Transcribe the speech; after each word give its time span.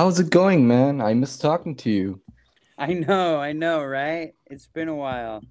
How's 0.00 0.18
it 0.18 0.30
going, 0.30 0.66
man? 0.66 1.02
I 1.02 1.12
miss 1.12 1.36
talking 1.36 1.76
to 1.76 1.90
you. 1.90 2.22
I 2.78 2.94
know, 2.94 3.36
I 3.38 3.52
know, 3.52 3.84
right? 3.84 4.34
It's 4.46 4.66
been 4.66 4.88
a 4.88 4.94
while. 4.94 5.42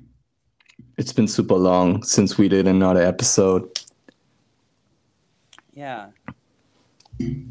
It's 0.97 1.13
been 1.13 1.27
super 1.27 1.53
long 1.53 2.01
since 2.01 2.35
we 2.35 2.49
did 2.49 2.65
another 2.65 3.03
episode. 3.03 3.69
Yeah. 5.71 6.07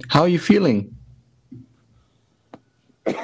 How 0.08 0.22
are 0.22 0.28
you 0.28 0.40
feeling? 0.40 0.96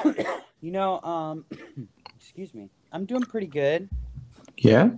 You 0.60 0.70
know, 0.70 1.00
um 1.00 1.44
excuse 2.16 2.54
me. 2.54 2.70
I'm 2.92 3.06
doing 3.06 3.22
pretty 3.22 3.48
good. 3.48 3.88
Yeah? 4.56 4.90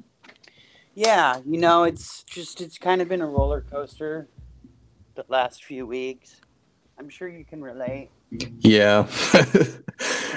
Yeah, 0.95 1.41
you 1.47 1.57
know, 1.59 1.85
it's 1.85 2.25
just 2.25 2.61
it's 2.61 2.77
kind 2.77 3.01
of 3.01 3.09
been 3.09 3.23
a 3.23 3.27
roller 3.27 3.63
coaster 3.63 4.29
the 5.15 5.25
last 5.31 5.65
few 5.65 5.87
weeks. 5.87 6.43
I'm 6.99 7.09
sure 7.09 7.29
you 7.29 7.45
can 7.45 7.63
relate. 7.63 8.11
Yeah. 8.31 9.07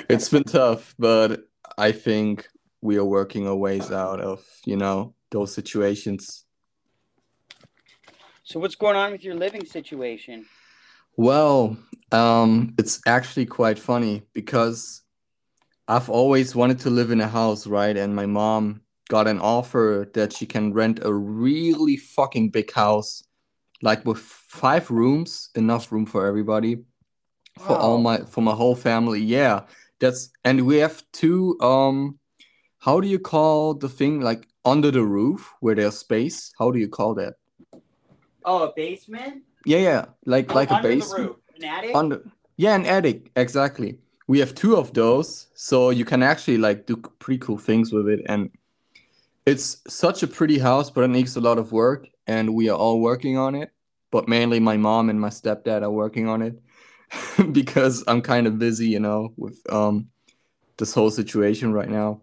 it's 0.10 0.30
been 0.30 0.44
tough, 0.44 0.94
but 1.00 1.48
I 1.78 1.92
think 1.92 2.48
we 2.82 2.98
are 2.98 3.06
working 3.06 3.48
our 3.48 3.56
ways 3.56 3.92
out 3.92 4.20
of, 4.20 4.44
you 4.66 4.78
know, 4.78 5.14
those 5.32 5.54
situations. 5.54 6.46
So 8.44 8.60
what's 8.60 8.76
going 8.76 8.96
on 8.96 9.12
with 9.12 9.24
your 9.24 9.36
living 9.36 9.66
situation? 9.66 10.46
Well, 11.16 11.78
um, 12.12 12.74
it's 12.78 13.02
actually 13.06 13.46
quite 13.46 13.78
funny 13.78 14.24
because 14.34 15.02
I've 15.88 16.10
always 16.10 16.56
wanted 16.56 16.80
to 16.80 16.90
live 16.90 17.12
in 17.12 17.22
a 17.22 17.28
house, 17.28 17.68
right? 17.68 17.96
And 17.96 18.16
my 18.16 18.26
mom 18.26 18.82
got 19.10 19.28
an 19.28 19.40
offer 19.40 20.10
that 20.14 20.34
she 20.34 20.46
can 20.46 20.74
rent 20.74 21.00
a 21.04 21.14
really 21.14 21.98
fucking 21.98 22.50
big 22.50 22.72
house, 22.72 23.24
like 23.82 24.06
with 24.06 24.20
five 24.20 24.90
rooms, 24.92 25.50
enough 25.56 25.92
room 25.92 26.06
for 26.06 26.26
everybody, 26.26 26.78
for 27.58 27.78
all 27.78 28.00
my 28.00 28.20
for 28.20 28.42
my 28.42 28.54
whole 28.54 28.76
family. 28.76 29.22
Yeah, 29.22 29.62
that's 30.00 30.32
and 30.44 30.66
we 30.66 30.78
have 30.78 31.04
two 31.12 31.60
um 31.62 32.20
how 32.80 33.00
do 33.00 33.08
you 33.08 33.20
call 33.20 33.74
the 33.74 33.90
thing 33.90 34.22
like 34.22 34.48
under 34.66 34.92
the 34.92 35.04
roof 35.04 35.54
where 35.60 35.76
there's 35.76 35.98
space? 35.98 36.52
How 36.58 36.72
do 36.72 36.80
you 36.80 36.88
call 36.88 37.14
that? 37.16 37.36
Oh, 38.46 38.64
a 38.64 38.74
basement? 38.74 39.44
Yeah, 39.66 39.80
yeah, 39.80 40.06
like 40.26 40.52
Oh, 40.52 40.56
like 40.56 40.72
a 40.72 40.82
basement. 40.82 41.30
roof. 41.30 41.36
An 41.58 41.66
attic? 41.66 41.96
Under 41.96 42.24
yeah, 42.58 42.76
an 42.76 42.86
attic, 42.86 43.32
exactly. 43.36 44.00
We 44.28 44.40
have 44.40 44.54
two 44.54 44.76
of 44.76 44.94
those, 44.94 45.48
so 45.56 45.90
you 45.90 46.06
can 46.06 46.22
actually 46.22 46.58
like 46.58 46.86
do 46.86 46.98
pretty 46.98 47.40
cool 47.40 47.58
things 47.58 47.92
with 47.92 48.08
it. 48.08 48.22
And 48.28 48.52
it's 49.46 49.82
such 49.88 50.24
a 50.24 50.28
pretty 50.28 50.60
house, 50.60 50.92
but 50.92 51.04
it 51.04 51.08
needs 51.10 51.36
a 51.36 51.42
lot 51.42 51.58
of 51.58 51.72
work, 51.72 52.08
and 52.28 52.54
we 52.54 52.70
are 52.70 52.78
all 52.78 53.02
working 53.02 53.38
on 53.38 53.56
it. 53.56 53.72
But 54.12 54.28
mainly 54.28 54.60
my 54.60 54.78
mom 54.78 55.10
and 55.10 55.20
my 55.22 55.30
stepdad 55.30 55.84
are 55.84 55.92
working 55.92 56.28
on 56.28 56.42
it 56.42 56.60
because 57.52 58.04
I'm 58.08 58.22
kind 58.22 58.48
of 58.48 58.58
busy, 58.58 58.88
you 58.88 59.00
know, 59.00 59.34
with 59.38 59.60
um 59.72 60.10
this 60.78 60.94
whole 60.94 61.12
situation 61.12 61.74
right 61.74 61.90
now. 61.90 62.22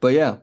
But 0.00 0.14
yeah, 0.14 0.36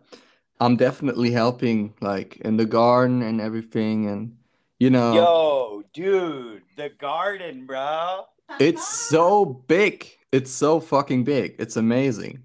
I'm 0.60 0.76
definitely 0.76 1.32
helping 1.32 1.94
like 2.02 2.38
in 2.38 2.58
the 2.58 2.66
garden 2.66 3.22
and 3.22 3.40
everything, 3.40 4.08
and 4.08 4.38
you 4.80 4.90
know. 4.90 5.14
Yo, 5.14 5.84
dude, 5.94 6.64
the 6.76 6.90
garden, 6.90 7.66
bro. 7.66 8.26
It's 8.60 8.88
so 8.88 9.46
big. 9.46 10.08
It's 10.32 10.52
so 10.52 10.80
fucking 10.80 11.24
big. 11.24 11.56
It's 11.60 11.78
amazing. 11.78 12.44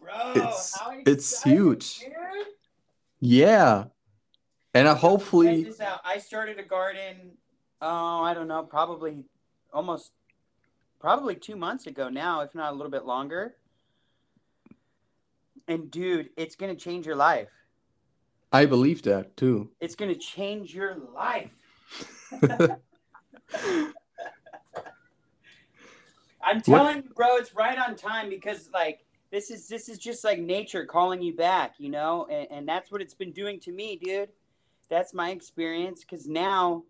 Bro, 0.00 0.32
It's 0.36 0.78
it's 1.06 1.42
huge. 1.42 1.98
dude. 2.00 2.12
Yeah. 3.20 3.84
And 4.74 4.86
I 4.88 4.92
Check 4.92 5.00
hopefully 5.00 5.64
this 5.64 5.80
out. 5.80 6.00
I 6.04 6.18
started 6.18 6.58
a 6.58 6.62
garden. 6.62 7.32
Oh, 7.80 8.22
I 8.22 8.34
don't 8.34 8.48
know, 8.48 8.62
probably 8.62 9.24
almost, 9.72 10.12
probably 11.00 11.34
two 11.36 11.56
months 11.56 11.86
ago 11.86 12.08
now, 12.08 12.40
if 12.40 12.54
not 12.54 12.72
a 12.72 12.76
little 12.76 12.90
bit 12.90 13.04
longer. 13.04 13.54
And 15.68 15.90
dude, 15.90 16.30
it's 16.36 16.56
gonna 16.56 16.74
change 16.74 17.06
your 17.06 17.16
life. 17.16 17.52
I 18.52 18.66
believe 18.66 19.02
that 19.02 19.36
too. 19.36 19.70
It's 19.80 19.94
gonna 19.94 20.14
change 20.14 20.74
your 20.74 20.96
life. 21.14 21.52
I'm 26.42 26.60
telling 26.62 26.96
you, 26.96 27.02
bro, 27.14 27.36
it's 27.36 27.54
right 27.54 27.78
on 27.78 27.94
time 27.96 28.30
because 28.30 28.70
like 28.72 29.04
this 29.30 29.50
is 29.50 29.68
this 29.68 29.88
is 29.88 29.98
just 29.98 30.24
like 30.24 30.38
nature 30.38 30.86
calling 30.86 31.22
you 31.22 31.34
back, 31.34 31.74
you 31.78 31.90
know, 31.90 32.26
and, 32.30 32.50
and 32.50 32.68
that's 32.68 32.90
what 32.90 33.02
it's 33.02 33.14
been 33.14 33.32
doing 33.32 33.60
to 33.60 33.72
me, 33.72 33.96
dude. 34.02 34.30
That's 34.88 35.12
my 35.12 35.30
experience 35.30 36.00
because 36.00 36.26
now 36.26 36.84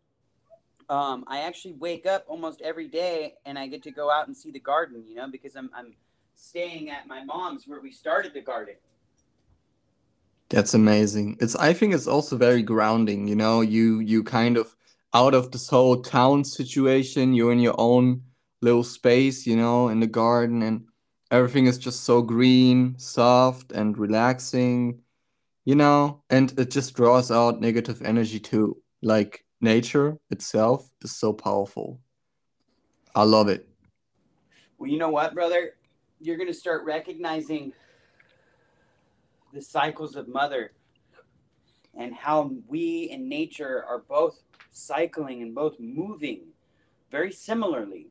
um, 0.89 1.25
I 1.27 1.41
actually 1.41 1.75
wake 1.75 2.07
up 2.07 2.25
almost 2.29 2.61
every 2.63 2.89
day 2.89 3.35
and 3.45 3.59
I 3.59 3.67
get 3.67 3.83
to 3.85 3.91
go 3.91 4.11
out 4.11 4.27
and 4.27 4.37
see 4.37 4.51
the 4.51 4.61
garden, 4.61 5.05
you 5.07 5.17
know, 5.17 5.29
because 5.31 5.57
I'm 5.57 5.71
I'm 5.75 5.95
staying 6.35 6.91
at 6.91 7.07
my 7.07 7.25
mom's 7.25 7.67
where 7.67 7.81
we 7.81 7.91
started 7.91 8.33
the 8.33 8.41
garden. 8.41 8.77
That's 10.49 10.73
amazing. 10.73 11.37
It's 11.41 11.57
I 11.57 11.73
think 11.73 11.95
it's 11.95 12.07
also 12.07 12.37
very 12.37 12.63
grounding, 12.63 13.29
you 13.29 13.37
know, 13.37 13.61
you 13.61 14.01
you 14.01 14.23
kind 14.23 14.57
of 14.57 14.75
out 15.13 15.35
of 15.35 15.51
this 15.51 15.69
whole 15.69 16.03
town 16.03 16.45
situation, 16.45 17.35
you're 17.35 17.53
in 17.53 17.61
your 17.61 17.75
own 17.79 18.23
little 18.63 18.85
space, 18.85 19.47
you 19.47 19.57
know, 19.57 19.89
in 19.89 20.01
the 20.01 20.07
garden 20.07 20.63
and 20.63 20.87
everything 21.31 21.67
is 21.67 21.79
just 21.79 22.05
so 22.05 22.23
green, 22.23 22.99
soft 22.99 23.73
and 23.73 23.99
relaxing, 23.99 25.01
you 25.69 25.75
know, 25.75 26.23
and 26.31 26.59
it 26.59 26.71
just 26.71 26.95
draws 26.95 27.31
out 27.31 27.61
negative 27.61 28.01
energy 28.01 28.41
too. 28.41 28.81
Like 29.03 29.45
nature 29.61 30.17
itself 30.31 30.91
is 31.03 31.15
so 31.15 31.35
powerful. 31.35 32.01
I 33.15 33.25
love 33.25 33.49
it. 33.49 33.69
Well, 34.79 34.89
you 34.89 34.97
know 34.97 35.11
what, 35.11 35.35
brother? 35.35 35.75
You're 36.23 36.39
going 36.39 36.49
to 36.49 36.55
start 36.55 36.87
recognizing 36.87 37.75
the 39.53 39.61
cycles 39.61 40.17
of 40.17 40.27
mother 40.27 40.73
and 41.95 42.15
how 42.15 42.51
we 42.67 43.11
and 43.13 43.29
nature 43.29 43.85
are 43.87 43.99
both 43.99 44.41
cycling 44.71 45.43
and 45.43 45.55
both 45.55 45.79
moving 45.79 46.47
very 47.11 47.31
similarly. 47.31 48.07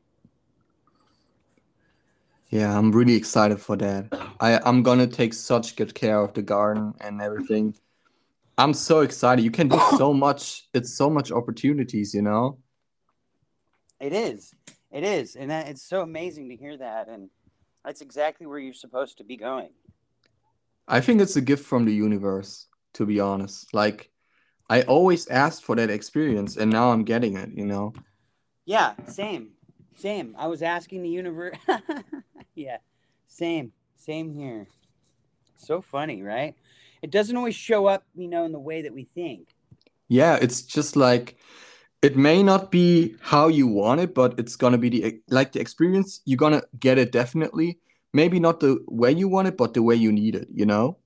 Yeah, 2.50 2.76
I'm 2.76 2.92
really 2.92 3.14
excited 3.14 3.60
for 3.60 3.76
that. 3.76 4.08
I 4.40 4.58
I'm 4.64 4.82
gonna 4.82 5.06
take 5.06 5.34
such 5.34 5.76
good 5.76 5.94
care 5.94 6.20
of 6.20 6.32
the 6.32 6.42
garden 6.42 6.94
and 7.00 7.20
everything. 7.20 7.74
I'm 8.58 8.74
so 8.74 9.00
excited. 9.00 9.44
You 9.44 9.52
can 9.52 9.68
do 9.68 9.80
so 9.96 10.12
much. 10.26 10.66
It's 10.74 10.92
so 10.92 11.08
much 11.08 11.30
opportunities, 11.30 12.12
you 12.12 12.22
know? 12.22 12.58
It 14.00 14.12
is. 14.12 14.52
It 14.90 15.04
is. 15.04 15.36
And 15.36 15.50
that, 15.50 15.68
it's 15.68 15.82
so 15.82 16.02
amazing 16.02 16.48
to 16.48 16.56
hear 16.56 16.76
that. 16.76 17.08
And 17.08 17.30
that's 17.84 18.00
exactly 18.00 18.46
where 18.46 18.58
you're 18.58 18.74
supposed 18.74 19.18
to 19.18 19.24
be 19.24 19.36
going. 19.36 19.70
I 20.88 21.00
think 21.00 21.20
it's 21.20 21.36
a 21.36 21.40
gift 21.40 21.64
from 21.64 21.84
the 21.84 21.94
universe, 21.94 22.66
to 22.94 23.06
be 23.06 23.20
honest. 23.20 23.72
Like 23.72 24.10
I 24.68 24.82
always 24.82 25.28
asked 25.28 25.64
for 25.64 25.76
that 25.76 25.90
experience 25.90 26.56
and 26.56 26.70
now 26.70 26.90
I'm 26.90 27.04
getting 27.04 27.36
it, 27.36 27.50
you 27.54 27.66
know? 27.66 27.92
Yeah, 28.64 28.94
same. 29.06 29.52
Same. 29.98 30.36
I 30.38 30.46
was 30.46 30.62
asking 30.62 31.02
the 31.02 31.08
universe. 31.08 31.56
yeah, 32.54 32.78
same. 33.26 33.72
Same 33.96 34.32
here. 34.32 34.68
So 35.56 35.82
funny, 35.82 36.22
right? 36.22 36.54
It 37.02 37.10
doesn't 37.10 37.36
always 37.36 37.56
show 37.56 37.86
up, 37.86 38.04
you 38.14 38.28
know, 38.28 38.44
in 38.44 38.52
the 38.52 38.60
way 38.60 38.82
that 38.82 38.94
we 38.94 39.08
think. 39.14 39.48
Yeah, 40.08 40.38
it's 40.40 40.62
just 40.62 40.94
like 40.94 41.36
it 42.00 42.16
may 42.16 42.44
not 42.44 42.70
be 42.70 43.16
how 43.20 43.48
you 43.48 43.66
want 43.66 44.00
it, 44.00 44.14
but 44.14 44.38
it's 44.38 44.54
gonna 44.54 44.78
be 44.78 44.88
the 44.88 45.20
like 45.30 45.50
the 45.52 45.60
experience, 45.60 46.20
you're 46.24 46.36
gonna 46.36 46.62
get 46.78 46.98
it 46.98 47.10
definitely. 47.10 47.80
Maybe 48.12 48.38
not 48.38 48.60
the 48.60 48.78
way 48.86 49.12
you 49.12 49.28
want 49.28 49.48
it, 49.48 49.56
but 49.56 49.74
the 49.74 49.82
way 49.82 49.96
you 49.96 50.12
need 50.12 50.36
it, 50.36 50.48
you 50.54 50.64
know? 50.64 50.96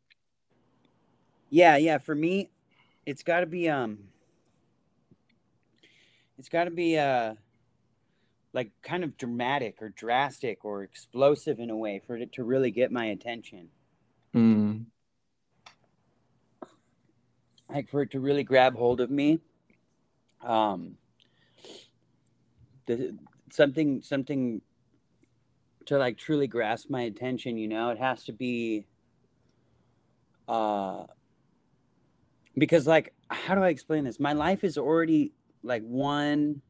Yeah, 1.50 1.76
yeah. 1.76 1.98
For 1.98 2.14
me, 2.14 2.50
it's 3.06 3.22
got 3.22 3.40
to 3.40 3.46
be 3.46 3.68
um, 3.68 3.98
it's 6.38 6.48
got 6.48 6.64
to 6.64 6.70
be 6.70 6.96
uh, 6.96 7.34
like 8.52 8.70
kind 8.82 9.04
of 9.04 9.16
dramatic 9.16 9.80
or 9.80 9.88
drastic 9.90 10.64
or 10.64 10.82
explosive 10.82 11.58
in 11.58 11.70
a 11.70 11.76
way 11.76 12.00
for 12.06 12.16
it 12.16 12.32
to 12.34 12.44
really 12.44 12.70
get 12.70 12.92
my 12.92 13.06
attention. 13.06 13.68
Mm. 14.34 14.86
Like 17.68 17.88
for 17.88 18.02
it 18.02 18.10
to 18.10 18.20
really 18.20 18.44
grab 18.44 18.76
hold 18.76 19.00
of 19.00 19.10
me. 19.10 19.40
Um, 20.44 20.96
the 22.86 23.16
something 23.50 24.02
something 24.02 24.60
to 25.86 25.96
like 25.98 26.18
truly 26.18 26.46
grasp 26.46 26.90
my 26.90 27.02
attention. 27.02 27.56
You 27.56 27.68
know, 27.68 27.90
it 27.90 27.98
has 27.98 28.24
to 28.24 28.32
be. 28.32 28.86
Uh, 30.46 31.04
because 32.58 32.86
like 32.86 33.14
how 33.30 33.54
do 33.54 33.62
i 33.62 33.68
explain 33.68 34.04
this 34.04 34.20
my 34.20 34.32
life 34.32 34.62
is 34.64 34.76
already 34.76 35.32
like 35.62 35.82
one 35.84 36.60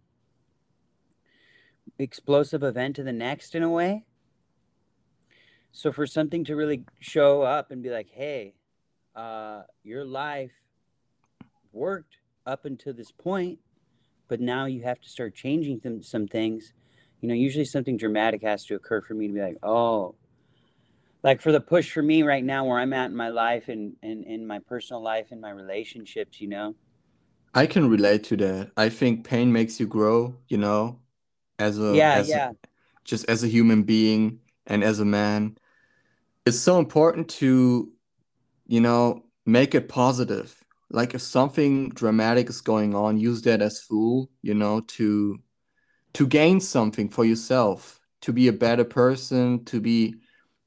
explosive 1.98 2.62
event 2.62 2.96
to 2.96 3.02
the 3.02 3.12
next 3.12 3.54
in 3.54 3.62
a 3.62 3.70
way 3.70 4.04
so 5.70 5.92
for 5.92 6.06
something 6.06 6.44
to 6.44 6.56
really 6.56 6.84
show 7.00 7.42
up 7.42 7.70
and 7.70 7.82
be 7.82 7.90
like 7.90 8.08
hey 8.10 8.54
uh 9.14 9.62
your 9.82 10.04
life 10.04 10.52
worked 11.72 12.16
up 12.46 12.64
until 12.64 12.92
this 12.92 13.12
point 13.12 13.58
but 14.28 14.40
now 14.40 14.64
you 14.64 14.82
have 14.82 15.00
to 15.00 15.08
start 15.08 15.34
changing 15.34 15.80
some, 15.82 16.02
some 16.02 16.26
things 16.26 16.72
You 17.22 17.28
know, 17.28 17.34
usually 17.34 17.64
something 17.64 17.96
dramatic 17.96 18.42
has 18.42 18.64
to 18.66 18.74
occur 18.74 19.00
for 19.00 19.14
me 19.14 19.28
to 19.28 19.32
be 19.32 19.40
like, 19.40 19.58
oh, 19.62 20.16
like 21.22 21.40
for 21.40 21.52
the 21.52 21.60
push 21.60 21.92
for 21.92 22.02
me 22.02 22.24
right 22.24 22.42
now 22.42 22.64
where 22.64 22.80
I'm 22.80 22.92
at 22.92 23.10
in 23.10 23.16
my 23.16 23.28
life 23.28 23.68
and 23.68 23.94
in, 24.02 24.24
in 24.24 24.44
my 24.44 24.58
personal 24.58 25.02
life 25.02 25.28
and 25.30 25.40
my 25.40 25.50
relationships, 25.50 26.40
you 26.40 26.48
know. 26.48 26.74
I 27.54 27.66
can 27.66 27.88
relate 27.88 28.24
to 28.24 28.36
that. 28.38 28.72
I 28.76 28.88
think 28.88 29.24
pain 29.24 29.52
makes 29.52 29.78
you 29.78 29.86
grow, 29.86 30.34
you 30.48 30.58
know, 30.58 30.98
as 31.62 31.78
a 31.78 31.92
Yeah, 31.92 32.18
as 32.20 32.34
a, 32.36 32.40
yeah. 32.40 32.52
just 33.04 33.24
as 33.28 33.44
a 33.44 33.48
human 33.48 33.82
being 33.84 34.40
and 34.66 34.84
as 34.84 35.00
a 35.00 35.04
man. 35.06 35.56
It's 36.46 36.58
so 36.60 36.78
important 36.78 37.28
to, 37.40 37.92
you 38.66 38.80
know, 38.80 39.24
make 39.46 39.74
it 39.74 39.88
positive. 39.88 40.64
Like 40.90 41.14
if 41.14 41.22
something 41.22 41.90
dramatic 41.90 42.48
is 42.50 42.60
going 42.60 42.94
on, 42.94 43.18
use 43.20 43.42
that 43.42 43.62
as 43.62 43.80
fuel, 43.82 44.30
you 44.42 44.54
know, 44.54 44.80
to 44.96 45.40
to 46.14 46.26
gain 46.26 46.60
something 46.60 47.08
for 47.10 47.24
yourself, 47.24 48.00
to 48.22 48.32
be 48.32 48.48
a 48.48 48.52
better 48.52 48.84
person, 48.84 49.64
to 49.66 49.80
be 49.80 50.16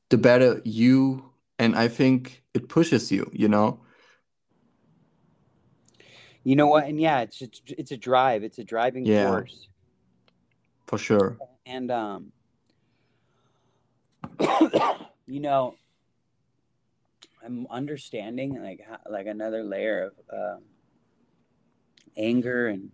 the 0.10 0.18
better 0.18 0.62
you. 0.66 1.32
And 1.60 1.76
I 1.76 1.88
think 1.90 2.44
it 2.54 2.70
pushes 2.70 3.12
you, 3.12 3.30
you 3.34 3.50
know? 3.50 3.82
You 6.44 6.56
know 6.56 6.68
what? 6.68 6.86
And 6.86 7.00
yeah, 7.00 7.22
it's 7.22 7.40
just 7.40 7.62
it's 7.78 7.92
a 7.92 7.98
drive. 7.98 8.44
It's 8.44 8.60
a 8.60 8.64
driving 8.64 9.08
Yeah, 9.08 9.10
force. 9.10 9.68
For 10.88 10.98
sure. 10.98 11.38
And 11.66 11.92
um, 11.92 12.32
you 15.28 15.40
know, 15.40 15.76
I'm 17.44 17.68
understanding 17.70 18.62
like 18.62 18.82
like 19.10 19.28
another 19.28 19.64
layer 19.64 20.12
of 20.12 20.58
um 20.58 20.64
anger 22.18 22.68
and 22.68 22.92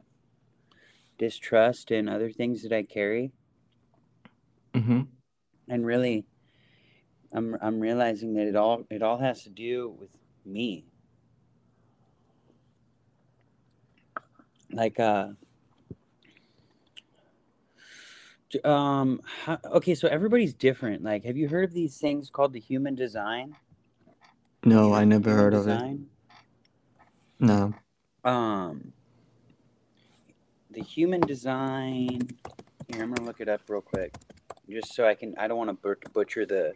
distrust 1.17 1.91
and 1.91 2.09
other 2.09 2.31
things 2.31 2.63
that 2.63 2.73
I 2.73 2.83
carry. 2.83 3.31
hmm 4.73 5.01
And 5.69 5.85
really, 5.85 6.25
I'm 7.31 7.55
I'm 7.61 7.79
realizing 7.79 8.33
that 8.35 8.47
it 8.47 8.55
all 8.55 8.83
it 8.89 9.01
all 9.01 9.17
has 9.19 9.43
to 9.43 9.49
do 9.49 9.95
with 9.99 10.09
me. 10.45 10.85
Like 14.71 14.99
uh, 14.99 15.29
um, 18.65 19.21
how, 19.25 19.59
okay, 19.65 19.95
so 19.95 20.07
everybody's 20.07 20.53
different. 20.53 21.03
Like, 21.03 21.23
have 21.25 21.37
you 21.37 21.47
heard 21.47 21.63
of 21.63 21.73
these 21.73 21.97
things 21.97 22.29
called 22.29 22.53
the 22.53 22.59
human 22.59 22.95
design? 22.95 23.55
You 24.63 24.71
No, 24.71 24.93
I 24.93 25.05
never 25.05 25.33
heard 25.33 25.53
of 25.53 25.67
it. 25.67 25.99
No. 27.39 27.73
Um, 28.23 28.93
the 30.69 30.81
human 30.81 31.21
design. 31.21 32.29
Here, 32.87 33.03
I'm 33.03 33.13
gonna 33.13 33.25
look 33.25 33.41
it 33.41 33.49
up 33.49 33.61
real 33.67 33.81
quick, 33.81 34.13
just 34.69 34.93
so 34.93 35.07
I 35.07 35.15
can. 35.15 35.35
I 35.37 35.47
don't 35.47 35.57
want 35.57 35.69
to 35.69 35.77
but- 35.81 36.13
butcher 36.13 36.45
the 36.45 36.73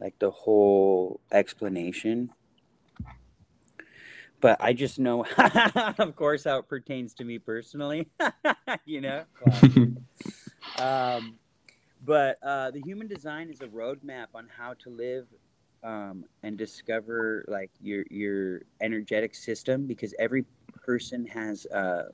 like 0.00 0.18
the 0.18 0.30
whole 0.30 1.20
explanation, 1.32 2.30
but 4.40 4.56
I 4.60 4.72
just 4.72 4.98
know, 4.98 5.24
of 5.98 6.16
course, 6.16 6.44
how 6.44 6.58
it 6.58 6.68
pertains 6.68 7.14
to 7.14 7.24
me 7.24 7.38
personally. 7.38 8.08
you 8.84 9.00
know. 9.00 9.24
Um, 10.78 11.34
but 12.04 12.38
uh, 12.42 12.70
the 12.70 12.80
human 12.80 13.06
design 13.06 13.50
is 13.50 13.60
a 13.60 13.66
roadmap 13.66 14.26
on 14.34 14.48
how 14.56 14.74
to 14.74 14.90
live 14.90 15.26
um, 15.82 16.24
and 16.42 16.56
discover 16.56 17.44
like 17.48 17.70
your 17.80 18.04
your 18.10 18.62
energetic 18.80 19.34
system 19.34 19.86
because 19.86 20.14
every 20.18 20.44
person 20.84 21.26
has 21.26 21.66
uh, 21.66 22.04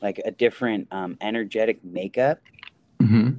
like 0.00 0.20
a 0.24 0.30
different 0.30 0.88
um, 0.92 1.16
energetic 1.20 1.84
makeup. 1.84 2.38
hmm 3.00 3.30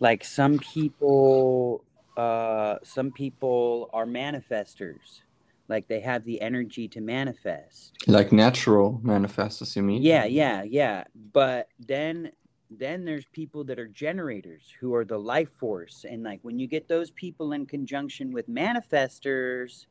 Like 0.00 0.24
some 0.24 0.58
people, 0.58 1.84
uh, 2.16 2.76
some 2.82 3.10
people 3.12 3.90
are 3.92 4.06
manifestors. 4.06 5.20
Like 5.68 5.88
they 5.88 6.00
have 6.00 6.24
the 6.24 6.40
energy 6.40 6.88
to 6.88 7.00
manifest. 7.00 7.92
Like 8.06 8.32
natural 8.32 9.00
manifestors, 9.04 9.76
you 9.76 9.82
mean? 9.82 10.02
Yeah, 10.02 10.24
yeah, 10.24 10.62
yeah. 10.62 11.04
But 11.32 11.68
then 11.78 12.32
then 12.70 13.04
there's 13.04 13.26
people 13.26 13.64
that 13.64 13.78
are 13.78 13.88
generators 13.88 14.72
who 14.80 14.94
are 14.94 15.04
the 15.04 15.18
life 15.18 15.50
force. 15.58 16.04
And 16.08 16.22
like 16.22 16.40
when 16.42 16.58
you 16.58 16.66
get 16.66 16.88
those 16.88 17.10
people 17.10 17.52
in 17.52 17.66
conjunction 17.66 18.32
with 18.32 18.48
manifestors 18.48 19.86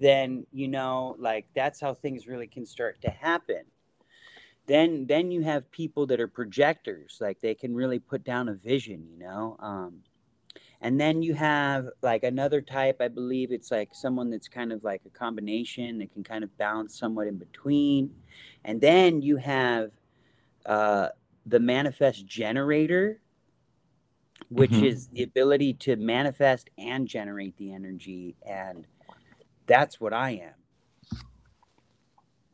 then 0.00 0.46
you 0.50 0.66
know 0.66 1.14
like 1.18 1.46
that's 1.54 1.80
how 1.80 1.94
things 1.94 2.26
really 2.26 2.46
can 2.46 2.66
start 2.66 3.00
to 3.02 3.10
happen. 3.10 3.62
Then 4.66 5.06
then 5.06 5.30
you 5.30 5.42
have 5.42 5.70
people 5.70 6.06
that 6.06 6.20
are 6.20 6.28
projectors 6.28 7.18
like 7.20 7.40
they 7.40 7.54
can 7.54 7.74
really 7.74 7.98
put 7.98 8.24
down 8.24 8.48
a 8.48 8.54
vision 8.54 9.04
you 9.10 9.18
know 9.18 9.56
um 9.60 10.00
and 10.80 11.00
then 11.00 11.22
you 11.22 11.34
have 11.34 11.88
like 12.02 12.22
another 12.22 12.60
type 12.60 12.98
i 13.00 13.08
believe 13.08 13.50
it's 13.50 13.70
like 13.70 13.88
someone 13.92 14.30
that's 14.30 14.48
kind 14.48 14.72
of 14.72 14.84
like 14.84 15.02
a 15.06 15.10
combination 15.10 15.98
that 15.98 16.12
can 16.12 16.22
kind 16.22 16.44
of 16.44 16.56
balance 16.56 16.98
somewhat 16.98 17.26
in 17.26 17.36
between. 17.36 18.10
And 18.64 18.80
then 18.80 19.22
you 19.22 19.36
have 19.36 19.90
uh 20.66 21.08
the 21.50 21.60
manifest 21.60 22.26
generator 22.26 23.20
which 24.50 24.72
hmm 24.72 24.84
is 24.84 25.08
the 25.08 25.22
ability 25.24 25.74
to 25.74 25.96
manifest 25.96 26.70
and 26.78 27.08
generate 27.08 27.56
the 27.58 27.72
energy 27.72 28.36
and 28.46 28.86
that's 29.66 30.00
what 30.00 30.12
i 30.12 30.30
am. 30.32 30.54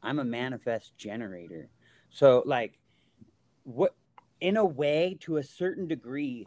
I'm 0.02 0.18
a 0.20 0.24
manifest 0.24 0.96
generator. 0.96 1.68
So 2.10 2.42
like 2.46 2.78
what 3.64 3.94
in 4.40 4.56
a 4.56 4.64
way 4.64 5.18
to 5.22 5.38
a 5.38 5.42
certain 5.42 5.88
degree 5.88 6.46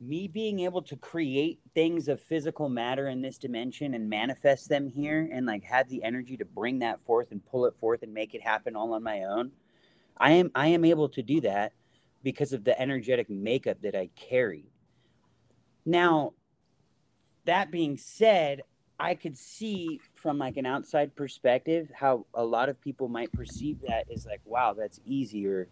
me 0.00 0.28
being 0.28 0.60
able 0.60 0.82
to 0.82 0.96
create 0.96 1.60
things 1.74 2.08
of 2.08 2.20
physical 2.20 2.68
matter 2.68 3.08
in 3.08 3.22
this 3.22 3.38
dimension 3.38 3.94
and 3.94 4.08
manifest 4.10 4.68
them 4.68 4.88
here 4.88 5.28
and 5.32 5.46
like 5.46 5.64
have 5.64 5.88
the 5.88 6.02
energy 6.04 6.36
to 6.38 6.44
bring 6.46 6.80
that 6.80 7.04
forth 7.04 7.32
and 7.32 7.44
pull 7.46 7.66
it 7.66 7.76
forth 7.78 8.02
and 8.02 8.14
make 8.14 8.34
it 8.34 8.42
happen 8.42 8.76
all 8.76 8.94
on 8.94 9.02
my 9.02 9.24
own 9.24 9.52
i 10.20 10.32
am 10.32 10.50
i 10.54 10.68
am 10.68 10.84
able 10.84 11.08
to 11.08 11.22
do 11.22 11.40
that 11.40 11.72
because 12.22 12.52
of 12.52 12.64
the 12.64 12.78
energetic 12.80 13.30
makeup 13.30 13.80
that 13.82 13.94
i 13.94 14.08
carry. 14.14 14.66
Now 15.86 16.34
that 17.46 17.70
being 17.70 17.96
said 17.96 18.62
i 18.98 19.14
could 19.14 19.36
see 19.36 19.98
from 20.14 20.38
like 20.38 20.58
an 20.58 20.66
outside 20.66 21.16
perspective 21.16 21.90
how 21.94 22.26
a 22.34 22.44
lot 22.44 22.68
of 22.68 22.78
people 22.80 23.08
might 23.08 23.32
perceive 23.32 23.80
that 23.88 24.04
as 24.14 24.26
like 24.26 24.42
wow 24.44 24.74
that's 24.74 25.00
easier. 25.06 25.68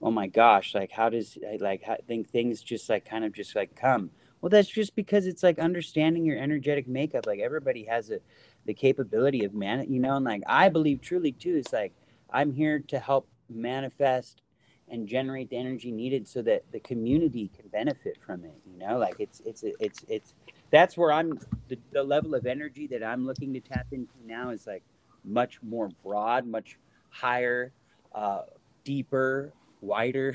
oh 0.00 0.10
my 0.10 0.26
gosh 0.26 0.74
like 0.74 0.90
how 0.90 1.10
does 1.10 1.36
like 1.60 1.82
how, 1.82 1.96
think 2.08 2.30
things 2.30 2.62
just 2.62 2.88
like 2.88 3.04
kind 3.04 3.24
of 3.24 3.32
just 3.32 3.54
like 3.54 3.76
come. 3.76 4.10
Well 4.40 4.48
that's 4.48 4.68
just 4.68 4.96
because 4.96 5.26
it's 5.26 5.42
like 5.42 5.58
understanding 5.58 6.24
your 6.24 6.38
energetic 6.38 6.88
makeup. 6.88 7.26
Like 7.26 7.40
everybody 7.40 7.84
has 7.84 8.10
a 8.10 8.20
the 8.66 8.74
capability 8.74 9.44
of 9.44 9.54
man 9.54 9.90
you 9.92 10.00
know 10.00 10.16
and 10.16 10.24
like 10.24 10.42
i 10.46 10.68
believe 10.68 11.00
truly 11.00 11.32
too 11.32 11.56
it's 11.56 11.72
like 11.72 11.92
i'm 12.30 12.52
here 12.52 12.78
to 12.78 12.98
help 12.98 13.26
manifest 13.50 14.42
and 14.88 15.06
generate 15.06 15.50
the 15.50 15.56
energy 15.56 15.92
needed 15.92 16.26
so 16.26 16.42
that 16.42 16.64
the 16.72 16.80
community 16.80 17.50
can 17.56 17.68
benefit 17.68 18.18
from 18.24 18.44
it 18.44 18.54
you 18.66 18.78
know? 18.78 18.98
Like 18.98 19.16
it's 19.18 19.40
it's 19.44 19.64
it's 19.80 20.04
it's 20.08 20.34
that's 20.70 20.96
where 20.96 21.12
i'm 21.12 21.38
the, 21.68 21.78
the 21.92 22.02
level 22.02 22.34
of 22.34 22.46
energy 22.46 22.86
that 22.88 23.02
i'm 23.02 23.26
looking 23.26 23.52
to 23.52 23.60
tap 23.60 23.86
into 23.92 24.14
now 24.24 24.50
is 24.50 24.66
like 24.66 24.82
much 25.24 25.58
more 25.62 25.90
broad 26.02 26.46
much 26.46 26.78
higher 27.10 27.72
uh 28.14 28.42
deeper 28.84 29.52
wider 29.80 30.34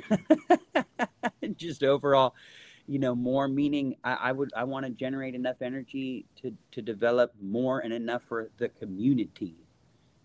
just 1.56 1.84
overall 1.84 2.34
you 2.88 3.00
know 3.00 3.16
more 3.16 3.48
meaning. 3.48 3.96
I, 4.04 4.14
I 4.14 4.32
would 4.32 4.52
i 4.56 4.64
want 4.64 4.86
to 4.86 4.92
generate 4.92 5.36
enough 5.36 5.62
energy 5.62 6.26
to 6.42 6.54
to 6.72 6.82
develop 6.82 7.34
more 7.42 7.80
and 7.80 7.94
enough 7.94 8.24
for 8.24 8.50
the 8.58 8.70
community 8.70 9.56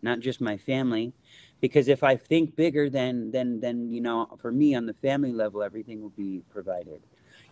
not 0.02 0.20
just 0.20 0.40
my 0.40 0.56
family 0.56 1.12
because 1.60 1.88
if 1.88 2.02
i 2.02 2.16
think 2.16 2.56
bigger 2.56 2.90
then 2.90 3.30
then 3.30 3.60
then 3.60 3.90
you 3.92 4.00
know 4.00 4.28
for 4.38 4.52
me 4.52 4.74
on 4.74 4.86
the 4.86 4.94
family 4.94 5.32
level 5.32 5.62
everything 5.62 6.00
will 6.00 6.10
be 6.10 6.42
provided. 6.50 7.00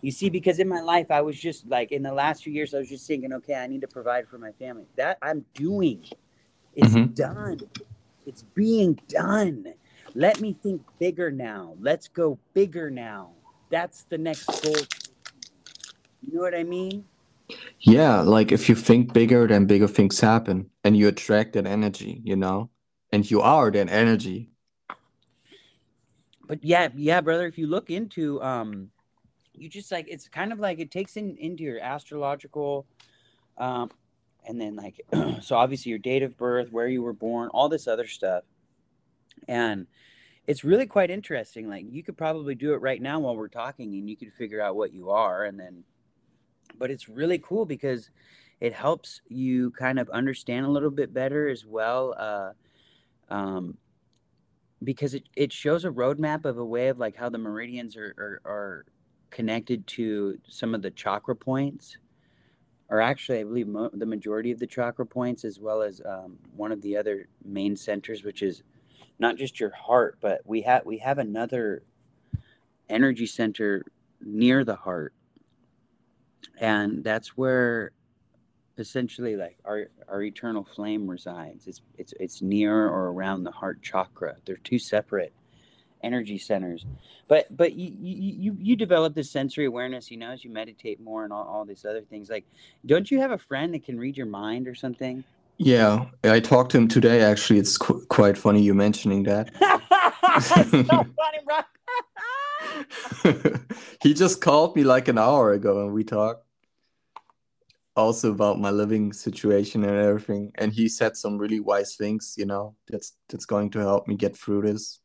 You 0.01 0.11
see 0.11 0.29
because 0.29 0.59
in 0.59 0.67
my 0.67 0.81
life 0.81 1.11
i 1.11 1.21
was 1.21 1.39
just 1.39 1.67
like 1.67 1.91
in 1.91 2.03
the 2.03 2.13
last 2.13 2.43
few 2.43 2.53
years 2.53 2.73
i 2.73 2.79
was 2.79 2.89
just 2.89 3.07
thinking 3.07 3.33
okay 3.33 3.55
i 3.55 3.67
need 3.67 3.81
to 3.81 3.87
provide 3.87 4.27
for 4.27 4.37
my 4.37 4.51
family. 4.53 4.85
That 4.95 5.17
i'm 5.21 5.45
doing. 5.53 6.05
It's 6.75 6.95
hmm 6.95 7.05
done. 7.15 7.59
It's 8.25 8.43
being 8.43 8.99
done. 9.07 9.73
Let 10.15 10.39
me 10.41 10.53
think 10.53 10.83
bigger 10.99 11.31
now. 11.31 11.75
Let's 11.79 12.07
go 12.07 12.39
bigger 12.53 12.89
now. 12.91 13.31
That's 13.69 14.03
the 14.03 14.17
next 14.17 14.45
goal. 14.61 14.75
You 16.21 16.35
know 16.35 16.41
what 16.41 16.55
i 16.55 16.63
mean? 16.63 17.05
Yeah, 17.79 18.21
like 18.21 18.51
if 18.51 18.69
you 18.69 18.75
think 18.75 19.13
bigger, 19.13 19.47
then 19.47 19.65
bigger 19.65 19.87
things 19.87 20.19
happen 20.19 20.69
and 20.83 20.95
you 20.97 21.07
attract 21.07 21.53
that 21.53 21.65
energy, 21.67 22.21
you 22.23 22.35
know? 22.35 22.69
And 23.11 23.29
you 23.29 23.41
are 23.41 23.71
that 23.71 23.89
energy. 23.89 24.49
but 26.47 26.63
yeah 26.63 26.89
yeah 26.95 27.21
brother 27.21 27.47
if 27.47 27.57
you 27.57 27.67
look 27.67 27.89
into 27.89 28.41
um 28.41 28.89
you 29.53 29.69
just 29.69 29.91
like 29.91 30.07
it's 30.07 30.27
kind 30.27 30.51
of 30.51 30.59
like 30.59 30.79
it 30.79 30.91
takes 30.91 31.17
in 31.17 31.35
into 31.37 31.63
your 31.63 31.79
astrological 31.79 32.85
um 33.57 33.89
and 34.47 34.59
then 34.59 34.75
like 34.75 35.01
so 35.41 35.55
obviously 35.55 35.89
your 35.89 35.99
date 35.99 36.23
of 36.23 36.37
birth 36.37 36.71
where 36.71 36.87
you 36.87 37.01
were 37.01 37.13
born 37.13 37.49
all 37.49 37.69
this 37.69 37.87
other 37.87 38.07
stuff 38.07 38.43
and 39.47 39.87
it's 40.49 40.63
really 40.63 40.87
quite 40.87 41.11
interesting. 41.11 41.69
Like 41.69 41.85
you 41.87 42.01
could 42.01 42.17
probably 42.17 42.55
do 42.55 42.73
it 42.73 42.81
right 42.81 42.99
now 42.99 43.19
while 43.19 43.35
we're 43.35 43.47
talking, 43.49 43.93
and 43.93 44.09
you 44.09 44.17
could 44.17 44.33
figure 44.33 44.59
out 44.59 44.75
what 44.75 44.91
you 44.91 45.11
are, 45.11 45.45
and 45.45 45.59
then. 45.59 45.83
But 46.77 46.89
it's 46.89 47.07
really 47.07 47.37
cool 47.37 47.65
because 47.65 48.09
it 48.59 48.73
helps 48.73 49.21
you 49.27 49.69
kind 49.71 49.99
of 49.99 50.09
understand 50.09 50.65
a 50.65 50.69
little 50.69 50.89
bit 50.89 51.13
better 51.13 51.47
as 51.49 51.65
well. 51.65 52.15
Uh, 52.17 52.51
um, 53.29 53.77
because 54.83 55.13
it, 55.13 55.23
it 55.35 55.51
shows 55.51 55.85
a 55.85 55.89
roadmap 55.89 56.45
of 56.45 56.57
a 56.57 56.65
way 56.65 56.87
of 56.87 56.97
like 56.99 57.15
how 57.15 57.29
the 57.29 57.37
meridians 57.37 57.97
are, 57.97 58.15
are, 58.17 58.41
are 58.45 58.85
connected 59.29 59.85
to 59.87 60.37
some 60.47 60.73
of 60.73 60.81
the 60.81 60.91
chakra 60.91 61.35
points 61.35 61.97
or 62.89 62.99
actually 63.01 63.39
i 63.39 63.43
believe 63.43 63.67
mo- 63.67 63.91
the 63.93 64.05
majority 64.05 64.51
of 64.51 64.57
the 64.57 64.65
chakra 64.65 65.05
points 65.05 65.45
as 65.45 65.59
well 65.59 65.81
as 65.83 66.01
um, 66.05 66.37
one 66.55 66.71
of 66.71 66.81
the 66.81 66.97
other 66.97 67.27
main 67.45 67.75
centers 67.75 68.23
which 68.23 68.41
is 68.41 68.63
not 69.19 69.35
just 69.35 69.59
your 69.59 69.71
heart 69.71 70.17
but 70.21 70.41
we 70.45 70.61
have 70.61 70.83
we 70.85 70.97
have 70.97 71.19
another 71.19 71.83
energy 72.89 73.25
center 73.25 73.85
near 74.21 74.63
the 74.63 74.75
heart. 74.75 75.13
And 76.59 77.03
that's 77.03 77.37
where 77.37 77.91
essentially 78.79 79.35
like 79.35 79.57
our 79.65 79.87
our 80.07 80.23
eternal 80.23 80.63
flame 80.63 81.09
resides. 81.09 81.67
It's 81.67 81.81
it's 81.97 82.13
it's 82.19 82.41
near 82.41 82.87
or 82.87 83.11
around 83.11 83.43
the 83.43 83.51
heart 83.51 83.81
chakra. 83.81 84.35
They're 84.45 84.57
two 84.57 84.79
separate 84.79 85.33
energy 86.01 86.37
centers. 86.37 86.85
But 87.27 87.55
but 87.55 87.73
you 87.73 87.91
you 87.99 88.55
you 88.59 88.75
develop 88.75 89.13
this 89.15 89.29
sensory 89.29 89.65
awareness, 89.65 90.09
you 90.09 90.17
know, 90.17 90.31
as 90.31 90.43
you 90.43 90.49
meditate 90.49 90.99
more 90.99 91.23
and 91.23 91.33
all, 91.33 91.43
all 91.45 91.65
these 91.65 91.85
other 91.85 92.01
things. 92.01 92.29
Like, 92.29 92.45
don't 92.85 93.09
you 93.11 93.19
have 93.19 93.31
a 93.31 93.37
friend 93.37 93.73
that 93.73 93.83
can 93.83 93.99
read 93.99 94.17
your 94.17 94.25
mind 94.25 94.67
or 94.67 94.75
something? 94.75 95.23
Yeah, 95.57 96.05
I 96.23 96.39
talked 96.39 96.71
to 96.71 96.77
him 96.77 96.87
today. 96.87 97.21
Actually, 97.21 97.59
it's 97.59 97.77
qu- 97.77 98.05
quite 98.05 98.37
funny 98.37 98.61
you 98.61 98.73
mentioning 98.73 99.23
that. 99.23 99.53
so 100.41 100.63
funny, 100.87 101.39
he 104.01 104.13
just 104.13 104.41
called 104.41 104.75
me 104.75 104.83
like 104.83 105.07
an 105.07 105.17
hour 105.17 105.51
ago 105.51 105.81
and 105.81 105.93
we 105.93 106.03
talked 106.03 106.43
also 107.99 108.31
about 108.31 108.59
my 108.59 108.71
living 108.71 109.13
situation 109.13 109.83
and 109.83 109.97
everything. 109.97 110.51
And 110.55 110.73
he 110.73 110.87
said 110.89 111.15
some 111.15 111.37
really 111.37 111.59
wise 111.59 111.95
things 111.95 112.35
you 112.37 112.45
know 112.45 112.75
that's 112.87 113.13
that's 113.29 113.45
going 113.45 113.69
to 113.71 113.79
help 113.79 114.07
me 114.07 114.15
get 114.15 114.35
through 114.35 114.63
this. 114.63 114.99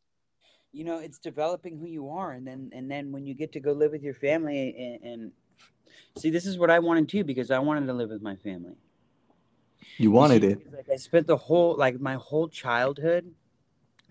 You 0.73 0.85
know 0.85 0.99
it's 0.99 1.19
developing 1.19 1.79
who 1.79 1.87
you 1.87 2.09
are. 2.09 2.33
And 2.33 2.47
then 2.47 2.71
and 2.73 2.91
then 2.91 3.13
when 3.13 3.27
you 3.27 3.35
get 3.35 3.53
to 3.53 3.61
go 3.61 3.73
live 3.73 3.93
with 3.93 4.03
your 4.03 4.15
family 4.15 4.75
and, 4.79 5.13
and 5.13 5.33
see 6.17 6.31
this 6.31 6.47
is 6.47 6.59
what 6.59 6.71
i 6.71 6.79
wanted 6.79 7.09
too 7.09 7.25
because 7.25 7.51
i 7.51 7.59
wanted 7.59 7.87
to 7.87 7.93
live 7.93 8.11
with 8.11 8.23
my 8.23 8.37
family. 8.37 8.77
You 9.99 10.11
wanted 10.11 10.43
see, 10.43 10.49
it 10.49 10.73
like 10.73 10.89
i 10.93 10.97
spent 10.97 11.27
the 11.27 11.37
whole 11.37 11.77
like 11.77 12.01
my 12.01 12.15
whole 12.15 12.49
childhood 12.49 13.31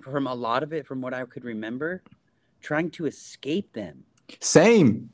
from 0.01 0.27
a 0.27 0.33
lot 0.33 0.63
of 0.63 0.73
it 0.73 0.85
from 0.85 1.01
what 1.01 1.13
i 1.13 1.23
could 1.25 1.43
remember 1.43 2.03
trying 2.61 2.89
to 2.91 3.05
escape 3.05 3.73
them. 3.73 4.03
Same 4.39 5.09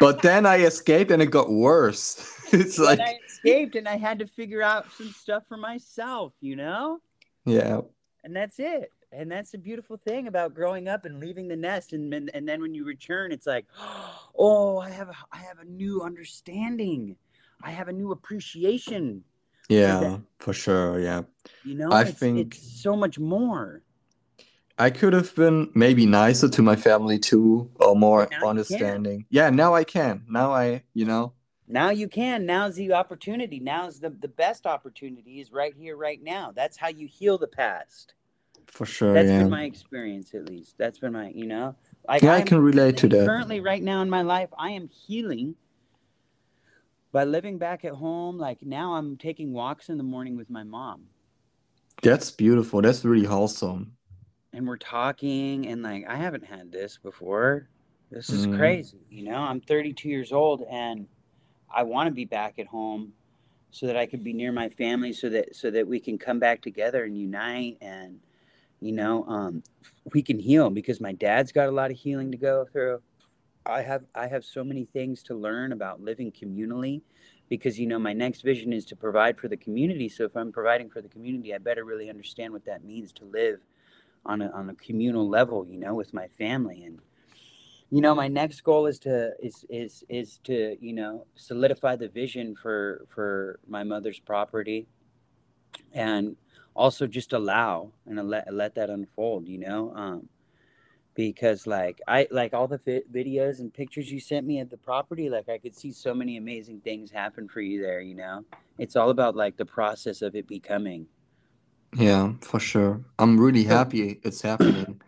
but 0.00 0.22
then 0.22 0.46
I 0.46 0.58
escaped 0.60 1.10
and 1.10 1.22
it 1.22 1.26
got 1.26 1.50
worse. 1.50 2.16
it's 2.52 2.78
like 2.78 3.00
I 3.00 3.18
escaped 3.26 3.76
and 3.76 3.88
I 3.88 3.96
had 3.96 4.18
to 4.20 4.26
figure 4.26 4.62
out 4.62 4.90
some 4.92 5.10
stuff 5.10 5.44
for 5.48 5.56
myself, 5.56 6.32
you 6.40 6.56
know? 6.56 7.00
Yeah. 7.44 7.80
And 8.24 8.34
that's 8.34 8.58
it. 8.58 8.92
And 9.12 9.30
that's 9.30 9.50
the 9.50 9.58
beautiful 9.58 9.98
thing 9.98 10.26
about 10.26 10.54
growing 10.54 10.88
up 10.88 11.04
and 11.04 11.20
leaving 11.20 11.48
the 11.48 11.56
nest 11.56 11.92
and 11.92 12.12
and, 12.14 12.30
and 12.32 12.48
then 12.48 12.62
when 12.62 12.74
you 12.74 12.84
return 12.84 13.30
it's 13.30 13.46
like, 13.46 13.66
"Oh, 14.38 14.78
I 14.78 14.88
have 14.88 15.10
a, 15.10 15.14
I 15.30 15.36
have 15.36 15.58
a 15.58 15.66
new 15.66 16.00
understanding. 16.00 17.16
I 17.62 17.72
have 17.72 17.88
a 17.88 17.92
new 17.92 18.12
appreciation." 18.12 19.22
Yeah, 19.68 20.18
for 20.38 20.52
sure, 20.54 20.98
yeah. 20.98 21.22
You 21.64 21.74
know, 21.74 21.90
I 21.90 22.02
it's, 22.02 22.18
think 22.18 22.38
it's 22.38 22.82
so 22.82 22.96
much 22.96 23.18
more. 23.18 23.82
I 24.78 24.90
could 24.90 25.12
have 25.12 25.34
been 25.34 25.70
maybe 25.74 26.06
nicer 26.06 26.48
to 26.48 26.62
my 26.62 26.76
family 26.76 27.18
too, 27.18 27.70
or 27.76 27.94
more 27.94 28.28
now 28.30 28.48
understanding. 28.48 29.26
Yeah, 29.30 29.50
now 29.50 29.74
I 29.74 29.84
can. 29.84 30.24
Now 30.28 30.52
I, 30.52 30.82
you 30.94 31.04
know. 31.04 31.34
Now 31.68 31.90
you 31.90 32.08
can. 32.08 32.46
Now's 32.46 32.76
the 32.76 32.92
opportunity. 32.92 33.60
Now's 33.60 34.00
the 34.00 34.10
the 34.10 34.28
best 34.28 34.66
opportunity 34.66 35.40
is 35.40 35.52
right 35.52 35.74
here, 35.76 35.96
right 35.96 36.22
now. 36.22 36.52
That's 36.54 36.76
how 36.76 36.88
you 36.88 37.06
heal 37.06 37.38
the 37.38 37.48
past. 37.48 38.14
For 38.66 38.86
sure. 38.86 39.12
That's 39.12 39.28
yeah. 39.28 39.40
been 39.40 39.50
my 39.50 39.64
experience, 39.64 40.34
at 40.34 40.48
least. 40.48 40.76
That's 40.78 40.98
been 40.98 41.12
my, 41.12 41.28
you 41.28 41.46
know. 41.46 41.76
Like 42.08 42.22
yeah, 42.22 42.32
I, 42.32 42.36
I 42.38 42.42
can 42.42 42.58
relate 42.58 42.96
to 42.98 43.08
that. 43.08 43.26
Currently, 43.26 43.60
right 43.60 43.82
now 43.82 44.00
in 44.02 44.08
my 44.08 44.22
life, 44.22 44.48
I 44.58 44.70
am 44.70 44.88
healing 44.88 45.54
by 47.12 47.24
living 47.24 47.58
back 47.58 47.84
at 47.84 47.92
home. 47.92 48.38
Like 48.38 48.62
now, 48.62 48.94
I'm 48.94 49.16
taking 49.16 49.52
walks 49.52 49.88
in 49.90 49.98
the 49.98 50.04
morning 50.04 50.36
with 50.36 50.48
my 50.48 50.64
mom. 50.64 51.04
That's 52.02 52.30
beautiful. 52.30 52.80
That's 52.80 53.04
really 53.04 53.26
wholesome 53.26 53.92
and 54.52 54.66
we're 54.66 54.76
talking 54.76 55.66
and 55.68 55.82
like 55.82 56.04
I 56.08 56.16
haven't 56.16 56.44
had 56.44 56.70
this 56.70 56.98
before. 57.02 57.68
This 58.10 58.28
is 58.28 58.46
mm. 58.46 58.56
crazy. 58.56 59.00
You 59.10 59.24
know, 59.24 59.36
I'm 59.36 59.60
32 59.60 60.08
years 60.08 60.32
old 60.32 60.62
and 60.70 61.06
I 61.74 61.82
want 61.82 62.08
to 62.08 62.12
be 62.12 62.26
back 62.26 62.58
at 62.58 62.66
home 62.66 63.12
so 63.70 63.86
that 63.86 63.96
I 63.96 64.04
could 64.04 64.22
be 64.22 64.34
near 64.34 64.52
my 64.52 64.68
family 64.68 65.12
so 65.12 65.30
that 65.30 65.56
so 65.56 65.70
that 65.70 65.86
we 65.86 65.98
can 65.98 66.18
come 66.18 66.38
back 66.38 66.60
together 66.60 67.04
and 67.04 67.16
unite 67.16 67.78
and 67.80 68.20
you 68.80 68.90
know, 68.90 69.24
um, 69.28 69.62
we 70.12 70.22
can 70.22 70.40
heal 70.40 70.68
because 70.68 71.00
my 71.00 71.12
dad's 71.12 71.52
got 71.52 71.68
a 71.68 71.70
lot 71.70 71.92
of 71.92 71.96
healing 71.96 72.32
to 72.32 72.36
go 72.36 72.66
through. 72.70 73.00
I 73.64 73.80
have 73.82 74.02
I 74.14 74.26
have 74.26 74.44
so 74.44 74.64
many 74.64 74.84
things 74.84 75.22
to 75.24 75.34
learn 75.34 75.72
about 75.72 76.02
living 76.02 76.32
communally 76.32 77.00
because 77.48 77.78
you 77.78 77.86
know 77.86 77.98
my 77.98 78.12
next 78.12 78.42
vision 78.42 78.72
is 78.72 78.84
to 78.86 78.96
provide 78.96 79.38
for 79.38 79.46
the 79.46 79.56
community. 79.56 80.08
So 80.08 80.24
if 80.24 80.36
I'm 80.36 80.50
providing 80.50 80.90
for 80.90 81.00
the 81.00 81.08
community, 81.08 81.54
I 81.54 81.58
better 81.58 81.84
really 81.84 82.10
understand 82.10 82.52
what 82.52 82.64
that 82.64 82.84
means 82.84 83.12
to 83.14 83.24
live 83.24 83.60
on 84.24 84.42
a, 84.42 84.50
on 84.50 84.70
a 84.70 84.74
communal 84.74 85.28
level, 85.28 85.66
you 85.66 85.78
know, 85.78 85.94
with 85.94 86.14
my 86.14 86.28
family. 86.28 86.84
And, 86.84 86.98
you 87.90 88.00
know, 88.00 88.14
my 88.14 88.28
next 88.28 88.62
goal 88.62 88.86
is 88.86 88.98
to, 89.00 89.32
is, 89.40 89.64
is, 89.68 90.04
is 90.08 90.38
to, 90.44 90.76
you 90.80 90.92
know, 90.92 91.26
solidify 91.34 91.96
the 91.96 92.08
vision 92.08 92.54
for, 92.54 93.06
for 93.08 93.58
my 93.68 93.82
mother's 93.82 94.18
property 94.18 94.86
and 95.92 96.36
also 96.74 97.06
just 97.06 97.32
allow 97.32 97.90
and 98.06 98.28
let, 98.28 98.52
let 98.52 98.74
that 98.74 98.90
unfold, 98.90 99.46
you 99.46 99.58
know, 99.58 99.92
um, 99.94 100.28
because 101.14 101.66
like 101.66 102.00
I 102.08 102.26
like 102.30 102.54
all 102.54 102.66
the 102.66 102.78
fi- 102.78 103.02
videos 103.12 103.60
and 103.60 103.72
pictures 103.72 104.10
you 104.10 104.20
sent 104.20 104.46
me 104.46 104.60
at 104.60 104.70
the 104.70 104.78
property, 104.78 105.28
like 105.28 105.48
I 105.48 105.58
could 105.58 105.76
see 105.76 105.92
so 105.92 106.14
many 106.14 106.36
amazing 106.36 106.80
things 106.80 107.10
happen 107.10 107.48
for 107.48 107.60
you 107.60 107.82
there. 107.82 108.00
You 108.00 108.14
know, 108.14 108.44
it's 108.78 108.96
all 108.96 109.10
about 109.10 109.36
like 109.36 109.56
the 109.56 109.66
process 109.66 110.22
of 110.22 110.34
it 110.34 110.48
becoming. 110.48 111.06
Yeah, 111.94 112.32
for 112.40 112.58
sure. 112.58 113.00
I'm 113.18 113.38
really 113.38 113.64
happy 113.64 114.20
it's 114.22 114.40
happening. 114.40 115.00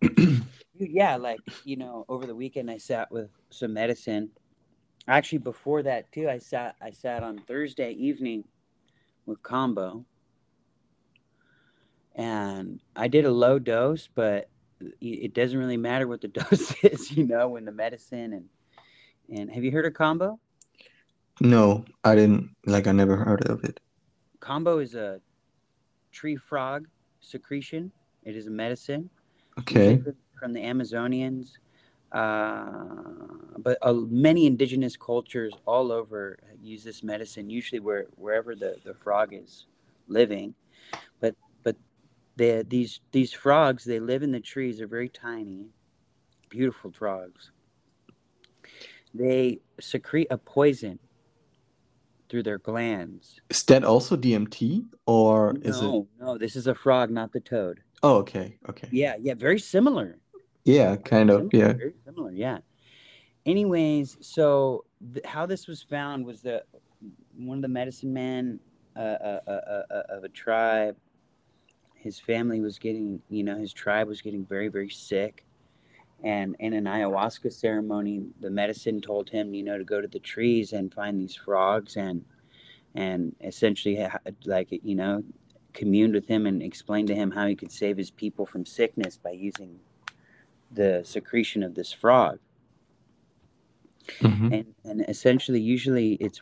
yeah, 0.78 1.16
like, 1.16 1.40
you 1.64 1.76
know, 1.76 2.04
over 2.08 2.26
the 2.26 2.34
weekend 2.34 2.70
I 2.70 2.78
sat 2.78 3.10
with 3.10 3.30
some 3.50 3.74
medicine. 3.74 4.30
Actually, 5.08 5.38
before 5.38 5.82
that 5.82 6.10
too, 6.12 6.28
I 6.28 6.38
sat 6.38 6.76
I 6.80 6.90
sat 6.90 7.22
on 7.22 7.38
Thursday 7.38 7.92
evening 7.92 8.44
with 9.26 9.42
Kambo. 9.42 10.04
And 12.14 12.80
I 12.94 13.08
did 13.08 13.24
a 13.24 13.30
low 13.30 13.58
dose, 13.58 14.08
but 14.14 14.48
it 15.00 15.32
doesn't 15.34 15.58
really 15.58 15.76
matter 15.76 16.06
what 16.06 16.20
the 16.20 16.28
dose 16.40 16.74
is, 16.84 17.10
you 17.10 17.26
know, 17.26 17.48
when 17.48 17.64
the 17.64 17.72
medicine 17.72 18.32
and 18.32 18.48
and 19.28 19.50
have 19.50 19.64
you 19.64 19.70
heard 19.70 19.86
of 19.86 19.94
Kambo? 19.94 20.38
No, 21.40 21.84
I 22.04 22.14
didn't 22.14 22.54
like 22.66 22.86
I 22.86 22.92
never 22.92 23.16
heard 23.16 23.48
of 23.48 23.64
it. 23.64 23.80
Kambo 24.40 24.82
is 24.82 24.94
a 24.94 25.20
tree 26.12 26.36
frog 26.36 26.86
secretion. 27.20 27.90
It 28.24 28.36
is 28.36 28.46
a 28.46 28.50
medicine. 28.50 29.10
Okay. 29.58 30.00
From 30.38 30.52
the 30.52 30.60
Amazonians. 30.60 31.52
Uh, 32.12 32.74
but 33.58 33.78
uh, 33.80 33.92
many 33.92 34.46
indigenous 34.46 34.96
cultures 34.96 35.52
all 35.66 35.90
over 35.90 36.38
use 36.60 36.84
this 36.84 37.02
medicine, 37.02 37.48
usually 37.48 37.80
where 37.80 38.06
wherever 38.16 38.54
the, 38.54 38.76
the 38.84 38.92
frog 38.92 39.32
is 39.32 39.66
living. 40.08 40.54
But 41.20 41.34
but 41.62 41.76
they, 42.36 42.62
these 42.62 43.00
these 43.12 43.32
frogs, 43.32 43.84
they 43.84 43.98
live 43.98 44.22
in 44.22 44.30
the 44.30 44.40
trees. 44.40 44.78
They're 44.78 44.86
very 44.86 45.08
tiny, 45.08 45.68
beautiful 46.50 46.92
frogs. 46.92 47.50
They 49.14 49.60
secrete 49.80 50.28
a 50.30 50.38
poison 50.38 50.98
through 52.32 52.42
their 52.42 52.56
glands. 52.56 53.42
Is 53.50 53.62
that 53.64 53.84
also 53.84 54.16
DMT 54.16 54.86
or 55.04 55.54
is 55.60 55.82
no, 55.82 56.08
it? 56.18 56.24
No, 56.24 56.38
this 56.38 56.56
is 56.56 56.66
a 56.66 56.74
frog, 56.74 57.10
not 57.10 57.30
the 57.30 57.40
toad. 57.40 57.80
Oh, 58.02 58.16
okay, 58.20 58.56
okay. 58.70 58.88
Yeah, 58.90 59.16
yeah, 59.20 59.34
very 59.34 59.58
similar. 59.58 60.18
Yeah, 60.64 60.96
kind 60.96 61.28
very 61.28 61.42
of. 61.42 61.50
Similar, 61.50 61.68
yeah, 61.68 61.72
very 61.74 61.94
similar. 62.06 62.32
Yeah. 62.32 62.58
Anyways, 63.44 64.16
so 64.22 64.86
th- 65.12 65.26
how 65.26 65.44
this 65.44 65.66
was 65.66 65.82
found 65.82 66.24
was 66.24 66.40
that 66.40 66.64
one 67.36 67.58
of 67.58 67.62
the 67.62 67.68
medicine 67.68 68.14
men 68.14 68.58
uh, 68.96 69.00
uh, 69.00 69.40
uh, 69.46 70.02
of 70.08 70.24
a 70.24 70.30
tribe, 70.30 70.96
his 71.96 72.18
family 72.18 72.62
was 72.62 72.78
getting, 72.78 73.20
you 73.28 73.44
know, 73.44 73.58
his 73.58 73.74
tribe 73.74 74.08
was 74.08 74.22
getting 74.22 74.46
very, 74.46 74.68
very 74.68 74.88
sick 74.88 75.44
and 76.22 76.56
in 76.58 76.72
an 76.72 76.84
ayahuasca 76.84 77.52
ceremony 77.52 78.22
the 78.40 78.50
medicine 78.50 79.00
told 79.00 79.28
him 79.30 79.54
you 79.54 79.62
know 79.62 79.78
to 79.78 79.84
go 79.84 80.00
to 80.00 80.08
the 80.08 80.18
trees 80.18 80.72
and 80.72 80.94
find 80.94 81.20
these 81.20 81.34
frogs 81.34 81.96
and 81.96 82.24
and 82.94 83.34
essentially 83.40 84.06
like 84.44 84.68
you 84.70 84.94
know 84.94 85.22
communed 85.72 86.14
with 86.14 86.26
him 86.26 86.46
and 86.46 86.62
explained 86.62 87.08
to 87.08 87.14
him 87.14 87.30
how 87.30 87.46
he 87.46 87.56
could 87.56 87.72
save 87.72 87.96
his 87.96 88.10
people 88.10 88.46
from 88.46 88.64
sickness 88.64 89.16
by 89.16 89.30
using 89.30 89.78
the 90.70 91.02
secretion 91.04 91.62
of 91.62 91.74
this 91.74 91.92
frog. 91.92 92.38
Mm-hmm. 94.20 94.52
And 94.52 94.74
and 94.84 95.04
essentially, 95.08 95.60
usually, 95.60 96.14
it's 96.14 96.40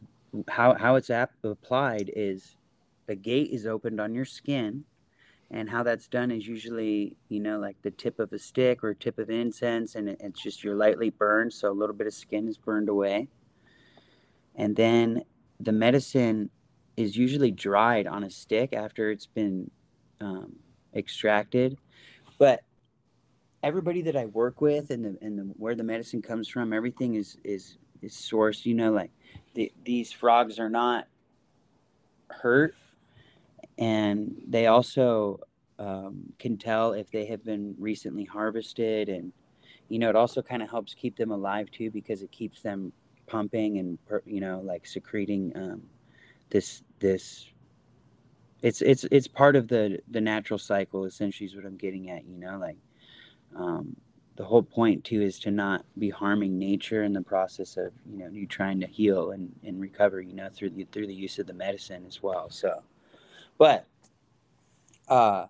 how 0.49 0.75
how 0.75 0.97
it's 0.97 1.11
ap- 1.11 1.33
applied 1.45 2.11
is 2.15 2.57
a 3.09 3.15
gate 3.15 3.51
is 3.51 3.67
opened 3.67 4.01
on 4.01 4.15
your 4.15 4.25
skin, 4.25 4.85
and 5.51 5.69
how 5.69 5.83
that's 5.83 6.07
done 6.07 6.31
is 6.31 6.47
usually 6.47 7.17
you 7.29 7.41
know 7.41 7.59
like 7.59 7.77
the 7.83 7.91
tip 7.91 8.19
of 8.19 8.33
a 8.33 8.39
stick 8.39 8.85
or 8.85 8.95
tip 8.95 9.19
of 9.19 9.31
incense, 9.31 9.95
and 9.95 10.09
it, 10.09 10.19
it's 10.21 10.43
just 10.43 10.65
you're 10.65 10.77
lightly 10.77 11.11
burned, 11.11 11.53
so 11.53 11.71
a 11.71 11.73
little 11.73 11.95
bit 11.95 12.07
of 12.07 12.15
skin 12.15 12.49
is 12.49 12.59
burned 12.59 12.89
away, 12.89 13.29
and 14.55 14.77
then 14.77 15.25
the 15.59 15.73
medicine 15.73 16.51
is 16.97 17.17
usually 17.17 17.51
dried 17.51 18.07
on 18.07 18.25
a 18.25 18.31
stick 18.31 18.73
after 18.73 19.11
it's 19.11 19.27
been 19.27 19.71
um, 20.21 20.57
extracted, 20.95 21.79
but 22.39 22.63
everybody 23.63 24.03
that 24.03 24.17
I 24.17 24.27
work 24.27 24.61
with 24.61 24.91
and 24.91 25.05
the 25.05 25.19
and 25.21 25.39
the 25.39 25.43
where 25.57 25.75
the 25.75 25.83
medicine 25.83 26.23
comes 26.23 26.49
from, 26.49 26.73
everything 26.73 27.15
is 27.15 27.37
is 27.45 27.79
is 28.03 28.15
sourced. 28.15 28.65
You 28.67 28.75
know, 28.75 28.93
like 28.93 29.11
the, 29.55 29.73
these 29.85 30.13
frogs 30.13 30.59
are 30.59 30.71
not 30.71 31.07
hurt, 32.29 32.75
and 33.81 34.37
they 34.47 34.67
also 34.67 35.41
um, 35.79 36.33
can 36.39 36.59
tell 36.59 36.93
if 36.93 37.11
they 37.11 37.25
have 37.27 37.45
been 37.45 37.75
recently 37.79 38.25
harvested, 38.25 39.09
and 39.09 39.33
you 39.89 39.99
know, 39.99 40.11
it 40.11 40.17
also 40.17 40.43
kind 40.43 40.63
of 40.63 40.71
helps 40.71 40.95
keep 40.95 41.17
them 41.17 41.33
alive 41.33 41.71
too 41.71 41.91
because 41.91 42.23
it 42.23 42.31
keeps 42.31 42.63
them 42.63 42.93
pumping 43.27 43.79
and 43.79 43.99
you 44.27 44.41
know, 44.41 44.61
like 44.63 44.87
secreting 44.87 45.53
um, 45.57 45.83
this 46.51 46.83
this. 47.01 47.47
It's 48.63 48.83
it's 48.83 49.05
it's 49.11 49.27
part 49.27 49.57
of 49.57 49.69
the 49.69 49.99
the 50.11 50.21
natural 50.21 50.59
cycle. 50.59 51.07
Essentially, 51.07 51.47
is 51.47 51.57
what 51.57 51.65
I'm 51.65 51.79
getting 51.79 52.11
at. 52.11 52.27
You 52.27 52.37
know, 52.37 52.59
like 52.59 52.77
um, 53.57 53.97
the 54.37 54.45
whole 54.45 54.63
point 54.63 55.05
too 55.05 55.23
is 55.23 55.39
to 55.39 55.51
not 55.51 55.85
be 55.99 56.11
harming 56.11 56.59
nature 56.59 57.03
in 57.05 57.15
the 57.15 57.23
process 57.23 57.79
of 57.79 57.93
you 58.11 58.19
know 58.19 58.29
you 58.31 58.47
trying 58.47 58.81
to 58.81 58.87
heal 58.87 59.31
and, 59.33 59.55
and 59.65 59.81
recover 59.81 60.21
you 60.21 60.35
know 60.35 60.49
through 60.49 60.71
the 60.71 60.85
through 60.93 61.07
the 61.07 61.15
use 61.15 61.39
of 61.39 61.47
the 61.47 61.53
medicine 61.53 62.05
as 62.07 62.23
well 62.23 62.49
so 62.49 62.83
but 63.61 63.87
uh 65.09 65.45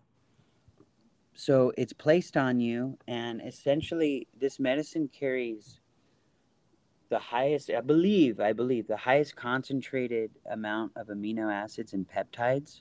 so 1.32 1.72
it's 1.78 1.92
placed 1.92 2.36
on 2.36 2.58
you 2.58 2.98
and 3.06 3.40
essentially 3.46 4.26
this 4.38 4.58
medicine 4.58 5.08
carries 5.08 5.80
the 7.08 7.18
highest 7.18 7.70
i 7.70 7.80
believe 7.80 8.40
i 8.40 8.52
believe 8.52 8.86
the 8.88 8.96
highest 8.96 9.36
concentrated 9.36 10.30
amount 10.50 10.90
of 10.96 11.06
amino 11.06 11.52
acids 11.52 11.92
and 11.92 12.04
peptides 12.08 12.80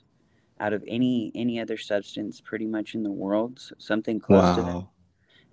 out 0.58 0.72
of 0.72 0.82
any 0.88 1.30
any 1.36 1.60
other 1.60 1.76
substance 1.76 2.40
pretty 2.40 2.66
much 2.66 2.94
in 2.94 3.02
the 3.04 3.10
world 3.10 3.70
something 3.78 4.18
close 4.18 4.42
wow. 4.42 4.56
to 4.56 4.62
that 4.62 4.86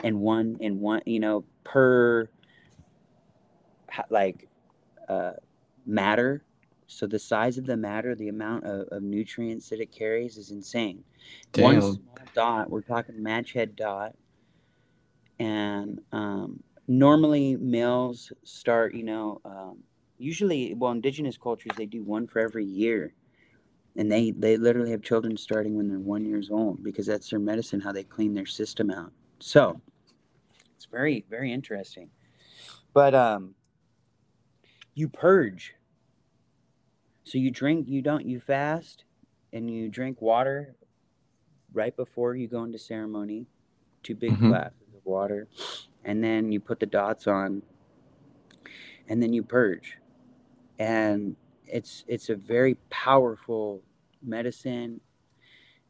and 0.05 0.19
one 0.19 0.57
and 0.60 0.79
one 0.79 1.01
you 1.05 1.19
know 1.19 1.46
per 1.63 2.27
like 4.10 4.50
uh, 5.07 5.31
matter 5.86 6.43
so 6.88 7.06
the 7.06 7.20
size 7.20 7.58
of 7.58 7.65
the 7.65 7.77
matter 7.77 8.15
the 8.15 8.29
amount 8.29 8.63
of, 8.65 8.88
of 8.91 9.03
nutrients 9.03 9.70
that 9.70 9.79
it 9.79 9.91
carries 9.91 10.38
is 10.38 10.51
insane 10.51 11.03
Damn. 11.51 11.63
one 11.63 11.82
small 11.82 12.17
dot 12.34 12.70
we're 12.70 12.82
talking 12.82 13.22
match 13.22 13.53
head 13.53 13.75
dot 13.75 14.15
and 15.39 16.00
um, 16.12 16.62
normally 16.88 17.56
males 17.58 18.32
start 18.44 18.96
you 18.96 19.03
know 19.03 19.41
um, 19.46 19.79
usually 20.17 20.74
well 20.74 20.91
indigenous 20.91 21.38
cultures 21.38 21.72
they 21.77 21.86
do 21.86 22.03
one 22.03 22.27
for 22.27 22.39
every 22.39 22.65
year 22.65 23.13
and 23.96 24.12
they 24.12 24.32
they 24.32 24.58
literally 24.58 24.91
have 24.91 25.01
children 25.01 25.36
starting 25.38 25.75
when 25.75 25.88
they're 25.88 26.00
one 26.00 26.25
years 26.25 26.50
old 26.50 26.84
because 26.84 27.06
that's 27.06 27.29
their 27.29 27.39
medicine 27.39 27.79
how 27.79 27.91
they 27.91 28.03
clean 28.03 28.34
their 28.34 28.46
system 28.46 28.89
out 28.89 29.12
so 29.39 29.79
it's 30.77 30.86
very, 30.86 31.25
very 31.27 31.51
interesting. 31.51 32.12
But 32.94 33.16
um, 33.16 33.55
you 34.94 35.09
purge. 35.09 35.74
So 37.27 37.37
you 37.37 37.51
drink, 37.51 37.90
you 37.90 38.01
don't, 38.01 38.25
you 38.25 38.40
fast 38.40 39.03
and 39.51 39.70
you 39.70 39.90
drink 39.90 40.22
water 40.22 40.75
right 41.74 41.94
before 41.94 42.37
you 42.37 42.48
go 42.48 42.63
into 42.63 42.79
ceremony, 42.79 43.48
two 44.01 44.16
big 44.16 44.31
mm-hmm. 44.31 44.48
glasses 44.48 44.87
of 44.96 45.01
water. 45.03 45.50
And 46.05 46.24
then 46.24 46.53
you 46.53 46.61
put 46.61 46.79
the 46.79 46.85
dots 46.85 47.27
on 47.27 47.63
and 49.09 49.22
then 49.22 49.33
you 49.33 49.44
purge. 49.44 49.98
And 50.79 51.35
it's 51.66 52.05
it's 52.07 52.29
a 52.29 52.35
very 52.35 52.75
powerful 52.90 53.81
medicine 54.24 55.01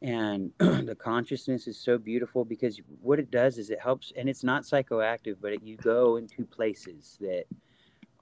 and 0.02 0.52
the 0.58 0.98
consciousness 1.00 1.68
is 1.68 1.78
so 1.78 2.00
beautiful 2.00 2.46
because 2.46 2.82
what 3.00 3.20
it 3.20 3.30
does 3.30 3.60
is 3.60 3.70
it 3.70 3.80
helps 3.80 4.12
and 4.18 4.28
it's 4.28 4.44
not 4.44 4.64
psychoactive 4.64 5.36
but 5.40 5.54
it, 5.54 5.62
you 5.62 5.78
go 5.78 6.16
into 6.16 6.46
places 6.46 7.18
that 7.22 7.46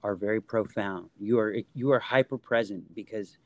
are 0.02 0.14
very 0.14 0.40
profound 0.40 1.08
you 1.18 1.38
are 1.38 1.56
you 1.74 1.90
are 1.90 1.98
hyper 1.98 2.38
present 2.38 2.94
because 2.94 3.38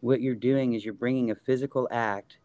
what 0.00 0.20
you're 0.20 0.34
doing 0.34 0.74
is 0.74 0.84
you're 0.84 0.94
bringing 0.94 1.30
a 1.30 1.34
physical 1.34 1.88
act 1.90 2.38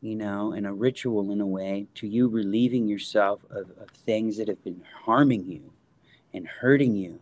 you 0.00 0.16
know 0.16 0.52
and 0.52 0.66
a 0.66 0.72
ritual 0.72 1.30
in 1.32 1.40
a 1.40 1.46
way 1.46 1.86
to 1.94 2.06
you 2.06 2.28
relieving 2.28 2.86
yourself 2.88 3.44
of, 3.50 3.70
of 3.80 3.88
things 3.90 4.36
that 4.36 4.48
have 4.48 4.62
been 4.64 4.82
harming 5.04 5.44
you 5.44 5.72
and 6.34 6.46
hurting 6.46 6.94
you 6.94 7.18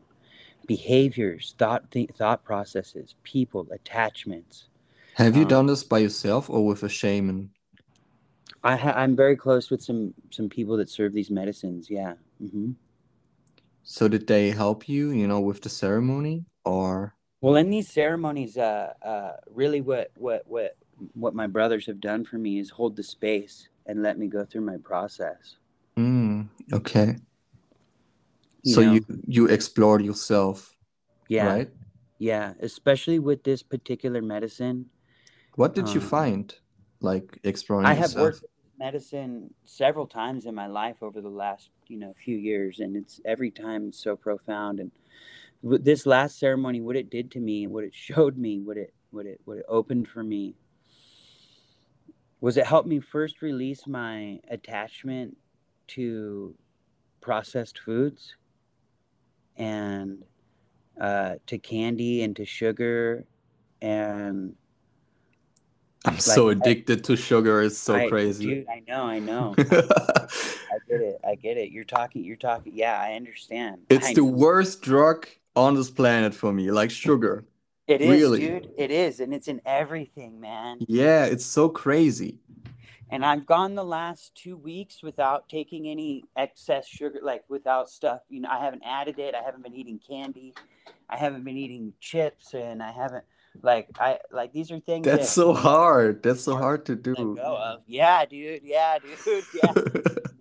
behaviors 0.67 1.55
thought 1.59 1.91
th- 1.91 2.11
thought 2.11 2.45
processes 2.45 3.15
people 3.23 3.67
attachments 3.73 4.69
have 5.17 5.35
you 5.35 5.43
um, 5.45 5.49
done 5.49 5.67
this 5.67 5.83
by 5.83 5.99
yourself 5.99 6.51
or 6.51 6.67
with 6.67 6.83
a 6.83 6.91
shaman? 6.91 7.51
I 8.63 8.77
ha- 8.77 8.93
I'm 8.95 9.17
very 9.17 9.35
close 9.35 9.71
with 9.71 9.83
some 9.83 10.13
some 10.31 10.51
people 10.51 10.77
that 10.77 10.91
serve 10.91 11.15
these 11.15 11.31
medicines. 11.31 11.89
Yeah. 11.89 12.15
Mm-hmm. 12.43 12.73
So 13.89 14.09
did 14.09 14.27
they 14.27 14.51
help 14.51 14.89
you, 14.89 15.13
you 15.13 15.29
know, 15.29 15.39
with 15.39 15.63
the 15.63 15.69
ceremony 15.69 16.45
or? 16.65 17.15
Well, 17.41 17.55
in 17.55 17.71
these 17.71 17.89
ceremonies, 17.89 18.59
uh, 18.59 18.93
uh, 19.01 19.35
really, 19.49 19.81
what 19.81 20.11
what 20.17 20.43
what 20.47 20.77
what 21.15 21.37
my 21.37 21.47
brothers 21.47 21.87
have 21.87 22.01
done 22.01 22.25
for 22.25 22.37
me 22.37 22.59
is 22.59 22.69
hold 22.69 22.97
the 22.97 23.05
space 23.05 23.69
and 23.87 24.03
let 24.03 24.19
me 24.19 24.27
go 24.27 24.45
through 24.45 24.63
my 24.63 24.79
process. 24.79 25.59
Mm, 25.97 26.49
okay. 26.73 27.17
You 28.65 28.75
so 28.75 28.81
know? 28.81 28.93
you 28.95 29.05
you 29.25 29.47
explored 29.47 30.05
yourself. 30.05 30.75
Yeah. 31.29 31.47
Right. 31.47 31.71
Yeah, 32.19 32.55
especially 32.61 33.21
with 33.21 33.45
this 33.45 33.63
particular 33.63 34.21
medicine. 34.21 34.87
What 35.55 35.77
did 35.77 35.95
you 35.95 36.01
um, 36.01 36.07
find, 36.09 36.55
like 37.01 37.39
exploring? 37.45 37.87
I 37.87 37.95
have 37.95 38.11
yourself? 38.11 38.25
worked 38.25 38.45
medicine 38.79 39.55
several 39.65 40.07
times 40.07 40.47
in 40.47 40.55
my 40.55 40.67
life 40.67 40.97
over 41.03 41.21
the 41.21 41.29
last 41.29 41.71
you 41.89 41.99
know 41.99 42.13
few 42.15 42.37
years, 42.37 42.81
and 42.81 42.97
it's 42.97 43.21
every 43.25 43.51
time 43.51 43.93
so 43.93 44.17
profound. 44.17 44.81
And 44.81 44.91
this 45.63 46.07
last 46.07 46.39
ceremony, 46.39 46.81
what 46.81 46.97
it 46.97 47.11
did 47.11 47.31
to 47.33 47.41
me, 47.41 47.67
what 47.67 47.85
it 47.85 47.95
showed 47.95 48.37
me, 48.37 48.61
what 48.61 48.77
it 48.77 48.93
what 49.11 49.27
it 49.27 49.41
what 49.45 49.59
it 49.59 49.65
opened 49.69 50.09
for 50.09 50.23
me, 50.23 50.55
was 52.41 52.57
it 52.57 52.67
helped 52.67 52.89
me 52.89 53.01
first 53.01 53.43
release 53.43 53.87
my 53.87 54.41
attachment 54.51 55.37
to 55.89 56.55
processed 57.21 57.79
foods 57.79 58.37
and 59.57 60.25
uh, 61.01 61.35
to 61.47 61.59
candy 61.59 62.23
and 62.23 62.37
to 62.37 62.45
sugar 62.45 63.27
and 63.83 64.55
I'm 66.07 66.15
like, 66.15 66.23
so 66.23 66.49
addicted 66.49 67.01
I, 67.01 67.03
to 67.03 67.17
sugar. 67.17 67.63
It's 67.63 67.79
so 67.79 67.97
I, 67.97 68.09
crazy. 68.09 68.47
Dude, 68.47 68.69
I 68.69 68.83
know, 68.87 69.05
I 69.05 69.19
know. 69.19 69.55
I 69.59 70.79
get 70.89 71.01
it. 71.01 71.21
I 71.27 71.35
get 71.35 71.57
it. 71.57 71.71
You're 71.71 71.85
talking. 71.85 72.25
You're 72.25 72.37
talking. 72.37 72.73
Yeah, 72.75 73.01
I 73.01 73.15
understand. 73.15 73.79
It's 73.91 74.09
I 74.09 74.15
the 74.15 74.23
know. 74.23 74.31
worst 74.31 74.83
drug 74.83 75.27
on 75.57 75.75
this 75.75 75.91
planet 75.91 76.35
for 76.35 76.53
me. 76.53 76.71
Like 76.71 76.91
sugar. 76.91 77.45
It 77.89 78.01
is, 78.01 78.09
really. 78.09 78.41
dude. 78.41 78.71
It 78.77 78.91
is, 78.91 79.21
and 79.21 79.33
it's 79.33 79.49
in 79.49 79.61
everything, 79.65 80.41
man. 80.41 80.79
Yeah, 80.89 81.25
it's 81.25 81.47
so 81.47 81.69
crazy. 81.69 82.39
And 83.11 83.25
I've 83.25 83.47
gone 83.47 83.77
the 83.77 83.85
last 83.85 84.35
two 84.35 84.57
weeks 84.57 85.03
without 85.03 85.49
taking 85.49 85.87
any 85.87 86.25
excess 86.37 86.89
sugar, 86.89 87.21
like 87.23 87.45
without 87.49 87.89
stuff. 87.89 88.21
You 88.29 88.41
know, 88.41 88.49
I 88.51 88.59
haven't 88.59 88.83
added 88.85 89.21
it. 89.21 89.35
I 89.37 89.43
haven't 89.43 89.63
been 89.63 89.75
eating 89.75 90.01
candy. 90.01 90.55
I 91.09 91.17
haven't 91.17 91.45
been 91.45 91.57
eating 91.57 91.93
chips, 92.01 92.55
and 92.55 92.83
I 92.83 92.91
haven't 92.91 93.25
like 93.63 93.89
I 93.99 94.19
like 94.31 94.53
these 94.53 94.71
are 94.71 94.81
things 94.81 95.05
that's 95.05 95.27
that 95.27 95.27
so 95.27 95.53
hard. 95.53 96.23
That's 96.23 96.43
so 96.43 96.57
hard 96.57 96.87
to 96.87 96.97
do. 96.97 97.37
Yeah, 97.87 98.25
dude. 98.25 98.63
Yeah, 98.65 98.99
dude. 99.25 99.45
Yeah. 99.55 99.73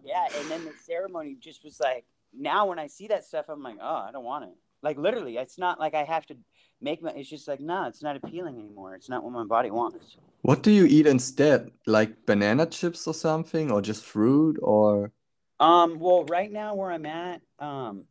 yeah. 0.04 0.28
And 0.39 0.51
then 0.51 0.65
the 0.65 0.73
ceremony 0.86 1.38
just 1.39 1.63
was 1.63 1.80
like 1.80 2.06
now 2.38 2.67
when 2.67 2.80
I 2.80 2.88
see 2.88 3.08
that 3.08 3.23
stuff, 3.25 3.45
I'm 3.49 3.63
like, 3.63 3.78
oh, 3.82 4.06
I 4.08 4.12
don't 4.12 4.23
want 4.23 4.45
it. 4.45 4.56
Like 4.82 4.97
literally, 4.97 5.38
it's 5.38 5.58
not 5.58 5.80
like 5.80 5.95
I 5.95 6.04
have 6.04 6.25
to 6.28 6.38
make 6.82 7.01
my. 7.01 7.12
It's 7.12 7.30
just 7.30 7.47
like 7.47 7.60
no, 7.60 7.86
it's 7.88 8.04
not 8.04 8.15
appealing 8.15 8.60
anymore. 8.60 8.93
It's 8.93 9.10
not 9.10 9.23
what 9.23 9.34
my 9.34 9.43
body 9.43 9.71
wants. 9.71 10.17
What 10.41 10.62
do 10.62 10.71
you 10.71 10.86
eat 10.86 11.08
instead? 11.08 11.71
Like 11.88 12.25
banana 12.25 12.67
chips 12.67 13.08
or 13.08 13.13
something, 13.13 13.71
or 13.71 13.82
just 13.82 14.06
fruit, 14.06 14.58
or? 14.62 15.12
Um. 15.60 15.97
Well, 15.99 16.25
right 16.25 16.51
now 16.51 16.75
where 16.75 16.91
I'm 16.91 17.06
at, 17.08 17.41
um, 17.58 18.04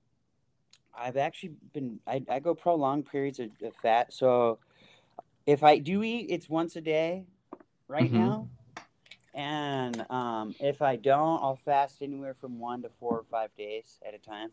I've 0.97 1.17
actually 1.17 1.53
been. 1.73 2.01
I, 2.07 2.25
I 2.29 2.41
go 2.41 2.55
prolonged 2.55 3.07
periods 3.07 3.39
of, 3.39 3.51
of 3.63 3.77
fat, 3.77 4.13
so 4.13 4.59
if 5.47 5.63
I 5.63 5.79
do 5.79 6.03
eat, 6.03 6.27
it's 6.31 6.49
once 6.49 6.77
a 6.77 6.81
day. 6.81 7.27
right 7.87 8.11
Mhm. 8.11 8.19
now. 8.19 8.49
And 9.35 10.11
um, 10.11 10.55
if 10.59 10.81
I 10.81 10.97
don't, 10.97 11.43
I'll 11.43 11.57
fast 11.65 12.01
anywhere 12.01 12.35
from 12.35 12.59
one 12.59 12.83
to 12.83 12.89
four 12.89 13.19
or 13.19 13.25
five 13.31 13.55
days 13.57 14.01
at 14.07 14.15
a 14.15 14.19
time. 14.19 14.51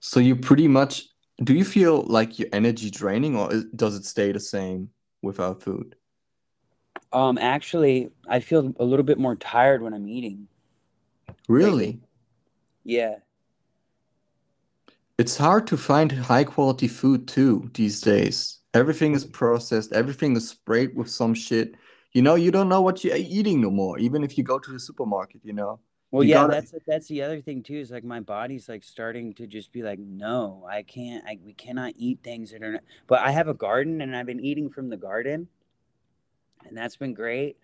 So 0.00 0.18
you 0.20 0.34
pretty 0.34 0.66
much 0.66 1.08
do 1.42 1.52
you 1.52 1.64
feel 1.64 2.02
like 2.02 2.38
your 2.38 2.48
energy 2.52 2.90
draining 2.90 3.36
or 3.36 3.50
does 3.74 3.96
it 3.96 4.04
stay 4.04 4.32
the 4.32 4.40
same 4.40 4.90
without 5.20 5.62
food? 5.62 5.96
Um, 7.12 7.38
actually, 7.38 8.10
I 8.28 8.40
feel 8.40 8.72
a 8.78 8.84
little 8.84 9.04
bit 9.04 9.18
more 9.18 9.36
tired 9.36 9.82
when 9.82 9.92
I'm 9.92 10.08
eating. 10.08 10.48
Really? 11.48 12.00
Yeah. 12.84 13.16
It's 15.18 15.36
hard 15.36 15.66
to 15.68 15.76
find 15.76 16.10
high 16.12 16.44
quality 16.44 16.88
food 16.88 17.28
too 17.28 17.70
these 17.74 18.00
days. 18.00 18.60
Everything 18.74 19.14
is 19.14 19.24
processed, 19.24 19.92
everything 19.92 20.36
is 20.36 20.48
sprayed 20.48 20.96
with 20.96 21.08
some 21.08 21.32
shit. 21.34 21.76
You 22.12 22.22
know, 22.22 22.34
you 22.34 22.50
don't 22.50 22.68
know 22.68 22.80
what 22.82 23.04
you're 23.04 23.16
eating 23.16 23.60
no 23.60 23.70
more, 23.70 23.98
even 23.98 24.22
if 24.24 24.36
you 24.36 24.44
go 24.44 24.58
to 24.58 24.72
the 24.72 24.80
supermarket, 24.80 25.40
you 25.44 25.52
know. 25.52 25.80
Well, 26.10 26.22
You 26.24 26.30
yeah, 26.30 26.46
gotta- 26.46 26.52
that's 26.54 26.74
that's 26.86 27.08
the 27.08 27.22
other 27.22 27.40
thing 27.40 27.62
too. 27.62 27.76
Is 27.76 27.90
like 27.90 28.04
my 28.04 28.20
body's 28.20 28.68
like 28.68 28.84
starting 28.84 29.32
to 29.34 29.46
just 29.46 29.72
be 29.72 29.82
like, 29.82 29.98
no, 29.98 30.64
I 30.68 30.82
can't. 30.82 31.24
I, 31.26 31.38
we 31.44 31.54
cannot 31.54 31.94
eat 31.96 32.20
things 32.22 32.52
that 32.52 32.62
are. 32.62 32.72
Not, 32.72 32.82
but 33.06 33.20
I 33.20 33.30
have 33.32 33.48
a 33.48 33.54
garden, 33.54 34.00
and 34.00 34.14
I've 34.16 34.26
been 34.26 34.44
eating 34.44 34.70
from 34.70 34.88
the 34.90 34.96
garden, 34.96 35.48
and 36.66 36.76
that's 36.76 36.96
been 36.96 37.14
great. 37.14 37.56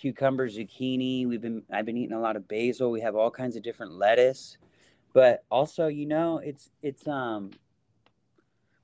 Cucumber, 0.00 0.48
zucchini. 0.48 1.26
We've 1.28 1.40
been. 1.40 1.62
I've 1.72 1.86
been 1.86 1.96
eating 1.96 2.16
a 2.16 2.20
lot 2.20 2.36
of 2.36 2.48
basil. 2.48 2.90
We 2.90 3.00
have 3.00 3.14
all 3.16 3.30
kinds 3.30 3.56
of 3.56 3.62
different 3.62 3.92
lettuce, 3.92 4.58
but 5.12 5.44
also, 5.50 5.86
you 5.88 6.06
know, 6.06 6.38
it's 6.38 6.70
it's 6.82 7.06
um. 7.08 7.50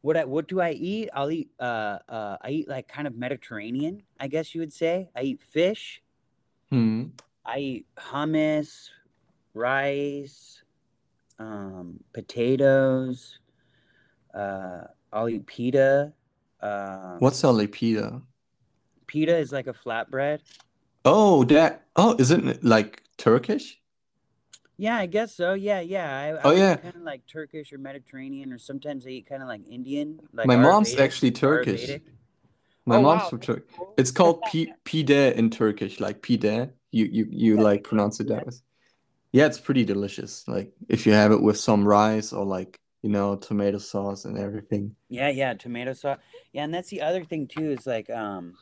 What 0.05 0.19
I, 0.19 0.25
what 0.27 0.49
do 0.49 0.61
I 0.61 0.73
eat? 0.73 1.09
I'll 1.15 1.31
eat 1.31 1.49
uh 1.59 1.97
uh 2.07 2.37
I 2.43 2.51
eat 2.51 2.69
like 2.69 2.87
kind 2.89 3.07
of 3.07 3.17
Mediterranean, 3.17 4.03
I 4.21 4.29
guess 4.29 4.55
you 4.55 4.61
would 4.61 4.73
say. 4.75 5.09
I 5.17 5.23
eat 5.23 5.41
fish. 5.41 6.03
Hmm. 6.69 7.05
I 7.43 7.59
eat 7.59 7.87
hummus, 7.97 8.91
rice, 9.55 10.63
um, 11.39 12.01
potatoes. 12.13 13.39
Uh, 14.35 14.83
I'll 15.11 15.31
eat 15.31 15.47
pita. 15.47 16.13
Uh, 16.61 17.17
What's 17.19 17.43
a 17.43 17.47
lepida? 17.47 18.21
pita 19.07 19.35
is 19.35 19.53
like 19.53 19.69
a 19.69 19.73
flatbread. 19.73 20.41
Oh, 21.07 21.45
that. 21.45 21.87
Oh, 21.97 22.15
isn't 22.19 22.47
it 22.47 22.63
like 22.63 23.03
Turkish? 23.17 23.81
Yeah, 24.77 24.97
I 24.97 25.07
guess 25.07 25.35
so. 25.35 25.55
Yeah, 25.55 25.81
yeah. 25.81 26.19
I, 26.19 26.29
I 26.41 26.45
Oh, 26.45 26.51
yeah. 26.53 26.77
kind 26.83 26.97
of 26.97 27.03
like 27.03 27.27
Turkish 27.27 27.73
or 27.73 27.79
Mediterranean, 27.79 28.53
or 28.53 28.59
sometimes 28.59 29.07
I 29.07 29.11
eat 29.11 29.27
kind 29.29 29.43
of 29.43 29.49
like 29.49 29.63
Indian. 29.69 30.21
Like 30.33 30.47
My 30.49 30.57
mom's 30.57 30.97
actually 30.97 31.31
Turkish. 31.31 31.99
My 32.87 32.97
Oh, 32.97 33.01
mom's 33.01 33.23
wow, 33.23 33.31
from 33.31 33.41
Turkey. 33.41 33.63
It's 33.97 34.11
called 34.11 34.45
pi 34.45 34.75
pide 34.85 35.11
in 35.11 35.51
Turkish, 35.51 36.01
like 36.01 36.23
pide. 36.27 36.73
You 36.93 37.05
you 37.07 37.27
you 37.31 37.57
like 37.57 37.85
pronounce 37.85 38.21
it 38.21 38.29
that 38.29 38.47
way. 38.47 38.53
Yeah, 39.33 39.47
it's 39.47 39.61
pretty 39.61 39.85
delicious. 39.85 40.47
Like 40.49 40.73
if 40.89 41.07
you 41.07 41.13
have 41.13 41.33
it 41.33 41.43
with 41.43 41.59
some 41.59 41.87
rice 41.87 42.33
or 42.33 42.45
like, 42.45 42.79
you 43.03 43.11
know, 43.11 43.37
tomato 43.37 43.79
sauce 43.79 44.25
and 44.27 44.39
everything. 44.39 44.97
Yeah, 45.09 45.29
yeah, 45.29 45.55
tomato 45.55 45.93
sauce. 45.93 46.19
Yeah, 46.53 46.65
and 46.65 46.75
that's 46.75 46.89
the 46.91 47.03
other 47.03 47.25
thing 47.25 47.47
too 47.47 47.71
is 47.71 47.87
like 47.87 48.11
um 48.11 48.55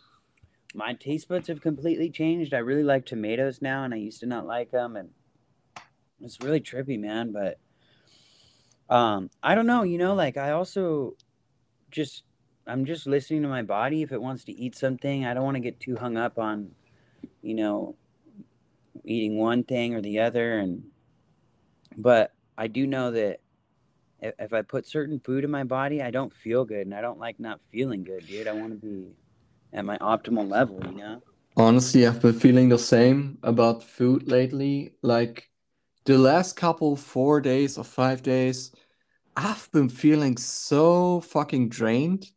my 0.75 0.95
taste 0.95 1.29
buds 1.29 1.49
have 1.49 1.61
completely 1.63 2.11
changed. 2.11 2.55
I 2.55 2.59
really 2.59 2.85
like 2.85 3.07
tomatoes 3.07 3.63
now 3.63 3.85
and 3.85 3.95
I 3.95 3.99
used 3.99 4.21
to 4.21 4.27
not 4.27 4.47
like 4.47 4.71
them 4.71 4.97
and 4.97 5.11
it's 6.23 6.41
really 6.41 6.61
trippy, 6.61 6.99
man, 6.99 7.33
but 7.33 7.59
um 8.95 9.31
I 9.43 9.55
don't 9.55 9.67
know, 9.67 9.83
you 9.83 9.99
know, 9.99 10.15
like 10.15 10.37
I 10.37 10.51
also 10.53 11.17
just 11.91 12.25
I'm 12.67 12.85
just 12.85 13.07
listening 13.07 13.43
to 13.43 13.49
my 13.49 13.63
body 13.63 14.03
if 14.03 14.13
it 14.13 14.21
wants 14.21 14.45
to 14.45 14.53
eat 14.53 14.77
something. 14.77 15.27
I 15.27 15.35
don't 15.35 15.45
want 15.45 15.57
to 15.57 15.61
get 15.61 15.81
too 15.81 15.97
hung 15.97 16.17
up 16.17 16.39
on 16.39 16.73
you 17.43 17.55
know 17.55 17.97
eating 19.05 19.37
one 19.37 19.65
thing 19.65 19.95
or 19.95 20.01
the 20.01 20.21
other 20.21 20.59
and 20.59 20.85
but 21.97 22.33
I 22.57 22.67
do 22.69 22.87
know 22.87 23.11
that 23.11 23.41
if, 24.21 24.35
if 24.39 24.53
I 24.53 24.63
put 24.63 24.87
certain 24.87 25.21
food 25.21 25.45
in 25.45 25.51
my 25.51 25.65
body, 25.65 26.03
I 26.03 26.11
don't 26.11 26.33
feel 26.33 26.65
good, 26.65 26.87
and 26.87 26.95
I 26.95 27.01
don't 27.01 27.19
like 27.19 27.39
not 27.41 27.61
feeling 27.71 28.05
good, 28.05 28.27
dude. 28.27 28.49
I 28.49 28.53
want 28.53 28.71
to 28.71 28.77
be 28.87 29.09
at 29.73 29.85
my 29.85 29.99
optimal 29.99 30.49
level, 30.49 30.81
you 30.87 30.99
know. 30.99 31.23
Honestly, 31.57 32.07
I've 32.07 32.23
been 32.23 32.39
feeling 32.39 32.69
the 32.69 32.79
same 32.79 33.39
about 33.43 33.83
food 33.83 34.29
lately. 34.29 34.95
Like 35.03 35.51
the 36.05 36.19
last 36.19 36.57
couple 36.57 36.97
four 36.97 37.41
days 37.41 37.79
or 37.79 37.85
five 37.85 38.23
days, 38.23 38.73
I've 39.37 39.71
been 39.73 39.89
feeling 39.89 40.37
so 40.37 41.21
fucking 41.21 41.69
drained. 41.69 42.31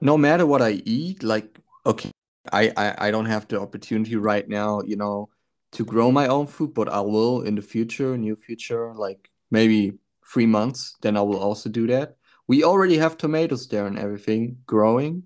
No 0.00 0.16
matter 0.16 0.46
what 0.46 0.62
I 0.62 0.82
eat, 0.84 1.22
like 1.22 1.58
okay, 1.86 2.10
I, 2.52 2.72
I 2.76 3.08
I 3.08 3.10
don't 3.10 3.26
have 3.26 3.48
the 3.48 3.60
opportunity 3.60 4.16
right 4.16 4.48
now, 4.48 4.82
you 4.82 4.96
know, 4.96 5.28
to 5.72 5.84
grow 5.84 6.10
my 6.10 6.28
own 6.28 6.46
food, 6.46 6.74
but 6.74 6.88
I 6.88 7.00
will 7.00 7.42
in 7.42 7.54
the 7.54 7.62
future, 7.62 8.16
near 8.16 8.36
future, 8.36 8.94
like 8.94 9.30
maybe 9.50 9.98
three 10.32 10.46
months, 10.46 10.96
then 11.00 11.16
I 11.16 11.22
will 11.22 11.38
also 11.38 11.68
do 11.68 11.86
that. 11.88 12.16
We 12.46 12.64
already 12.64 12.96
have 12.98 13.16
tomatoes 13.16 13.66
there 13.68 13.86
and 13.86 13.98
everything 13.98 14.58
growing. 14.66 15.24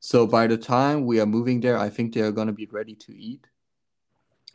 So 0.00 0.26
by 0.26 0.46
the 0.46 0.58
time 0.58 1.06
we 1.06 1.20
are 1.20 1.26
moving 1.26 1.60
there, 1.60 1.78
I 1.78 1.90
think 1.90 2.14
they 2.14 2.20
are 2.20 2.32
gonna 2.32 2.52
be 2.52 2.66
ready 2.70 2.94
to 2.94 3.16
eat. 3.16 3.46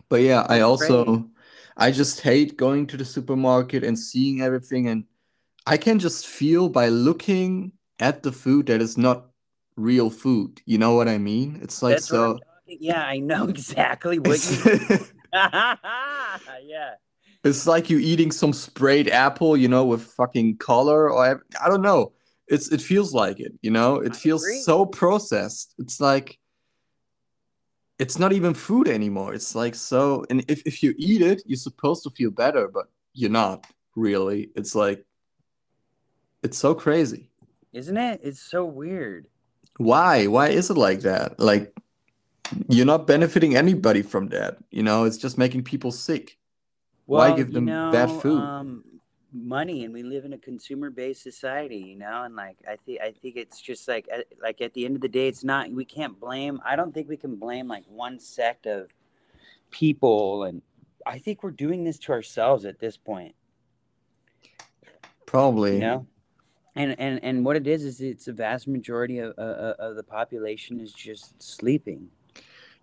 But 0.10 0.22
yeah, 0.22 0.46
I 0.48 0.62
also 0.62 1.04
great. 1.06 1.26
I 1.80 1.92
just 1.92 2.22
hate 2.22 2.58
going 2.58 2.88
to 2.88 2.98
the 2.98 3.06
supermarket 3.06 3.84
and 3.84 3.98
seeing 3.98 4.42
everything 4.42 4.88
and 4.88 5.06
I 5.66 5.78
can 5.78 6.00
just 6.00 6.28
feel 6.28 6.70
by 6.70 6.90
looking 6.90 7.74
at 8.00 8.24
the 8.24 8.32
food 8.32 8.68
that 8.68 8.82
it's 8.82 8.98
not 8.98 9.28
real 9.76 10.10
food. 10.10 10.62
You 10.66 10.78
know 10.78 10.94
what 10.96 11.08
I 11.08 11.18
mean? 11.18 11.60
It's 11.62 11.82
like 11.84 11.96
That's 11.96 12.08
so 12.08 12.40
Yeah, 12.68 13.04
I 13.04 13.20
know 13.20 13.48
exactly 13.56 14.20
what 14.20 14.40
you. 14.50 15.00
yeah. 15.34 16.96
it's 17.44 17.68
like 17.68 17.90
you 17.90 18.00
eating 18.00 18.32
some 18.32 18.52
sprayed 18.52 19.10
apple, 19.10 19.56
you 19.56 19.68
know, 19.68 19.86
with 19.86 20.02
fucking 20.04 20.58
color 20.58 21.12
or 21.12 21.44
I 21.62 21.70
don't 21.70 21.82
know. 21.82 22.14
It's 22.48 22.72
it 22.72 22.82
feels 22.82 23.14
like 23.14 23.40
it, 23.40 23.54
you 23.62 23.70
know? 23.70 23.98
It 23.98 24.14
I 24.14 24.16
feels 24.16 24.44
agree. 24.44 24.62
so 24.62 24.86
processed. 24.86 25.76
It's 25.78 26.00
like 26.02 26.39
it's 28.00 28.18
not 28.18 28.34
even 28.34 28.54
food 28.54 28.88
anymore. 28.88 29.34
It's 29.34 29.56
like 29.56 29.76
so 29.76 30.26
and 30.30 30.44
if, 30.50 30.64
if 30.66 30.82
you 30.84 30.94
eat 30.98 31.22
it, 31.22 31.44
you're 31.46 31.58
supposed 31.58 32.04
to 32.04 32.10
feel 32.10 32.32
better, 32.32 32.68
but 32.68 32.88
you're 33.14 33.30
not 33.30 33.68
really. 33.96 34.52
It's 34.56 34.76
like 34.76 35.06
it's 36.44 36.58
so 36.58 36.74
crazy. 36.74 37.30
Isn't 37.74 37.98
it? 37.98 38.22
It's 38.24 38.40
so 38.42 38.66
weird. 38.66 39.28
Why? 39.78 40.28
Why 40.28 40.50
is 40.50 40.70
it 40.70 40.78
like 40.78 41.02
that? 41.02 41.40
Like 41.40 41.74
you're 42.70 42.86
not 42.86 43.08
benefiting 43.08 43.56
anybody 43.56 44.02
from 44.02 44.30
that, 44.30 44.58
you 44.72 44.84
know? 44.84 45.04
It's 45.06 45.18
just 45.18 45.38
making 45.38 45.64
people 45.64 45.92
sick. 45.92 46.38
Why 47.06 47.30
Well, 47.30 47.38
give 47.38 47.48
you 47.50 47.54
them 47.54 47.66
know, 47.66 47.92
bad 47.92 48.12
food? 48.12 48.40
Um, 48.42 48.84
money, 49.34 49.86
and 49.86 49.94
we 49.94 50.04
live 50.04 50.26
in 50.26 50.34
a 50.34 50.38
consumer-based 50.38 51.22
society, 51.22 51.78
you 51.78 51.96
know, 51.96 52.24
and 52.24 52.36
like 52.36 52.58
I 52.68 52.76
think 52.76 53.02
I 53.02 53.12
think 53.12 53.36
it's 53.36 53.62
just 53.62 53.88
like 53.88 54.08
at, 54.12 54.26
like 54.42 54.62
at 54.62 54.74
the 54.74 54.86
end 54.86 54.96
of 54.96 55.02
the 55.02 55.10
day, 55.10 55.28
it's 55.28 55.44
not. 55.44 55.70
We 55.72 55.86
can't 55.86 56.20
blame. 56.20 56.60
I 56.66 56.76
don't 56.76 56.94
think 56.94 57.08
we 57.08 57.18
can 57.18 57.36
blame 57.36 57.68
like 57.68 57.86
one 57.88 58.20
sect 58.20 58.66
of 58.66 58.94
people, 59.72 60.44
and 60.44 60.62
I 61.06 61.20
think 61.20 61.44
we're 61.44 61.52
doing 61.52 61.84
this 61.84 62.00
to 62.00 62.12
ourselves 62.12 62.66
at 62.66 62.80
this 62.80 62.98
point. 62.98 63.36
Probably. 65.26 65.74
You 65.74 65.80
know. 65.80 66.08
And, 66.76 66.96
and 67.00 67.24
and 67.24 67.44
what 67.44 67.56
it 67.56 67.68
is 67.68 67.84
is 67.84 68.00
it's 68.00 68.28
a 68.28 68.32
vast 68.34 68.68
majority 68.68 69.20
of, 69.20 69.34
uh, 69.38 69.74
of 69.80 69.96
the 69.96 70.04
population 70.04 70.80
is 70.80 70.94
just 70.94 71.42
sleeping. 71.42 72.08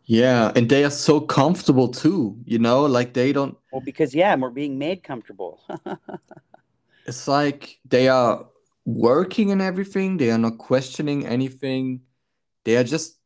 Yeah, 0.06 0.52
and 0.54 0.68
they 0.68 0.84
are 0.84 0.90
so 0.90 1.20
comfortable 1.20 1.88
too, 1.88 2.38
you 2.44 2.58
know, 2.60 2.86
like 2.86 3.12
they 3.12 3.32
don't 3.32 3.56
Well, 3.72 3.82
because 3.84 4.14
yeah, 4.14 4.36
we're 4.36 4.50
being 4.50 4.78
made 4.78 5.02
comfortable. 5.02 5.60
it's 7.06 7.26
like 7.26 7.78
they 7.84 8.08
are 8.08 8.46
working 8.84 9.50
and 9.50 9.60
everything, 9.60 10.16
they 10.16 10.30
are 10.30 10.38
not 10.38 10.58
questioning 10.58 11.26
anything. 11.26 12.02
They 12.64 12.76
are 12.76 12.84
just 12.84 13.18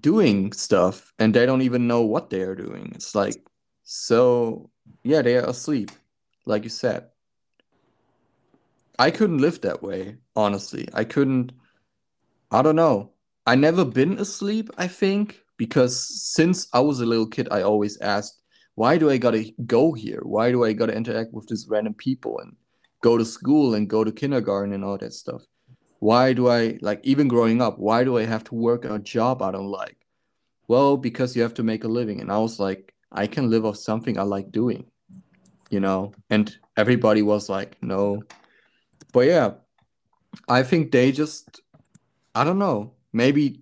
doing 0.00 0.52
stuff 0.52 1.12
and 1.20 1.32
they 1.32 1.46
don't 1.46 1.62
even 1.62 1.86
know 1.86 2.02
what 2.02 2.30
they 2.30 2.42
are 2.42 2.56
doing. 2.56 2.92
It's 2.96 3.14
like 3.14 3.36
so 3.84 4.70
yeah, 5.04 5.22
they 5.22 5.36
are 5.36 5.48
asleep, 5.48 5.92
like 6.44 6.64
you 6.64 6.70
said. 6.70 7.08
I 8.98 9.12
couldn't 9.12 9.38
live 9.38 9.60
that 9.60 9.80
way, 9.82 10.16
honestly. 10.34 10.88
I 10.92 11.04
couldn't 11.04 11.52
I 12.50 12.62
don't 12.62 12.76
know. 12.76 13.12
I 13.46 13.54
never 13.54 13.84
been 13.84 14.18
asleep, 14.18 14.70
I 14.78 14.88
think, 14.88 15.43
because 15.56 15.96
since 16.32 16.68
I 16.72 16.80
was 16.80 17.00
a 17.00 17.06
little 17.06 17.26
kid, 17.26 17.48
I 17.50 17.62
always 17.62 18.00
asked, 18.00 18.42
why 18.74 18.98
do 18.98 19.10
I 19.10 19.18
gotta 19.18 19.52
go 19.66 19.92
here? 19.92 20.20
Why 20.22 20.50
do 20.50 20.64
I 20.64 20.72
gotta 20.72 20.96
interact 20.96 21.32
with 21.32 21.46
these 21.46 21.66
random 21.68 21.94
people 21.94 22.38
and 22.40 22.56
go 23.02 23.16
to 23.16 23.24
school 23.24 23.74
and 23.74 23.88
go 23.88 24.02
to 24.02 24.10
kindergarten 24.12 24.72
and 24.72 24.84
all 24.84 24.98
that 24.98 25.12
stuff? 25.12 25.42
Why 26.00 26.32
do 26.32 26.48
I, 26.48 26.78
like, 26.82 27.00
even 27.04 27.28
growing 27.28 27.62
up, 27.62 27.78
why 27.78 28.04
do 28.04 28.18
I 28.18 28.24
have 28.24 28.44
to 28.44 28.54
work 28.54 28.84
a 28.84 28.98
job 28.98 29.42
I 29.42 29.52
don't 29.52 29.68
like? 29.68 29.96
Well, 30.66 30.96
because 30.96 31.36
you 31.36 31.42
have 31.42 31.54
to 31.54 31.62
make 31.62 31.84
a 31.84 31.88
living. 31.88 32.20
And 32.20 32.32
I 32.32 32.38
was 32.38 32.58
like, 32.58 32.94
I 33.12 33.26
can 33.26 33.48
live 33.48 33.64
off 33.64 33.76
something 33.76 34.18
I 34.18 34.22
like 34.22 34.50
doing, 34.50 34.86
you 35.70 35.80
know? 35.80 36.12
And 36.30 36.54
everybody 36.76 37.22
was 37.22 37.48
like, 37.48 37.76
no. 37.80 38.22
But 39.12 39.26
yeah, 39.26 39.52
I 40.48 40.62
think 40.62 40.90
they 40.90 41.12
just, 41.12 41.60
I 42.34 42.42
don't 42.42 42.58
know, 42.58 42.94
maybe 43.12 43.60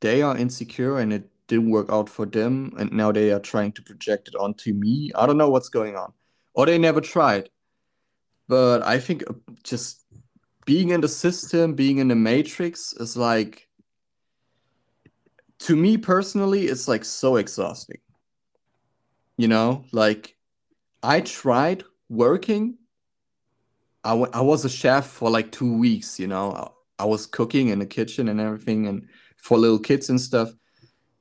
they 0.00 0.22
are 0.22 0.36
insecure 0.36 0.98
and 0.98 1.12
it 1.12 1.29
didn't 1.50 1.70
work 1.70 1.90
out 1.90 2.08
for 2.08 2.24
them 2.24 2.72
and 2.78 2.92
now 2.92 3.10
they 3.12 3.32
are 3.32 3.40
trying 3.40 3.72
to 3.72 3.82
project 3.82 4.28
it 4.28 4.36
onto 4.36 4.72
me. 4.72 5.10
I 5.14 5.26
don't 5.26 5.36
know 5.36 5.50
what's 5.50 5.68
going 5.68 5.96
on. 5.96 6.12
Or 6.54 6.64
they 6.64 6.78
never 6.78 7.00
tried. 7.00 7.50
But 8.48 8.82
I 8.82 8.98
think 8.98 9.24
uh, 9.28 9.34
just 9.62 10.04
being 10.64 10.90
in 10.90 11.00
the 11.00 11.08
system, 11.08 11.74
being 11.74 11.98
in 11.98 12.08
the 12.08 12.14
matrix 12.14 12.92
is 12.94 13.16
like 13.16 13.68
to 15.60 15.76
me 15.76 15.98
personally, 15.98 16.66
it's 16.66 16.88
like 16.88 17.04
so 17.04 17.36
exhausting. 17.36 17.98
You 19.36 19.48
know, 19.48 19.84
like 19.92 20.36
I 21.02 21.20
tried 21.20 21.82
working. 22.08 22.78
I, 24.04 24.10
w- 24.10 24.30
I 24.32 24.40
was 24.40 24.64
a 24.64 24.70
chef 24.70 25.06
for 25.06 25.30
like 25.30 25.52
two 25.52 25.76
weeks, 25.76 26.18
you 26.18 26.26
know. 26.26 26.52
I, 26.52 27.04
I 27.04 27.06
was 27.06 27.26
cooking 27.26 27.68
in 27.68 27.78
the 27.78 27.86
kitchen 27.86 28.28
and 28.28 28.40
everything 28.40 28.86
and 28.86 29.08
for 29.36 29.58
little 29.58 29.78
kids 29.78 30.10
and 30.10 30.20
stuff. 30.20 30.50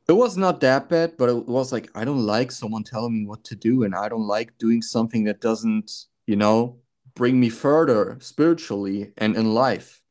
It 0.10 0.14
was 0.14 0.38
not 0.38 0.60
that 0.62 0.90
bad, 0.90 1.18
but 1.20 1.30
it 1.30 1.48
was 1.48 1.72
like 1.72 1.92
I 1.94 2.04
don't 2.04 2.26
like 2.26 2.52
someone 2.52 2.84
telling 2.84 3.14
me 3.14 3.28
what 3.28 3.44
to 3.44 3.56
do 3.56 3.84
and 3.84 3.94
I 3.94 4.10
don't 4.10 4.26
like 4.26 4.58
doing 4.58 4.82
something 4.82 5.24
that 5.26 5.40
doesn't, 5.40 5.92
you 6.26 6.36
know, 6.36 6.80
bring 7.14 7.40
me 7.40 7.50
further 7.50 8.18
spiritually 8.20 9.14
and 9.18 9.36
in 9.36 9.54
life. 9.54 10.02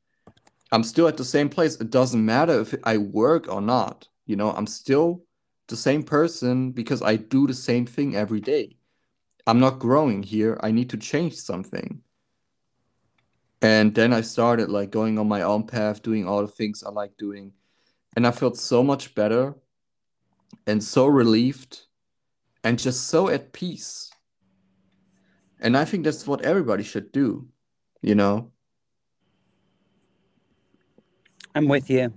I'm 0.70 0.84
still 0.84 1.08
at 1.08 1.16
the 1.16 1.24
same 1.24 1.48
place. 1.48 1.80
It 1.80 1.90
doesn't 1.90 2.24
matter 2.24 2.60
if 2.60 2.76
I 2.84 2.98
work 2.98 3.52
or 3.52 3.60
not. 3.60 4.06
You 4.24 4.36
know, 4.36 4.52
I'm 4.52 4.68
still 4.68 5.24
the 5.66 5.76
same 5.76 6.04
person 6.04 6.70
because 6.70 7.02
I 7.02 7.16
do 7.16 7.48
the 7.48 7.54
same 7.54 7.84
thing 7.84 8.14
every 8.14 8.40
day. 8.40 8.76
I'm 9.48 9.58
not 9.58 9.80
growing 9.80 10.22
here. 10.22 10.60
I 10.62 10.70
need 10.70 10.90
to 10.90 10.96
change 10.96 11.34
something. 11.34 12.02
And 13.62 13.96
then 13.96 14.12
I 14.12 14.20
started 14.20 14.68
like 14.68 14.92
going 14.92 15.18
on 15.18 15.26
my 15.26 15.42
own 15.42 15.66
path, 15.66 16.04
doing 16.04 16.28
all 16.28 16.42
the 16.42 16.46
things 16.46 16.84
I 16.84 16.90
like 16.90 17.16
doing. 17.18 17.50
And 18.14 18.28
I 18.28 18.30
felt 18.30 18.56
so 18.56 18.84
much 18.84 19.16
better 19.16 19.56
and 20.66 20.82
so 20.82 21.06
relieved 21.06 21.82
and 22.64 22.78
just 22.78 23.06
so 23.08 23.28
at 23.28 23.52
peace. 23.52 24.10
And 25.60 25.76
I 25.76 25.84
think 25.84 26.04
that's 26.04 26.26
what 26.26 26.42
everybody 26.42 26.84
should 26.84 27.10
do, 27.12 27.48
you 28.02 28.14
know? 28.14 28.52
I'm 31.54 31.66
with 31.66 31.90
you 31.90 32.12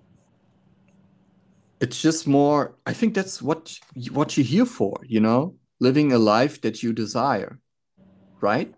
it's 1.82 2.00
just 2.00 2.28
more 2.28 2.76
i 2.86 2.94
think 2.94 3.14
that's 3.14 3.42
what 3.42 3.78
what 4.12 4.38
you're 4.38 4.46
here 4.46 4.66
for 4.66 4.98
you 5.04 5.20
know 5.20 5.56
living 5.80 6.14
a 6.14 6.18
life 6.18 6.62
that 6.62 6.82
you 6.82 6.94
desire 6.94 7.60
right 8.40 8.74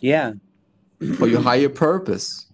yeah 0.00 0.32
for 1.16 1.28
your 1.28 1.42
higher 1.42 1.68
purpose 1.68 2.50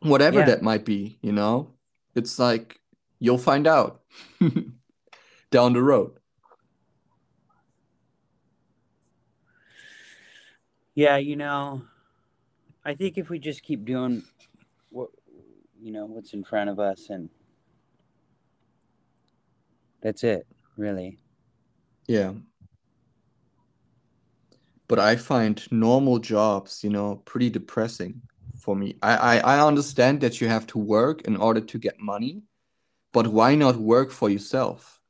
whatever 0.00 0.38
yeah. 0.38 0.46
that 0.46 0.62
might 0.62 0.84
be 0.84 1.18
you 1.20 1.32
know 1.32 1.68
it's 2.14 2.38
like 2.38 2.78
you'll 3.24 3.38
find 3.38 3.66
out 3.66 4.02
down 5.50 5.72
the 5.72 5.82
road. 5.82 6.12
Yeah 10.94 11.16
you 11.16 11.34
know 11.34 11.82
i 12.84 12.94
think 12.94 13.18
if 13.18 13.28
we 13.28 13.38
just 13.38 13.62
keep 13.62 13.84
doing 13.84 14.22
what 14.90 15.08
you 15.80 15.90
know 15.90 16.04
what's 16.06 16.34
in 16.34 16.44
front 16.44 16.70
of 16.70 16.78
us 16.78 17.10
and 17.10 17.28
that's 20.02 20.22
it 20.22 20.46
really. 20.76 21.18
Yeah. 22.06 22.32
But 24.86 24.98
i 24.98 25.16
find 25.16 25.56
normal 25.72 26.18
jobs 26.18 26.84
you 26.84 26.90
know 26.90 27.16
pretty 27.24 27.50
depressing 27.50 28.20
for 28.60 28.76
me. 28.76 28.96
I, 29.02 29.16
I 29.16 29.56
i 29.56 29.66
understand 29.66 30.20
that 30.20 30.40
you 30.40 30.48
have 30.48 30.66
to 30.68 30.78
work 30.78 31.22
in 31.22 31.36
order 31.36 31.60
to 31.60 31.78
get 31.78 31.98
money 31.98 32.42
but 33.14 33.28
why 33.28 33.54
not 33.54 33.76
work 33.76 34.10
for 34.10 34.28
yourself? 34.28 35.00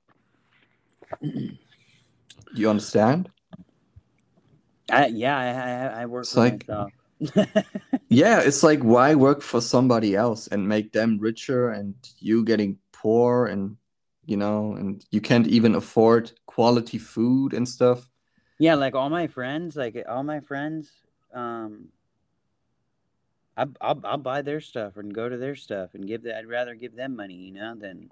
You 2.55 2.71
understand? 2.71 3.31
I, 4.91 5.07
yeah 5.07 5.37
i 5.39 6.01
i, 6.01 6.03
I 6.03 6.07
work 6.07 6.25
it's 6.25 6.35
for 6.35 6.41
like, 6.41 6.69
myself. 6.69 6.93
Yeah, 8.09 8.41
it's 8.41 8.63
like 8.63 8.81
why 8.85 9.15
work 9.15 9.43
for 9.43 9.61
somebody 9.61 10.15
else 10.15 10.47
and 10.47 10.69
make 10.69 10.93
them 10.93 11.19
richer 11.19 11.71
and 11.71 11.95
you 12.21 12.45
getting 12.45 12.79
poor 12.93 13.47
and 13.47 13.77
you 14.27 14.37
know 14.37 14.75
and 14.75 15.05
you 15.11 15.21
can't 15.21 15.49
even 15.49 15.75
afford 15.75 16.31
quality 16.47 16.99
food 16.99 17.55
and 17.55 17.69
stuff. 17.69 18.09
Yeah, 18.61 18.77
like 18.77 18.95
all 18.95 19.11
my 19.11 19.27
friends, 19.27 19.75
like 19.75 19.97
all 20.09 20.23
my 20.23 20.41
friends, 20.41 20.93
um, 21.33 21.89
I, 23.57 23.67
I'll 23.81 24.01
I'll 24.05 24.19
buy 24.19 24.43
their 24.43 24.61
stuff 24.61 24.97
and 24.97 25.15
go 25.15 25.29
to 25.29 25.37
their 25.37 25.55
stuff 25.55 25.95
and 25.95 26.07
give 26.07 26.23
that. 26.25 26.39
I'd 26.39 26.47
rather 26.47 26.75
give 26.75 26.97
them 26.97 27.17
money, 27.17 27.35
you 27.35 27.53
know, 27.53 27.75
than 27.75 28.11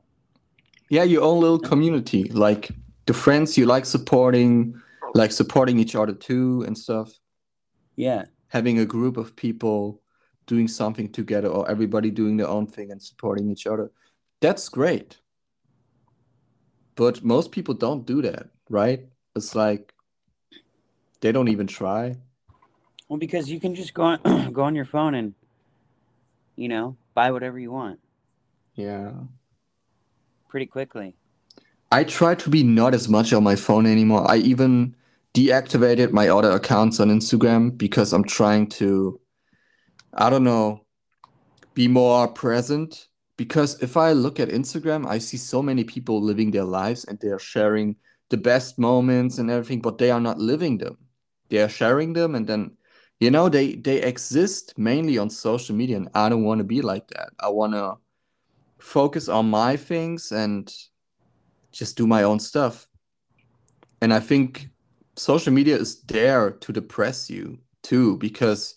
yeah, 0.88 1.04
your 1.04 1.22
own 1.22 1.40
little 1.40 1.58
community, 1.58 2.24
like 2.24 2.70
the 3.06 3.14
friends 3.14 3.56
you 3.56 3.66
like 3.66 3.86
supporting, 3.86 4.80
like 5.14 5.32
supporting 5.32 5.78
each 5.78 5.94
other 5.94 6.12
too 6.12 6.64
and 6.66 6.76
stuff. 6.76 7.10
Yeah, 7.96 8.24
having 8.52 8.78
a 8.78 8.84
group 8.84 9.16
of 9.16 9.34
people 9.34 10.02
doing 10.46 10.68
something 10.68 11.10
together 11.10 11.48
or 11.48 11.68
everybody 11.70 12.10
doing 12.10 12.36
their 12.36 12.48
own 12.48 12.66
thing 12.66 12.90
and 12.90 13.02
supporting 13.02 13.50
each 13.50 13.66
other 13.66 13.90
that's 14.40 14.68
great 14.68 15.18
but 16.94 17.24
most 17.24 17.50
people 17.52 17.74
don't 17.74 18.06
do 18.06 18.20
that 18.20 18.48
right 18.68 19.06
it's 19.34 19.54
like 19.54 19.94
they 21.20 21.32
don't 21.32 21.48
even 21.48 21.66
try 21.66 22.14
well 23.12 23.18
because 23.18 23.50
you 23.50 23.60
can 23.60 23.74
just 23.74 23.92
go 23.92 24.04
on 24.04 24.18
go 24.54 24.62
on 24.62 24.74
your 24.74 24.86
phone 24.86 25.14
and 25.14 25.34
you 26.56 26.66
know 26.66 26.96
buy 27.12 27.30
whatever 27.30 27.58
you 27.58 27.70
want 27.70 28.00
yeah 28.74 29.12
pretty 30.48 30.64
quickly 30.64 31.14
i 31.90 32.02
try 32.04 32.34
to 32.34 32.48
be 32.48 32.62
not 32.62 32.94
as 32.94 33.10
much 33.10 33.34
on 33.34 33.44
my 33.44 33.54
phone 33.54 33.84
anymore 33.84 34.24
i 34.30 34.36
even 34.36 34.96
deactivated 35.34 36.12
my 36.12 36.28
other 36.28 36.50
accounts 36.50 37.00
on 37.00 37.08
Instagram 37.08 37.76
because 37.76 38.12
I'm 38.12 38.24
trying 38.24 38.66
to, 38.80 39.20
I 40.12 40.28
don't 40.28 40.44
know, 40.44 40.84
be 41.74 41.88
more 41.88 42.28
present. 42.28 43.08
Because 43.38 43.82
if 43.82 43.96
I 43.96 44.12
look 44.12 44.38
at 44.38 44.50
Instagram, 44.50 45.06
I 45.06 45.18
see 45.18 45.38
so 45.38 45.62
many 45.62 45.84
people 45.84 46.20
living 46.20 46.50
their 46.50 46.64
lives 46.64 47.04
and 47.04 47.18
they 47.18 47.28
are 47.28 47.38
sharing 47.38 47.96
the 48.28 48.36
best 48.36 48.78
moments 48.78 49.38
and 49.38 49.50
everything, 49.50 49.80
but 49.80 49.98
they 49.98 50.10
are 50.10 50.20
not 50.20 50.38
living 50.38 50.78
them. 50.78 50.98
They 51.48 51.62
are 51.62 51.68
sharing 51.68 52.12
them 52.12 52.34
and 52.34 52.46
then, 52.46 52.76
you 53.22 53.30
know, 53.30 53.48
they 53.48 53.76
they 53.76 54.02
exist 54.02 54.76
mainly 54.76 55.16
on 55.16 55.30
social 55.30 55.76
media, 55.76 55.96
and 55.96 56.08
I 56.12 56.28
don't 56.28 56.42
want 56.42 56.58
to 56.58 56.64
be 56.64 56.82
like 56.82 57.06
that. 57.10 57.28
I 57.38 57.50
want 57.50 57.72
to 57.74 57.94
focus 58.80 59.28
on 59.28 59.48
my 59.48 59.76
things 59.76 60.32
and 60.32 60.68
just 61.70 61.96
do 61.96 62.04
my 62.04 62.24
own 62.24 62.40
stuff. 62.40 62.88
And 64.00 64.12
I 64.12 64.18
think 64.18 64.70
social 65.14 65.52
media 65.52 65.76
is 65.76 66.02
there 66.02 66.50
to 66.50 66.72
depress 66.72 67.30
you 67.30 67.60
too 67.84 68.16
because 68.16 68.74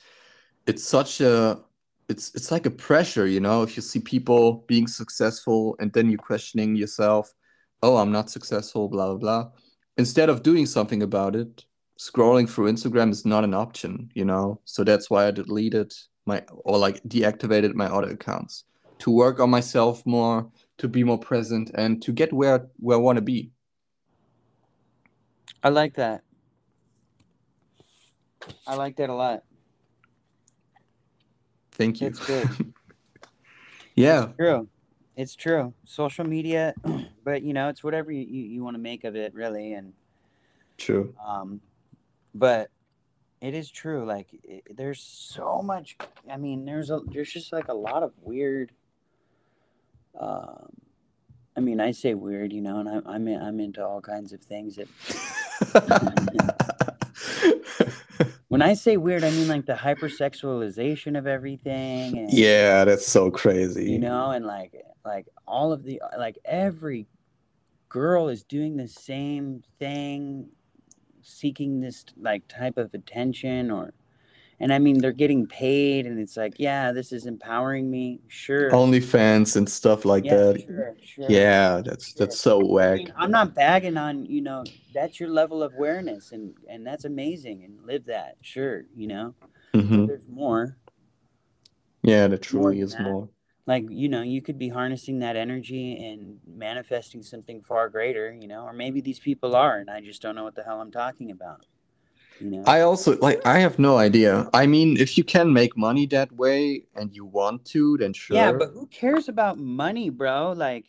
it's 0.67 0.83
such 0.83 1.21
a 1.21 1.59
it's 2.07 2.35
it's 2.35 2.51
like 2.51 2.67
a 2.67 2.77
pressure 2.87 3.25
you 3.25 3.39
know 3.39 3.63
if 3.63 3.75
you 3.75 3.81
see 3.81 3.99
people 3.99 4.65
being 4.67 4.85
successful 4.85 5.75
and 5.79 5.91
then 5.93 6.09
you're 6.09 6.19
questioning 6.19 6.75
yourself 6.75 7.33
oh 7.81 7.97
i'm 7.97 8.11
not 8.11 8.29
successful 8.29 8.89
blah 8.89 9.07
blah 9.07 9.17
blah 9.17 9.51
instead 9.97 10.29
of 10.29 10.43
doing 10.43 10.65
something 10.65 11.01
about 11.01 11.35
it 11.35 11.65
scrolling 11.97 12.49
through 12.49 12.71
instagram 12.71 13.11
is 13.11 13.25
not 13.25 13.43
an 13.43 13.53
option 13.53 14.09
you 14.13 14.25
know 14.25 14.59
so 14.65 14.83
that's 14.83 15.09
why 15.09 15.27
i 15.27 15.31
deleted 15.31 15.93
my 16.25 16.43
or 16.49 16.77
like 16.77 17.01
deactivated 17.03 17.73
my 17.73 17.85
other 17.85 18.09
accounts 18.09 18.65
to 18.97 19.11
work 19.11 19.39
on 19.39 19.49
myself 19.49 20.05
more 20.05 20.49
to 20.77 20.87
be 20.87 21.03
more 21.03 21.19
present 21.19 21.71
and 21.75 22.01
to 22.01 22.11
get 22.11 22.33
where 22.33 22.67
where 22.77 22.97
i 22.97 22.99
want 22.99 23.15
to 23.15 23.21
be 23.21 23.51
I 25.65 25.69
like 25.69 25.95
that. 25.95 26.21
I 28.67 28.75
like 28.75 28.97
that 28.97 29.09
a 29.09 29.15
lot. 29.15 29.41
Thank 31.71 32.01
you. 32.01 32.07
It's 32.07 32.23
good. 32.23 32.47
yeah. 33.95 34.25
It's 34.25 34.35
true. 34.37 34.67
It's 35.15 35.35
true. 35.35 35.73
Social 35.83 36.23
media, 36.23 36.75
but 37.23 37.41
you 37.41 37.53
know, 37.53 37.69
it's 37.69 37.83
whatever 37.83 38.11
you, 38.11 38.21
you, 38.21 38.43
you 38.43 38.63
want 38.63 38.75
to 38.75 38.79
make 38.79 39.05
of 39.05 39.15
it, 39.15 39.33
really. 39.33 39.73
And 39.73 39.93
true. 40.77 41.15
Um, 41.25 41.61
but 42.35 42.69
it 43.41 43.55
is 43.55 43.71
true. 43.71 44.05
Like, 44.05 44.27
it, 44.43 44.75
there's 44.75 45.01
so 45.01 45.61
much. 45.63 45.97
I 46.31 46.37
mean, 46.37 46.65
there's 46.65 46.91
a 46.91 47.01
there's 47.11 47.31
just 47.31 47.51
like 47.51 47.69
a 47.69 47.73
lot 47.73 48.03
of 48.03 48.11
weird. 48.21 48.71
Um, 50.19 50.69
I 51.57 51.61
mean, 51.61 51.79
I 51.79 51.91
say 51.91 52.13
weird, 52.13 52.51
you 52.51 52.61
know, 52.61 52.79
and 52.79 52.89
I, 52.89 53.01
I'm 53.05 53.27
I'm 53.27 53.59
into 53.59 53.83
all 53.83 54.01
kinds 54.01 54.33
of 54.33 54.41
things 54.41 54.75
that 54.75 54.87
when 58.49 58.61
I 58.61 58.73
say 58.73 58.97
weird, 58.97 59.23
I 59.23 59.31
mean 59.31 59.47
like 59.47 59.65
the 59.65 59.73
hypersexualization 59.73 61.17
of 61.17 61.27
everything. 61.27 62.17
And, 62.17 62.31
yeah, 62.31 62.83
that's 62.83 63.07
so 63.07 63.31
crazy. 63.31 63.91
You 63.91 63.99
know, 63.99 64.31
and 64.31 64.45
like 64.45 64.73
like 65.05 65.27
all 65.47 65.71
of 65.71 65.83
the 65.83 66.01
like 66.17 66.37
every 66.43 67.07
girl 67.87 68.27
is 68.27 68.43
doing 68.43 68.75
the 68.75 68.87
same 68.89 69.63
thing, 69.79 70.49
seeking 71.25 71.81
this 71.81 72.05
like 72.17 72.47
type 72.47 72.77
of 72.77 72.93
attention 72.93 73.71
or 73.71 73.93
and 74.59 74.73
I 74.73 74.79
mean 74.79 74.99
they're 74.99 75.11
getting 75.11 75.47
paid, 75.47 76.05
and 76.05 76.19
it's 76.19 76.37
like, 76.37 76.53
yeah, 76.57 76.91
this 76.91 77.11
is 77.11 77.25
empowering 77.25 77.91
me. 77.91 78.21
Sure. 78.27 78.71
OnlyFans 78.71 79.57
and 79.57 79.69
stuff 79.69 80.05
like 80.05 80.23
yeah, 80.23 80.35
that. 80.35 80.61
Sure, 80.65 80.95
sure. 81.03 81.29
Yeah, 81.29 81.81
that's 81.83 82.13
that's 82.13 82.39
so 82.39 82.59
I 82.59 82.61
whack. 82.61 82.99
mean, 82.99 83.13
I'm 83.17 83.31
not 83.31 83.53
bagging 83.53 83.97
on 83.97 84.25
you 84.25 84.41
know 84.41 84.63
that's 84.93 85.19
your 85.19 85.29
level 85.29 85.61
of 85.61 85.73
awareness, 85.73 86.31
and 86.31 86.53
and 86.69 86.87
that's 86.87 87.05
amazing, 87.05 87.63
and 87.65 87.85
live 87.85 88.05
that. 88.05 88.37
Sure, 88.41 88.85
you 88.95 89.07
know, 89.07 89.35
hmm 89.73 90.05
there's 90.05 90.27
more. 90.29 90.77
Yeah, 92.03 92.27
there 92.27 92.37
truly 92.37 92.77
than 92.77 92.85
is 92.85 92.93
that. 92.93 93.03
more. 93.03 93.29
Like 93.67 93.85
you 93.89 94.07
know 94.07 94.21
you 94.21 94.41
could 94.41 94.59
be 94.59 94.69
harnessing 94.69 95.19
that 95.19 95.35
energy 95.35 96.05
and 96.05 96.39
manifesting 96.47 97.23
something 97.23 97.61
far 97.61 97.89
greater 97.89 98.33
you 98.33 98.47
know 98.47 98.61
or 98.63 98.73
maybe 98.73 99.01
these 99.01 99.19
people 99.19 99.55
are 99.55 99.77
and 99.77 99.89
i 99.89 99.99
just 100.01 100.21
don't 100.21 100.35
know 100.35 100.43
what 100.43 100.55
the 100.55 100.63
hell 100.63 100.81
i'm 100.81 100.91
talking 100.91 101.31
about 101.31 101.65
you 102.39 102.49
know 102.49 102.63
I 102.67 102.81
also 102.81 103.17
like 103.19 103.45
I 103.45 103.59
have 103.59 103.79
no 103.79 103.97
idea. 103.97 104.49
I 104.53 104.67
mean, 104.67 104.97
if 104.97 105.17
you 105.17 105.23
can 105.23 105.53
make 105.53 105.77
money 105.77 106.05
that 106.07 106.29
way 106.33 106.83
and 106.93 107.15
you 107.15 107.23
want 107.23 107.63
to, 107.67 107.95
then 107.97 108.11
sure. 108.11 108.35
yeah 108.35 108.51
but 108.51 108.71
who 108.73 108.87
cares 108.87 109.29
about 109.29 109.57
money 109.57 110.09
bro 110.09 110.51
like 110.51 110.85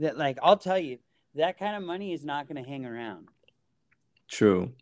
that 0.00 0.18
like 0.18 0.38
i'll 0.42 0.56
tell 0.56 0.78
you 0.78 0.98
that 1.36 1.56
kind 1.56 1.76
of 1.76 1.82
money 1.82 2.12
is 2.12 2.24
not 2.24 2.48
going 2.48 2.62
to 2.62 2.68
hang 2.68 2.84
around 2.84 3.28
True. 4.28 4.72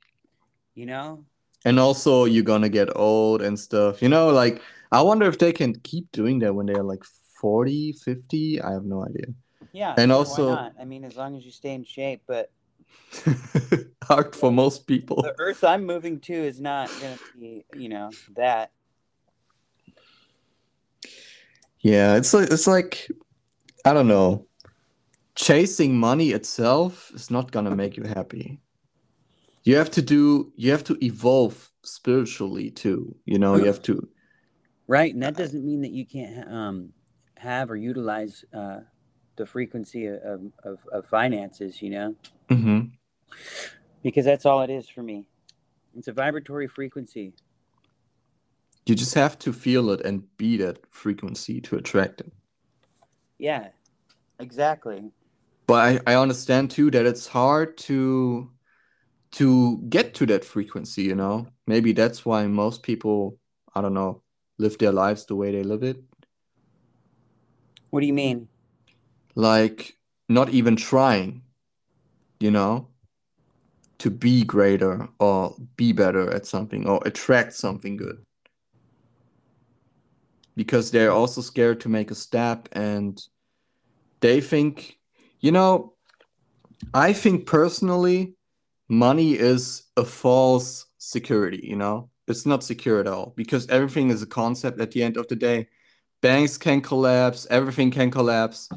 you 0.74 0.86
know 0.86 1.24
And 1.64 1.78
also 1.78 2.24
you're 2.24 2.42
gonna 2.44 2.68
get 2.70 2.88
old 2.96 3.42
and 3.42 3.58
stuff. 3.58 4.00
You 4.02 4.08
know, 4.08 4.30
like 4.30 4.62
I 4.92 5.02
wonder 5.02 5.26
if 5.26 5.38
they 5.38 5.52
can 5.52 5.74
keep 5.80 6.10
doing 6.12 6.38
that 6.40 6.54
when 6.54 6.66
they're 6.66 6.82
like 6.82 7.04
40, 7.40 7.92
50. 7.92 8.60
I 8.60 8.72
have 8.72 8.84
no 8.84 9.04
idea. 9.04 9.26
yeah 9.72 9.94
And 9.96 10.10
sure, 10.10 10.18
also- 10.18 10.48
why 10.54 10.62
not? 10.62 10.72
i 10.80 10.84
mean 10.84 11.04
as 11.04 11.16
long 11.16 11.36
as 11.36 11.44
you 11.44 11.50
stay 11.52 11.72
in 11.74 11.84
shape 11.84 12.22
but 12.26 12.50
Hard 14.04 14.34
for 14.36 14.50
most 14.52 14.86
people. 14.86 15.22
the 15.22 15.34
earth 15.38 15.62
i'm 15.64 15.84
moving 15.86 16.18
to 16.20 16.32
is 16.34 16.60
not 16.60 16.88
going 17.00 17.16
to 17.16 17.24
be 17.38 17.64
you 17.74 17.88
know 17.88 18.10
that 18.36 18.70
Yeah, 21.82 22.16
it's 22.16 22.34
like 22.34 22.50
it's 22.50 22.66
like 22.66 23.08
I 23.86 23.92
don't 23.94 24.08
know. 24.08 24.46
Chasing 25.34 25.96
money 25.96 26.30
itself 26.32 27.10
is 27.14 27.30
not 27.30 27.50
gonna 27.52 27.74
make 27.74 27.96
you 27.96 28.02
happy. 28.04 28.60
You 29.64 29.76
have 29.76 29.90
to 29.92 30.02
do 30.02 30.52
you 30.56 30.70
have 30.72 30.84
to 30.84 30.98
evolve 31.04 31.70
spiritually 31.82 32.70
too. 32.70 33.14
You 33.24 33.38
know, 33.38 33.56
you 33.56 33.64
have 33.64 33.80
to 33.82 34.08
Right, 34.86 35.14
and 35.14 35.22
that 35.22 35.36
doesn't 35.36 35.64
mean 35.64 35.80
that 35.82 35.92
you 35.92 36.04
can't 36.04 36.50
um, 36.52 36.92
have 37.40 37.70
or 37.70 37.76
utilize 37.76 38.44
uh, 38.54 38.80
the 39.36 39.46
frequency 39.46 40.06
of, 40.06 40.42
of, 40.64 40.78
of 40.92 41.06
finances, 41.06 41.80
you 41.82 41.90
know, 41.90 42.14
Mhm. 42.50 42.92
because 44.02 44.24
that's 44.24 44.44
all 44.46 44.60
it 44.62 44.70
is 44.70 44.88
for 44.88 45.02
me. 45.02 45.26
It's 45.96 46.08
a 46.08 46.12
vibratory 46.12 46.68
frequency. 46.68 47.32
you 48.86 48.94
just 48.96 49.14
have 49.14 49.38
to 49.38 49.52
feel 49.52 49.90
it 49.90 50.00
and 50.00 50.24
be 50.36 50.56
that 50.56 50.78
frequency 50.90 51.60
to 51.60 51.76
attract 51.76 52.20
it. 52.20 52.32
Yeah, 53.38 53.68
exactly. 54.40 55.12
But 55.66 56.02
I, 56.06 56.12
I 56.12 56.16
understand 56.16 56.70
too 56.72 56.90
that 56.90 57.06
it's 57.06 57.26
hard 57.28 57.78
to 57.88 58.50
to 59.32 59.78
get 59.88 60.14
to 60.14 60.26
that 60.26 60.44
frequency, 60.44 61.02
you 61.04 61.14
know? 61.14 61.46
Maybe 61.66 61.92
that's 61.92 62.26
why 62.26 62.46
most 62.48 62.82
people, 62.82 63.38
I 63.76 63.80
don't 63.80 63.94
know, 63.94 64.22
live 64.58 64.76
their 64.78 64.90
lives 64.90 65.24
the 65.26 65.36
way 65.36 65.52
they 65.52 65.62
live 65.62 65.84
it. 65.84 66.02
What 67.90 68.00
do 68.00 68.06
you 68.06 68.14
mean? 68.14 68.48
like 69.34 69.96
not 70.28 70.50
even 70.50 70.76
trying, 70.76 71.42
you 72.38 72.50
know, 72.50 72.88
to 73.98 74.10
be 74.10 74.44
greater 74.44 75.08
or 75.18 75.56
be 75.76 75.92
better 75.92 76.32
at 76.32 76.46
something 76.46 76.86
or 76.86 77.00
attract 77.04 77.52
something 77.52 77.96
good. 77.96 78.22
Because 80.56 80.90
they're 80.90 81.12
also 81.12 81.40
scared 81.40 81.80
to 81.80 81.88
make 81.88 82.10
a 82.10 82.14
step 82.14 82.68
and 82.72 83.20
they 84.20 84.40
think, 84.40 84.98
you 85.40 85.52
know, 85.52 85.94
I 86.94 87.12
think 87.12 87.46
personally, 87.46 88.34
money 88.88 89.34
is 89.34 89.84
a 89.96 90.04
false 90.04 90.86
security, 90.98 91.60
you 91.62 91.76
know? 91.76 92.10
It's 92.26 92.46
not 92.46 92.62
secure 92.62 93.00
at 93.00 93.06
all 93.06 93.32
because 93.36 93.68
everything 93.68 94.10
is 94.10 94.22
a 94.22 94.26
concept 94.26 94.80
at 94.80 94.92
the 94.92 95.02
end 95.02 95.16
of 95.16 95.26
the 95.28 95.36
day. 95.36 95.68
Banks 96.20 96.58
can 96.58 96.80
collapse, 96.80 97.46
everything 97.50 97.90
can 97.90 98.10
collapse. 98.10 98.68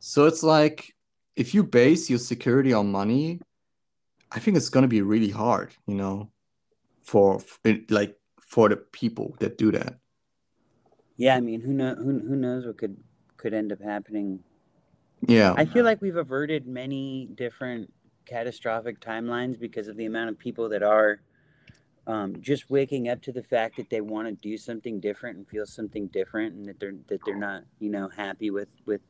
So 0.00 0.26
it's 0.26 0.42
like 0.42 0.94
if 1.36 1.54
you 1.54 1.62
base 1.62 2.10
your 2.10 2.18
security 2.18 2.72
on 2.72 2.90
money, 2.90 3.40
I 4.32 4.40
think 4.40 4.56
it's 4.56 4.68
gonna 4.68 4.88
be 4.88 5.02
really 5.02 5.30
hard, 5.30 5.74
you 5.86 5.94
know, 5.94 6.30
for 7.02 7.40
like 7.88 8.18
for 8.40 8.68
the 8.68 8.76
people 8.76 9.36
that 9.38 9.58
do 9.58 9.70
that. 9.72 9.98
Yeah, 11.16 11.36
I 11.36 11.40
mean, 11.40 11.60
who 11.60 11.72
know 11.72 11.94
who, 11.94 12.18
who 12.18 12.36
knows 12.36 12.66
what 12.66 12.78
could 12.78 12.96
could 13.36 13.54
end 13.54 13.72
up 13.72 13.80
happening. 13.80 14.40
Yeah, 15.26 15.54
I 15.56 15.64
feel 15.64 15.84
like 15.84 16.00
we've 16.00 16.16
averted 16.16 16.66
many 16.66 17.28
different 17.34 17.92
catastrophic 18.24 19.00
timelines 19.00 19.58
because 19.58 19.88
of 19.88 19.96
the 19.96 20.06
amount 20.06 20.30
of 20.30 20.38
people 20.38 20.68
that 20.68 20.82
are 20.82 21.20
um, 22.08 22.34
just 22.40 22.70
waking 22.70 23.08
up 23.08 23.20
to 23.22 23.32
the 23.32 23.42
fact 23.42 23.76
that 23.76 23.90
they 23.90 24.00
want 24.00 24.26
to 24.28 24.32
do 24.32 24.56
something 24.56 24.98
different 24.98 25.36
and 25.36 25.46
feel 25.46 25.66
something 25.66 26.08
different, 26.08 26.54
and 26.54 26.66
that 26.66 26.80
they're 26.80 26.94
that 27.08 27.20
they're 27.24 27.36
not 27.36 27.62
you 27.78 27.90
know 27.90 28.08
happy 28.08 28.50
with 28.50 28.68
with 28.86 29.02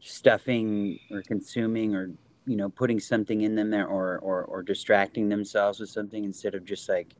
stuffing 0.00 0.98
or 1.10 1.22
consuming 1.22 1.94
or 1.94 2.10
you 2.46 2.56
know 2.56 2.70
putting 2.70 2.98
something 2.98 3.42
in 3.42 3.54
them 3.54 3.70
there 3.70 3.86
or 3.86 4.18
or, 4.18 4.44
or 4.44 4.62
distracting 4.62 5.28
themselves 5.28 5.78
with 5.78 5.90
something 5.90 6.24
instead 6.24 6.54
of 6.54 6.64
just 6.64 6.88
like 6.88 7.14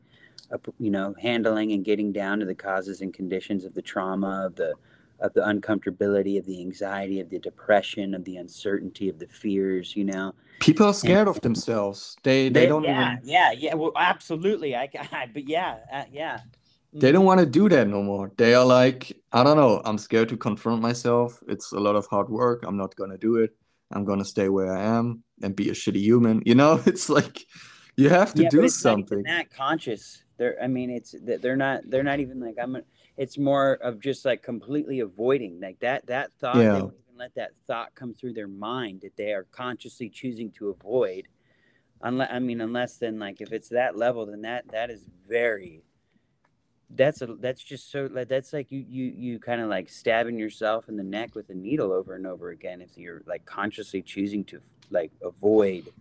you 0.79 0.89
know 0.89 1.13
handling 1.21 1.73
and 1.73 1.85
getting 1.85 2.11
down 2.11 2.39
to 2.39 2.45
the 2.45 2.55
causes 2.55 3.01
and 3.01 3.13
conditions 3.13 3.65
of 3.65 3.75
the 3.75 3.81
trauma 3.81 4.45
of 4.45 4.55
the 4.55 4.73
of 5.19 5.33
the 5.33 5.41
uncomfortability 5.41 6.37
of 6.37 6.45
the 6.45 6.61
anxiety 6.61 7.19
of 7.19 7.29
the 7.29 7.39
depression 7.39 8.13
of 8.13 8.23
the 8.25 8.37
uncertainty 8.37 9.09
of 9.09 9.19
the 9.19 9.27
fears 9.27 9.95
you 9.95 10.03
know 10.03 10.33
people 10.59 10.87
are 10.87 10.93
scared 10.93 11.27
of 11.27 11.39
themselves. 11.41 12.17
They 12.23 12.49
they, 12.49 12.65
don't 12.65 12.83
yeah 12.83 13.13
even 13.13 13.29
yeah 13.29 13.51
yeah 13.51 13.73
well 13.75 13.91
absolutely 13.95 14.75
i, 14.75 14.89
I 15.11 15.27
but 15.31 15.47
yeah 15.47 15.77
uh, 15.91 16.03
yeah 16.11 16.39
they 16.93 17.11
don't 17.11 17.25
want 17.25 17.41
to 17.41 17.45
do 17.45 17.69
that 17.69 17.87
no 17.87 18.01
more. 18.01 18.31
They 18.37 18.55
are 18.55 18.65
like, 18.65 19.15
I 19.31 19.43
don't 19.43 19.57
know, 19.57 19.81
I'm 19.85 19.97
scared 19.97 20.29
to 20.29 20.37
confront 20.37 20.81
myself. 20.81 21.43
It's 21.47 21.71
a 21.73 21.79
lot 21.79 21.95
of 21.95 22.07
hard 22.07 22.29
work. 22.29 22.63
I'm 22.65 22.77
not 22.77 22.95
gonna 22.95 23.17
do 23.17 23.35
it. 23.35 23.55
I'm 23.91 24.03
gonna 24.03 24.25
stay 24.25 24.49
where 24.49 24.75
I 24.75 24.83
am 24.83 25.23
and 25.43 25.55
be 25.55 25.69
a 25.69 25.73
shitty 25.73 26.01
human. 26.01 26.41
You 26.45 26.55
know, 26.55 26.81
it's 26.87 27.09
like 27.09 27.45
you 27.97 28.09
have 28.09 28.33
to 28.35 28.43
yeah, 28.43 28.49
do 28.49 28.63
it's 28.63 28.83
not 28.83 28.91
something. 28.91 29.23
that 29.23 29.49
conscious 29.51 30.23
they're 30.37 30.55
i 30.61 30.67
mean 30.67 30.89
it's 30.89 31.15
they're 31.41 31.57
not 31.57 31.81
they're 31.89 32.03
not 32.03 32.19
even 32.19 32.39
like 32.39 32.55
i'm 32.61 32.75
a, 32.75 32.81
it's 33.17 33.37
more 33.37 33.73
of 33.73 33.99
just 33.99 34.25
like 34.25 34.43
completely 34.43 34.99
avoiding 34.99 35.59
like 35.59 35.79
that 35.79 36.05
that 36.07 36.31
thought 36.39 36.57
they 36.57 36.63
Yeah. 36.63 36.81
won't 36.81 36.93
even 36.93 37.17
let 37.17 37.33
that 37.35 37.51
thought 37.65 37.93
come 37.95 38.13
through 38.13 38.33
their 38.33 38.47
mind 38.47 39.01
that 39.01 39.17
they 39.17 39.33
are 39.33 39.45
consciously 39.51 40.09
choosing 40.09 40.51
to 40.51 40.69
avoid 40.69 41.27
unless 42.01 42.29
i 42.31 42.39
mean 42.39 42.61
unless 42.61 42.97
then 42.97 43.17
like 43.19 43.41
if 43.41 43.51
it's 43.51 43.69
that 43.69 43.97
level 43.97 44.25
then 44.25 44.41
that 44.41 44.67
that 44.71 44.89
is 44.89 45.07
very 45.27 45.83
that's 46.91 47.21
a 47.21 47.25
that's 47.25 47.61
just 47.61 47.91
so 47.91 48.07
like 48.11 48.29
that's 48.29 48.53
like 48.53 48.71
you 48.71 48.85
you 48.87 49.05
you 49.05 49.39
kind 49.39 49.59
of 49.59 49.67
like 49.67 49.89
stabbing 49.89 50.37
yourself 50.39 50.87
in 50.87 50.95
the 50.95 51.03
neck 51.03 51.35
with 51.35 51.49
a 51.49 51.53
needle 51.53 51.91
over 51.91 52.15
and 52.15 52.25
over 52.25 52.51
again 52.51 52.81
if 52.81 52.97
you're 52.97 53.23
like 53.27 53.43
consciously 53.45 54.01
choosing 54.01 54.43
to 54.45 54.61
like 54.89 55.11
avoid 55.21 55.91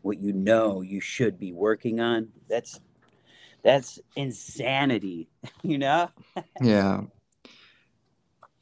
what 0.00 0.20
you 0.20 0.32
know 0.32 0.80
you 0.80 1.00
should 1.00 1.38
be 1.38 1.52
working 1.52 2.00
on 2.00 2.28
that's 2.48 2.80
that's 3.62 3.98
insanity 4.16 5.28
you 5.62 5.78
know 5.78 6.08
Yeah. 6.60 7.02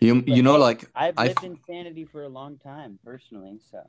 You 0.01 0.23
you 0.27 0.43
But 0.43 0.43
know 0.43 0.57
hey, 0.57 0.59
like 0.59 0.91
i've 0.95 1.19
lived 1.19 1.45
insanity 1.45 2.05
for 2.05 2.23
a 2.23 2.29
long 2.29 2.59
time 2.59 2.99
personally 3.05 3.59
so 3.71 3.83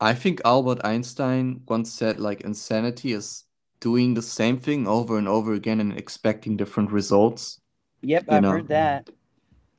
I 0.00 0.14
think 0.14 0.40
Albert 0.44 0.80
Einstein 0.84 1.62
once 1.68 1.92
said 1.92 2.18
like 2.20 2.40
insanity 2.42 3.12
is 3.12 3.44
doing 3.80 4.14
the 4.14 4.22
same 4.22 4.58
thing 4.58 4.86
over 4.88 5.16
and 5.18 5.28
over 5.28 5.52
again 5.54 5.80
and 5.80 5.96
expecting 5.96 6.56
different 6.56 6.90
results. 6.92 7.60
yep 8.02 8.24
You 8.28 8.36
i've 8.36 8.42
know. 8.42 8.50
heard 8.50 8.68
that 8.68 9.08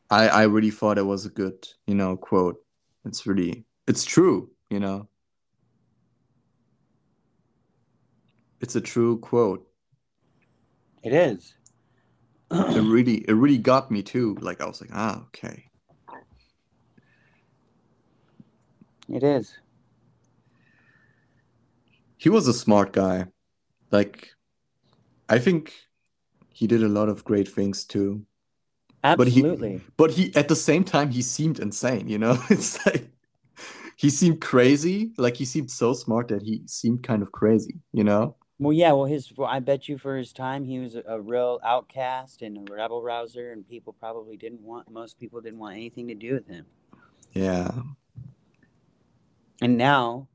I 0.10 0.28
I 0.30 0.44
really 0.44 0.72
thought 0.72 0.98
it 0.98 1.06
was 1.06 1.26
a 1.26 1.30
good, 1.30 1.68
you 1.88 1.96
know, 1.96 2.18
quote. 2.18 2.58
It's 3.06 3.26
really 3.28 3.66
it's 3.88 4.06
true, 4.06 4.52
you 4.70 4.80
know. 4.80 5.10
It's 8.62 8.76
a 8.76 8.82
true 8.82 9.20
quote. 9.20 9.68
It 11.04 11.14
is 11.14 11.56
It 12.52 12.82
really 12.96 13.18
it 13.28 13.34
really 13.34 13.58
got 13.58 13.92
me 13.92 14.04
too. 14.04 14.36
Like 14.42 14.62
I 14.62 14.66
was 14.66 14.82
like, 14.82 14.92
ah, 14.94 15.24
okay. 15.28 15.66
it 19.10 19.24
is 19.24 19.58
He 22.18 22.30
was 22.30 22.48
a 22.48 22.54
smart 22.54 22.94
guy. 22.94 23.28
Like 23.92 24.30
I 25.30 25.40
think 25.40 25.74
he 26.54 26.68
did 26.68 26.84
a 26.84 26.88
lot 26.88 27.10
of 27.10 27.24
great 27.26 27.48
things 27.48 27.84
too. 27.86 28.26
But 29.02 29.28
he- 29.28 29.42
absolutely 29.42 29.82
But 29.98 30.12
he 30.12 30.34
at 30.36 30.48
the 30.48 30.56
same 30.56 30.84
time 30.84 31.10
he 31.12 31.22
seemed 31.22 31.60
insane, 31.60 32.08
you 32.08 32.18
know? 32.18 32.38
It's 32.50 32.84
like 32.86 33.10
he 33.98 34.10
seemed 34.10 34.42
crazy, 34.42 35.12
like 35.18 35.36
he 35.36 35.46
seemed 35.46 35.70
so 35.72 35.94
smart 35.94 36.28
that 36.30 36.42
he 36.42 36.64
seemed 36.66 37.04
kind 37.04 37.22
of 37.22 37.32
crazy, 37.32 37.76
you 37.92 38.04
know? 38.04 38.36
Well, 38.60 38.74
yeah. 38.74 38.92
Well, 38.94 39.06
his. 39.06 39.32
Well, 39.36 39.50
I 39.50 39.60
bet 39.60 39.90
you 39.90 39.98
for 39.98 40.18
his 40.18 40.32
time, 40.32 40.64
he 40.66 40.80
was 40.80 40.96
a, 40.96 41.04
a 41.08 41.20
real 41.20 41.60
outcast 41.64 42.42
and 42.42 42.70
a 42.70 42.74
rebel 42.74 43.02
rouser, 43.02 43.52
and 43.52 43.68
people 43.68 43.94
probably 43.94 44.38
didn't 44.38 44.62
want. 44.62 44.90
Most 44.90 45.20
people 45.20 45.42
didn't 45.42 45.60
want 45.60 45.76
anything 45.76 46.08
to 46.08 46.16
do 46.16 46.34
with 46.34 46.48
him. 46.48 46.66
Yeah. 47.34 47.72
And 49.62 49.78
now, 49.78 50.28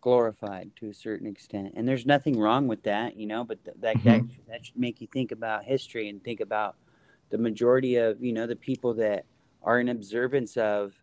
glorified 0.00 0.70
to 0.76 0.88
a 0.88 0.94
certain 0.94 1.26
extent, 1.26 1.72
and 1.76 1.86
there's 1.86 2.06
nothing 2.06 2.38
wrong 2.38 2.68
with 2.68 2.82
that, 2.84 3.16
you 3.16 3.26
know. 3.26 3.44
But 3.44 3.64
th- 3.64 3.76
that 3.80 4.02
that 4.04 4.22
Mhm. 4.22 4.46
that 4.48 4.66
should 4.66 4.78
make 4.78 5.00
you 5.00 5.06
think 5.06 5.30
about 5.30 5.64
history 5.64 6.08
and 6.08 6.22
think 6.22 6.40
about 6.40 6.76
the 7.30 7.38
majority 7.38 7.96
of 7.96 8.22
you 8.22 8.32
know 8.32 8.46
the 8.46 8.56
people 8.56 8.94
that 8.94 9.26
are 9.62 9.78
in 9.78 9.88
observance 9.88 10.56
of 10.56 10.94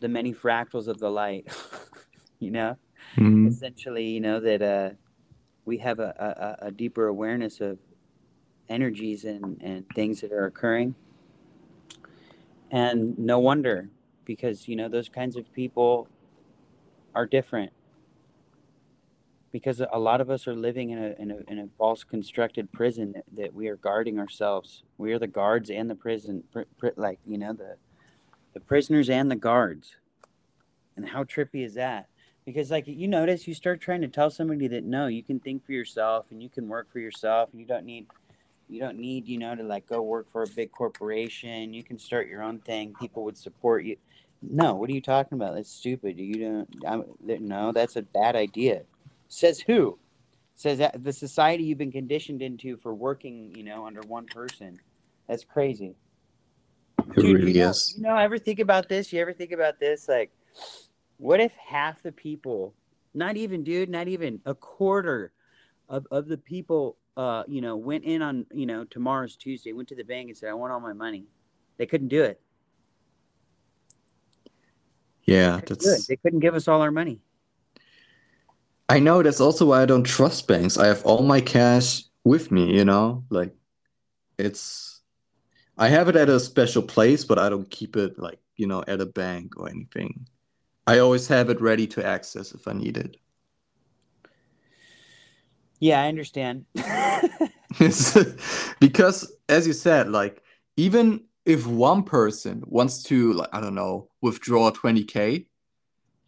the 0.00 0.08
many 0.08 0.32
fractals 0.32 0.88
of 0.88 0.98
the 0.98 1.10
light. 1.10 1.46
you 2.40 2.50
know. 2.50 2.76
Mhm. 3.16 3.48
essentially 3.48 4.06
you 4.06 4.20
know 4.20 4.40
that 4.40 4.62
uh 4.62 4.90
we 5.64 5.78
have 5.78 5.98
a, 6.00 6.56
a, 6.62 6.66
a 6.68 6.70
deeper 6.70 7.08
awareness 7.08 7.60
of 7.60 7.78
energies 8.68 9.24
and 9.24 9.60
and 9.62 9.84
things 9.94 10.20
that 10.20 10.32
are 10.32 10.46
occurring. 10.46 10.94
And 12.70 13.18
no 13.18 13.38
wonder 13.38 13.88
because 14.24 14.68
you 14.68 14.76
know 14.76 14.88
those 14.88 15.08
kinds 15.08 15.36
of 15.36 15.50
people 15.52 16.08
are 17.14 17.26
different. 17.26 17.72
Because 19.50 19.80
a 19.80 19.98
lot 19.98 20.20
of 20.20 20.30
us 20.30 20.46
are 20.46 20.54
living 20.54 20.90
in 20.90 20.98
a 20.98 21.14
in 21.18 21.30
a, 21.30 21.38
in 21.50 21.58
a 21.58 21.68
false 21.78 22.04
constructed 22.04 22.70
prison 22.72 23.12
that, 23.12 23.24
that 23.34 23.54
we 23.54 23.68
are 23.68 23.76
guarding 23.76 24.18
ourselves. 24.18 24.82
We 24.98 25.12
are 25.12 25.18
the 25.18 25.26
guards 25.26 25.70
and 25.70 25.88
the 25.88 25.94
prison 25.94 26.44
pr- 26.52 26.62
pr- 26.78 26.88
like 26.96 27.18
you 27.26 27.38
know 27.38 27.52
the 27.54 27.76
the 28.54 28.60
prisoners 28.60 29.08
and 29.10 29.30
the 29.30 29.36
guards. 29.36 29.96
And 30.96 31.08
how 31.08 31.24
trippy 31.24 31.64
is 31.64 31.74
that 31.74 32.08
because 32.48 32.70
like 32.70 32.86
you 32.86 33.06
notice 33.06 33.46
you 33.46 33.52
start 33.52 33.78
trying 33.78 34.00
to 34.00 34.08
tell 34.08 34.30
somebody 34.30 34.68
that 34.68 34.82
no 34.82 35.06
you 35.06 35.22
can 35.22 35.38
think 35.38 35.64
for 35.66 35.72
yourself 35.72 36.24
and 36.30 36.42
you 36.42 36.48
can 36.48 36.66
work 36.66 36.90
for 36.90 36.98
yourself 36.98 37.50
and 37.52 37.60
you 37.60 37.66
don't 37.66 37.84
need 37.84 38.06
you 38.70 38.80
don't 38.80 38.98
need 38.98 39.28
you 39.28 39.36
know 39.36 39.54
to 39.54 39.62
like 39.62 39.86
go 39.86 40.00
work 40.00 40.30
for 40.32 40.42
a 40.42 40.46
big 40.46 40.72
corporation. 40.72 41.74
You 41.74 41.82
can 41.82 41.98
start 41.98 42.26
your 42.26 42.42
own 42.42 42.58
thing. 42.60 42.94
People 42.98 43.24
would 43.24 43.36
support 43.36 43.84
you. 43.84 43.96
No 44.40 44.74
what 44.74 44.88
are 44.88 44.94
you 44.94 45.02
talking 45.02 45.36
about? 45.36 45.56
That's 45.56 45.70
stupid. 45.70 46.18
You 46.18 46.34
don't 46.34 46.74
I'm, 46.86 47.04
no 47.20 47.72
that's 47.72 47.96
a 47.96 48.02
bad 48.02 48.34
idea. 48.34 48.82
Says 49.28 49.60
who? 49.60 49.98
Says 50.54 50.78
that 50.78 51.04
the 51.04 51.12
society 51.12 51.64
you've 51.64 51.78
been 51.78 51.92
conditioned 51.92 52.40
into 52.40 52.78
for 52.78 52.94
working 52.94 53.52
you 53.54 53.62
know 53.62 53.86
under 53.86 54.00
one 54.02 54.24
person. 54.24 54.80
That's 55.28 55.44
crazy. 55.44 55.96
It 56.98 57.14
Dude, 57.14 57.40
really 57.40 57.52
you 57.52 57.60
know, 57.60 57.70
is. 57.70 57.94
You 57.96 58.04
know, 58.04 58.16
ever 58.16 58.38
think 58.38 58.58
about 58.58 58.88
this? 58.88 59.12
You 59.12 59.20
ever 59.20 59.34
think 59.34 59.52
about 59.52 59.78
this? 59.78 60.08
Like, 60.08 60.30
what 61.18 61.40
if 61.40 61.52
half 61.56 62.02
the 62.02 62.12
people, 62.12 62.74
not 63.14 63.36
even, 63.36 63.62
dude, 63.62 63.88
not 63.88 64.08
even 64.08 64.40
a 64.46 64.54
quarter 64.54 65.32
of, 65.88 66.06
of 66.10 66.28
the 66.28 66.38
people, 66.38 66.96
uh, 67.16 67.42
you 67.46 67.60
know, 67.60 67.76
went 67.76 68.04
in 68.04 68.22
on, 68.22 68.46
you 68.52 68.66
know, 68.66 68.84
tomorrow's 68.84 69.36
Tuesday, 69.36 69.72
went 69.72 69.88
to 69.88 69.96
the 69.96 70.04
bank 70.04 70.28
and 70.28 70.36
said, 70.36 70.50
I 70.50 70.54
want 70.54 70.72
all 70.72 70.80
my 70.80 70.92
money. 70.92 71.26
They 71.76 71.86
couldn't 71.86 72.08
do 72.08 72.22
it. 72.22 72.40
Yeah, 75.24 75.58
it. 75.58 75.66
that's. 75.66 76.06
They 76.06 76.16
couldn't 76.16 76.40
give 76.40 76.54
us 76.54 76.68
all 76.68 76.80
our 76.80 76.90
money. 76.90 77.20
I 78.88 79.00
know 79.00 79.22
that's 79.22 79.40
also 79.40 79.66
why 79.66 79.82
I 79.82 79.86
don't 79.86 80.04
trust 80.04 80.48
banks. 80.48 80.78
I 80.78 80.86
have 80.86 81.04
all 81.04 81.22
my 81.22 81.40
cash 81.40 82.04
with 82.24 82.50
me, 82.50 82.74
you 82.74 82.84
know? 82.84 83.24
Like 83.28 83.54
it's 84.38 85.02
I 85.76 85.88
have 85.88 86.08
it 86.08 86.16
at 86.16 86.28
a 86.28 86.40
special 86.40 86.82
place, 86.82 87.24
but 87.24 87.38
I 87.38 87.48
don't 87.48 87.70
keep 87.70 87.96
it 87.96 88.18
like, 88.18 88.38
you 88.56 88.66
know, 88.66 88.82
at 88.88 89.00
a 89.00 89.06
bank 89.06 89.58
or 89.58 89.68
anything. 89.68 90.26
I 90.88 91.00
always 91.00 91.28
have 91.28 91.50
it 91.50 91.60
ready 91.60 91.86
to 91.88 92.04
access 92.04 92.52
if 92.52 92.66
I 92.66 92.72
need 92.72 92.96
it. 92.96 93.18
Yeah, 95.80 96.00
I 96.00 96.08
understand. 96.08 96.64
Because 98.80 99.30
as 99.50 99.66
you 99.66 99.74
said, 99.74 100.08
like 100.08 100.42
even 100.78 101.24
if 101.44 101.66
one 101.66 102.04
person 102.04 102.62
wants 102.66 103.02
to 103.04 103.34
like 103.34 103.50
I 103.52 103.60
don't 103.60 103.74
know, 103.74 104.08
withdraw 104.22 104.70
20k, 104.70 105.44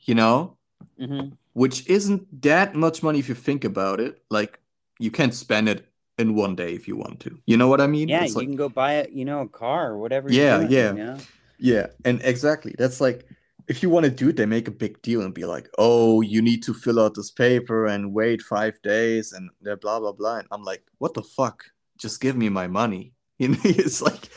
you 0.01 0.15
know, 0.15 0.59
hmm 0.99 1.31
which 1.55 1.89
isn't 1.89 2.43
that 2.43 2.75
much 2.75 3.03
money 3.03 3.19
if 3.19 3.29
you 3.31 3.35
think 3.35 3.65
about 3.65 3.99
it. 3.99 4.23
Like 4.31 4.61
you 4.99 5.11
can't 5.11 5.35
spend 5.35 5.71
it 5.71 5.87
in 6.19 6.35
one 6.35 6.55
day 6.55 6.75
if 6.75 6.87
you 6.87 6.97
want 6.97 7.21
to. 7.21 7.39
You 7.47 7.57
know 7.57 7.69
what 7.69 7.81
I 7.81 7.87
mean? 7.87 8.11
Yeah, 8.11 8.25
It's 8.25 8.33
you 8.35 8.37
like 8.37 8.47
can 8.49 8.57
go 8.57 8.69
buy 8.69 8.93
a, 8.93 9.07
you 9.11 9.25
know, 9.25 9.41
a 9.41 9.49
car 9.49 9.93
or 9.93 9.99
whatever. 9.99 10.29
Yeah, 10.29 10.59
doing, 10.59 10.71
yeah. 10.71 10.93
You 10.93 10.99
know? 10.99 11.19
yeah, 11.59 11.87
and 12.05 12.21
exactly. 12.23 12.75
That's 12.79 13.01
like 13.01 13.27
if 13.71 13.85
you 13.85 13.89
want 13.89 14.05
to 14.05 14.11
do 14.11 14.31
it, 14.31 14.37
they 14.37 14.47
make 14.47 14.67
a 14.67 14.73
big 14.73 15.01
deal 15.01 15.23
and 15.23 15.33
be 15.33 15.45
like, 15.45 15.69
"Oh, 15.79 16.23
you 16.23 16.43
need 16.43 16.65
to 16.65 16.75
fill 16.75 16.99
out 16.99 17.15
this 17.15 17.31
paper 17.31 17.87
and 17.87 18.13
wait 18.13 18.43
five 18.43 18.83
days 18.83 19.33
and 19.33 19.49
blah 19.63 19.77
blah 19.77 20.01
blah 20.01 20.13
blah." 20.13 20.39
And 20.39 20.49
I'm 20.51 20.65
like, 20.65 20.83
"What 20.99 21.15
the 21.15 21.23
fuck? 21.23 21.65
Just 21.97 22.21
give 22.21 22.37
me 22.37 22.49
my 22.51 22.67
money." 22.67 23.13
You 23.41 23.49
know, 23.49 23.59
it's 23.65 24.03
like, 24.03 24.29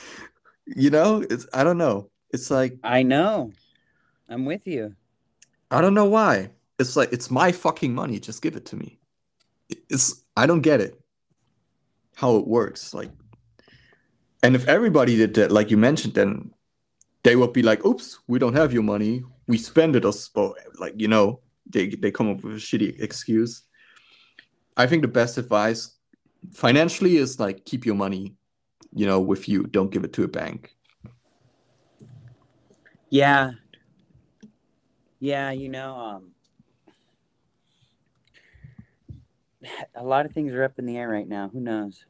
you 0.66 0.90
know, 0.90 1.26
it's 1.30 1.46
I 1.54 1.66
don't 1.66 1.78
know. 1.78 2.10
It's 2.30 2.50
like 2.50 2.78
I 2.86 3.04
know. 3.04 3.52
I'm 4.30 4.46
with 4.46 4.66
you. 4.66 4.96
I 5.70 5.82
don't 5.82 5.94
know 5.94 6.06
why. 6.06 6.52
It's 6.80 6.96
like 6.96 7.12
it's 7.12 7.30
my 7.30 7.52
fucking 7.52 7.94
money. 7.94 8.18
Just 8.18 8.42
give 8.42 8.56
it 8.56 8.66
to 8.68 8.78
me. 8.78 9.00
It's 9.90 10.24
I 10.38 10.46
don't 10.46 10.62
get 10.62 10.80
it. 10.80 11.02
How 12.16 12.38
it 12.38 12.48
works. 12.48 12.94
Like 12.94 13.12
and 14.42 14.56
if 14.56 14.70
everybody 14.70 15.18
did 15.18 15.34
that, 15.34 15.52
like 15.52 15.70
you 15.70 15.76
mentioned, 15.76 16.14
then 16.14 16.54
they 17.24 17.36
would 17.36 17.54
be 17.54 17.64
like, 17.64 17.86
oops, 17.86 18.20
we 18.28 18.40
don't 18.40 18.56
have 18.56 18.74
your 18.74 18.84
money. 18.84 19.24
We 19.48 19.58
spend 19.58 19.96
it 19.96 20.06
or 20.06 20.14
like, 20.80 20.94
you 20.98 21.08
know, 21.08 21.40
they 21.70 21.88
they 21.88 22.12
come 22.12 22.30
up 22.30 22.44
with 22.44 22.54
a 22.54 22.58
shitty 22.58 23.02
excuse. 23.02 23.64
I 24.76 24.88
think 24.88 25.02
the 25.02 25.08
best 25.08 25.38
advice 25.38 25.98
financially 26.54 27.18
is 27.18 27.40
like 27.40 27.66
keep 27.66 27.86
your 27.86 27.96
money, 27.96 28.36
you 28.94 29.06
know, 29.06 29.20
with 29.20 29.48
you. 29.48 29.64
Don't 29.64 29.92
give 29.92 30.04
it 30.04 30.14
to 30.14 30.24
a 30.24 30.28
bank. 30.28 30.76
Yeah. 33.10 33.52
Yeah, 35.20 35.52
you 35.52 35.70
know, 35.70 35.96
um 35.96 36.32
a 39.96 40.04
lot 40.04 40.26
of 40.26 40.34
things 40.34 40.54
are 40.54 40.64
up 40.64 40.80
in 40.80 40.86
the 40.86 40.98
air 40.98 41.08
right 41.08 41.28
now. 41.28 41.50
Who 41.50 41.60
knows? 41.60 42.06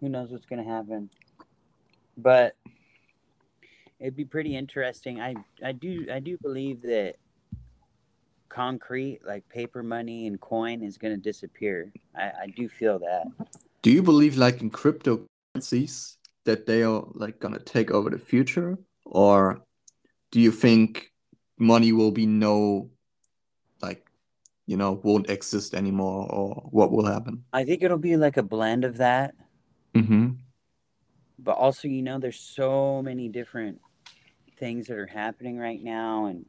Who 0.00 0.08
knows 0.08 0.30
what's 0.30 0.46
going 0.46 0.62
to 0.62 0.68
happen? 0.68 1.10
But 2.16 2.56
it'd 4.02 4.16
be 4.16 4.24
pretty 4.24 4.56
interesting. 4.56 5.20
I 5.20 5.36
I 5.64 5.72
do 5.72 6.06
I 6.12 6.18
do 6.18 6.36
believe 6.42 6.82
that 6.82 7.16
concrete 8.48 9.20
like 9.24 9.48
paper 9.48 9.82
money 9.82 10.26
and 10.26 10.38
coin 10.40 10.82
is 10.82 10.98
going 10.98 11.14
to 11.14 11.20
disappear. 11.20 11.92
I 12.14 12.32
I 12.42 12.46
do 12.54 12.68
feel 12.68 12.98
that. 12.98 13.24
Do 13.82 13.90
you 13.90 14.02
believe 14.02 14.36
like 14.36 14.60
in 14.60 14.70
cryptocurrencies 14.70 16.16
that 16.44 16.66
they 16.66 16.82
are 16.82 17.04
like 17.14 17.38
gonna 17.38 17.60
take 17.60 17.90
over 17.92 18.10
the 18.10 18.18
future? 18.18 18.76
Or 19.06 19.62
do 20.32 20.40
you 20.40 20.50
think 20.50 21.12
money 21.58 21.92
will 21.92 22.10
be 22.10 22.26
no 22.26 22.90
like 23.80 24.04
you 24.66 24.76
know 24.76 25.00
won't 25.04 25.30
exist 25.30 25.74
anymore 25.74 26.26
or 26.28 26.54
what 26.70 26.90
will 26.90 27.06
happen? 27.06 27.44
I 27.52 27.64
think 27.64 27.82
it'll 27.82 27.98
be 27.98 28.16
like 28.16 28.36
a 28.36 28.42
blend 28.42 28.84
of 28.84 28.96
that. 28.96 29.34
Mm-hmm. 29.94 30.40
but 31.38 31.52
also 31.52 31.86
you 31.86 32.00
know 32.00 32.18
there's 32.18 32.40
so 32.40 33.02
many 33.02 33.28
different 33.28 33.78
things 34.62 34.86
that 34.86 34.96
are 34.96 35.08
happening 35.08 35.58
right 35.58 35.82
now 35.82 36.26
and 36.26 36.46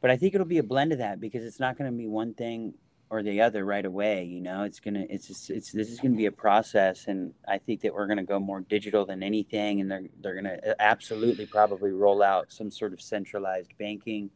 but 0.00 0.10
i 0.10 0.16
think 0.16 0.34
it'll 0.34 0.46
be 0.46 0.56
a 0.56 0.62
blend 0.62 0.90
of 0.90 0.96
that 0.96 1.20
because 1.20 1.44
it's 1.44 1.60
not 1.60 1.76
going 1.76 1.90
to 1.90 1.94
be 1.94 2.06
one 2.06 2.32
thing 2.32 2.72
or 3.10 3.22
the 3.22 3.42
other 3.42 3.62
right 3.62 3.84
away 3.84 4.24
you 4.24 4.40
know 4.40 4.62
it's 4.62 4.80
gonna 4.80 5.04
it's 5.10 5.26
just, 5.26 5.50
it's 5.50 5.70
this 5.70 5.90
is 5.90 6.00
going 6.00 6.12
to 6.12 6.16
be 6.16 6.24
a 6.24 6.32
process 6.32 7.06
and 7.06 7.34
i 7.46 7.58
think 7.58 7.82
that 7.82 7.92
we're 7.92 8.06
going 8.06 8.16
to 8.16 8.22
go 8.22 8.40
more 8.40 8.60
digital 8.60 9.04
than 9.04 9.22
anything 9.22 9.82
and 9.82 9.90
they're 9.90 10.06
they're 10.22 10.32
going 10.32 10.44
to 10.44 10.70
uh, 10.70 10.74
absolutely 10.78 11.44
probably 11.44 11.90
roll 11.90 12.22
out 12.22 12.50
some 12.50 12.70
sort 12.70 12.94
of 12.94 13.02
centralized 13.02 13.76
banking 13.78 14.30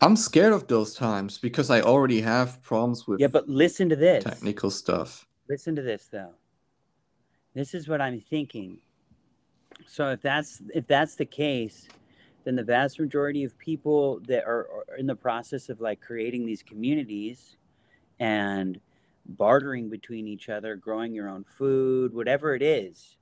I'm 0.00 0.14
scared 0.14 0.52
of 0.52 0.68
those 0.68 0.94
times 0.94 1.38
because 1.38 1.70
I 1.70 1.80
already 1.80 2.20
have 2.20 2.62
problems 2.62 3.04
with 3.08 3.18
yeah 3.18 3.26
but 3.26 3.48
listen 3.48 3.88
to 3.88 3.96
this 3.96 4.22
technical 4.22 4.70
stuff. 4.70 5.26
Listen 5.48 5.74
to 5.74 5.82
this 5.82 6.06
though. 6.12 6.34
This 7.54 7.74
is 7.74 7.88
what 7.88 8.00
I'm 8.00 8.20
thinking. 8.20 8.78
So 9.86 10.10
if 10.10 10.20
that's 10.20 10.62
if 10.74 10.86
that's 10.86 11.14
the 11.14 11.24
case, 11.24 11.88
then 12.44 12.56
the 12.56 12.64
vast 12.64 12.98
majority 13.00 13.44
of 13.44 13.56
people 13.58 14.20
that 14.26 14.44
are, 14.44 14.68
are 14.90 14.96
in 14.96 15.06
the 15.06 15.16
process 15.16 15.68
of 15.68 15.80
like 15.80 16.00
creating 16.00 16.46
these 16.46 16.62
communities 16.62 17.56
and 18.20 18.80
bartering 19.26 19.88
between 19.88 20.28
each 20.28 20.48
other, 20.48 20.76
growing 20.76 21.12
your 21.12 21.28
own 21.28 21.44
food, 21.44 22.14
whatever 22.14 22.54
it 22.54 22.62
is, 22.62 23.16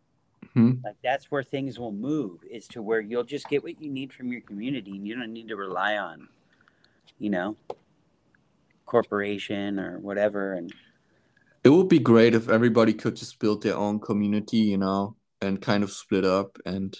Mhm. 0.55 0.83
like 0.85 0.97
that's 1.03 1.31
where 1.31 1.43
things 1.43 1.79
will 1.79 1.93
move 1.93 2.41
is 2.51 2.69
to 2.69 2.83
where 2.83 3.01
you'll 3.01 3.25
just 3.25 3.49
get 3.49 3.63
what 3.63 3.81
you 3.81 3.91
need 3.91 4.13
from 4.13 4.31
your 4.31 4.43
community 4.43 4.93
and 4.93 5.07
you 5.07 5.17
don't 5.17 5.33
need 5.33 5.49
to 5.49 5.57
rely 5.57 5.97
on, 5.97 6.29
you 7.19 7.31
know, 7.31 7.57
corporation 8.87 9.79
or 9.81 9.99
whatever 9.99 10.53
and 10.55 10.73
It 11.65 11.71
would 11.71 11.89
be 11.89 11.99
great 11.99 12.35
if 12.35 12.51
everybody 12.51 12.93
could 12.93 13.17
just 13.17 13.39
build 13.39 13.63
their 13.63 13.77
own 13.77 13.99
community, 13.99 14.59
you 14.59 14.77
know, 14.77 15.17
and 15.41 15.61
kind 15.61 15.83
of 15.83 15.91
split 15.91 16.25
up 16.25 16.59
and 16.65 16.99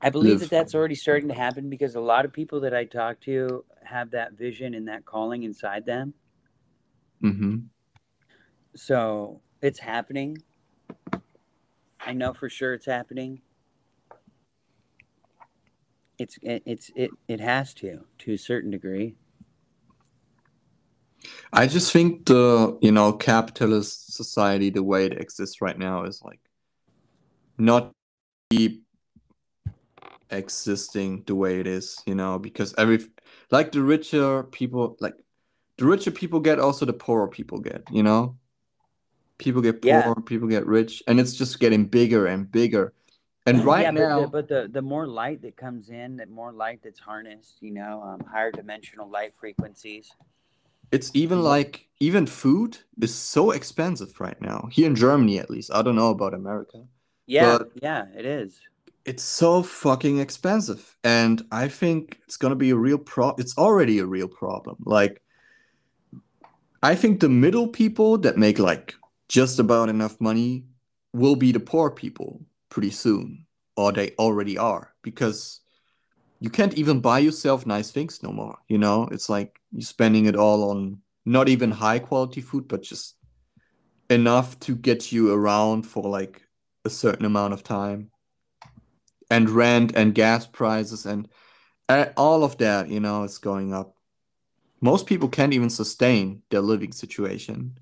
I 0.00 0.10
believe 0.10 0.40
that 0.40 0.50
that's 0.50 0.74
already 0.74 0.94
starting 0.94 1.28
to 1.28 1.34
happen 1.34 1.70
because 1.70 1.94
a 1.94 2.00
lot 2.00 2.24
of 2.24 2.32
people 2.32 2.60
that 2.60 2.74
I 2.74 2.84
talk 2.84 3.20
to 3.22 3.64
have 3.82 4.10
that 4.10 4.34
vision 4.34 4.74
and 4.74 4.88
that 4.88 5.06
calling 5.06 5.42
inside 5.42 5.86
them. 5.86 6.12
Mm-hmm. 7.22 7.56
So 8.74 9.40
it's 9.62 9.78
happening. 9.78 10.38
I 11.98 12.12
know 12.12 12.34
for 12.34 12.50
sure 12.50 12.74
it's 12.74 12.86
happening. 12.86 13.40
It's 16.18 16.38
it, 16.42 16.62
it's 16.66 16.90
it 16.94 17.10
it 17.26 17.40
has 17.40 17.74
to 17.74 18.00
to 18.18 18.34
a 18.34 18.38
certain 18.38 18.70
degree. 18.70 19.16
I 21.52 21.66
just 21.66 21.92
think 21.92 22.26
the 22.26 22.78
you 22.80 22.92
know 22.92 23.12
capitalist 23.12 24.14
society, 24.14 24.70
the 24.70 24.82
way 24.82 25.06
it 25.06 25.20
exists 25.20 25.60
right 25.60 25.78
now, 25.78 26.04
is 26.04 26.22
like 26.22 26.40
not 27.58 27.92
keep 28.50 28.84
existing 30.30 31.24
the 31.26 31.34
way 31.34 31.60
it 31.60 31.66
is, 31.66 32.02
you 32.06 32.14
know, 32.14 32.38
because 32.38 32.74
every 32.78 33.00
like 33.50 33.72
the 33.72 33.82
richer 33.82 34.42
people 34.44 34.96
like 35.00 35.14
the 35.78 35.84
richer 35.84 36.10
people 36.10 36.40
get, 36.40 36.58
also 36.58 36.84
the 36.84 36.92
poorer 36.92 37.28
people 37.28 37.60
get, 37.60 37.84
you 37.90 38.02
know. 38.02 38.36
People 39.38 39.60
get 39.60 39.82
poor, 39.82 39.90
Yeah. 39.90 40.14
people 40.24 40.48
get 40.48 40.66
rich, 40.66 41.02
and 41.06 41.20
it's 41.20 41.34
just 41.34 41.60
getting 41.60 41.84
bigger 41.84 42.26
and 42.26 42.50
bigger. 42.50 42.94
And 43.44 43.64
right 43.64 43.82
yeah, 43.84 43.90
now, 43.90 44.26
but 44.26 44.48
the, 44.48 44.58
but 44.62 44.72
the 44.72 44.72
the 44.72 44.82
more 44.82 45.06
light 45.06 45.42
that 45.42 45.56
comes 45.56 45.90
in, 45.90 46.16
the 46.16 46.26
more 46.26 46.52
light 46.52 46.80
that's 46.82 46.98
harnessed. 46.98 47.58
You 47.60 47.72
know, 47.72 48.02
um, 48.02 48.20
higher 48.26 48.50
dimensional 48.50 49.08
light 49.08 49.34
frequencies. 49.38 50.10
It's 50.90 51.10
even 51.14 51.42
like 51.42 51.88
even 52.00 52.26
food 52.26 52.78
is 53.00 53.14
so 53.14 53.50
expensive 53.50 54.18
right 54.20 54.40
now. 54.40 54.68
Here 54.72 54.86
in 54.86 54.94
Germany 54.94 55.38
at 55.38 55.50
least. 55.50 55.70
I 55.72 55.82
don't 55.82 55.96
know 55.96 56.10
about 56.10 56.34
America. 56.34 56.84
Yeah, 57.26 57.58
But- 57.58 57.72
yeah, 57.82 58.06
it 58.16 58.24
is. 58.24 58.60
It's 59.04 59.22
so 59.22 59.62
fucking 59.62 60.18
expensive. 60.18 60.96
And 61.04 61.44
I 61.52 61.68
think 61.68 62.20
it's 62.24 62.36
going 62.36 62.50
to 62.50 62.56
be 62.56 62.70
a 62.70 62.76
real 62.76 62.98
pro 62.98 63.34
it's 63.38 63.56
already 63.56 64.00
a 64.00 64.06
real 64.06 64.26
problem. 64.28 64.76
Like 64.84 65.22
I 66.82 66.94
think 66.94 67.20
the 67.20 67.28
middle 67.28 67.68
people 67.68 68.18
that 68.18 68.36
make 68.36 68.58
like 68.58 68.94
just 69.28 69.58
about 69.58 69.88
enough 69.88 70.20
money 70.20 70.64
will 71.12 71.36
be 71.36 71.52
the 71.52 71.60
poor 71.60 71.90
people 71.90 72.40
pretty 72.68 72.90
soon 72.90 73.46
or 73.76 73.92
they 73.92 74.10
already 74.18 74.58
are 74.58 74.92
because 75.02 75.60
you 76.40 76.50
can't 76.50 76.74
even 76.74 77.00
buy 77.00 77.18
yourself 77.18 77.64
nice 77.66 77.90
things 77.90 78.22
no 78.22 78.30
more, 78.32 78.58
you 78.68 78.76
know? 78.78 79.08
It's 79.10 79.28
like 79.28 79.60
you're 79.72 79.82
spending 79.82 80.26
it 80.26 80.36
all 80.36 80.70
on 80.70 80.98
not 81.24 81.48
even 81.48 81.70
high 81.70 81.98
quality 81.98 82.40
food, 82.40 82.68
but 82.68 82.82
just 82.82 83.16
enough 84.10 84.58
to 84.60 84.76
get 84.76 85.12
you 85.12 85.32
around 85.32 85.84
for 85.84 86.02
like 86.08 86.45
a 86.86 86.90
certain 86.90 87.26
amount 87.26 87.52
of 87.52 87.62
time. 87.62 88.10
And 89.30 89.50
rent 89.50 89.94
and 89.96 90.14
gas 90.14 90.46
prices 90.46 91.04
and 91.04 91.28
uh, 91.88 92.06
all 92.16 92.44
of 92.44 92.58
that, 92.58 92.88
you 92.88 93.00
know, 93.00 93.24
is 93.24 93.38
going 93.38 93.74
up. 93.74 93.94
Most 94.80 95.06
people 95.06 95.28
can't 95.28 95.52
even 95.52 95.70
sustain 95.70 96.42
their 96.50 96.60
living 96.60 96.92
situation. 96.92 97.78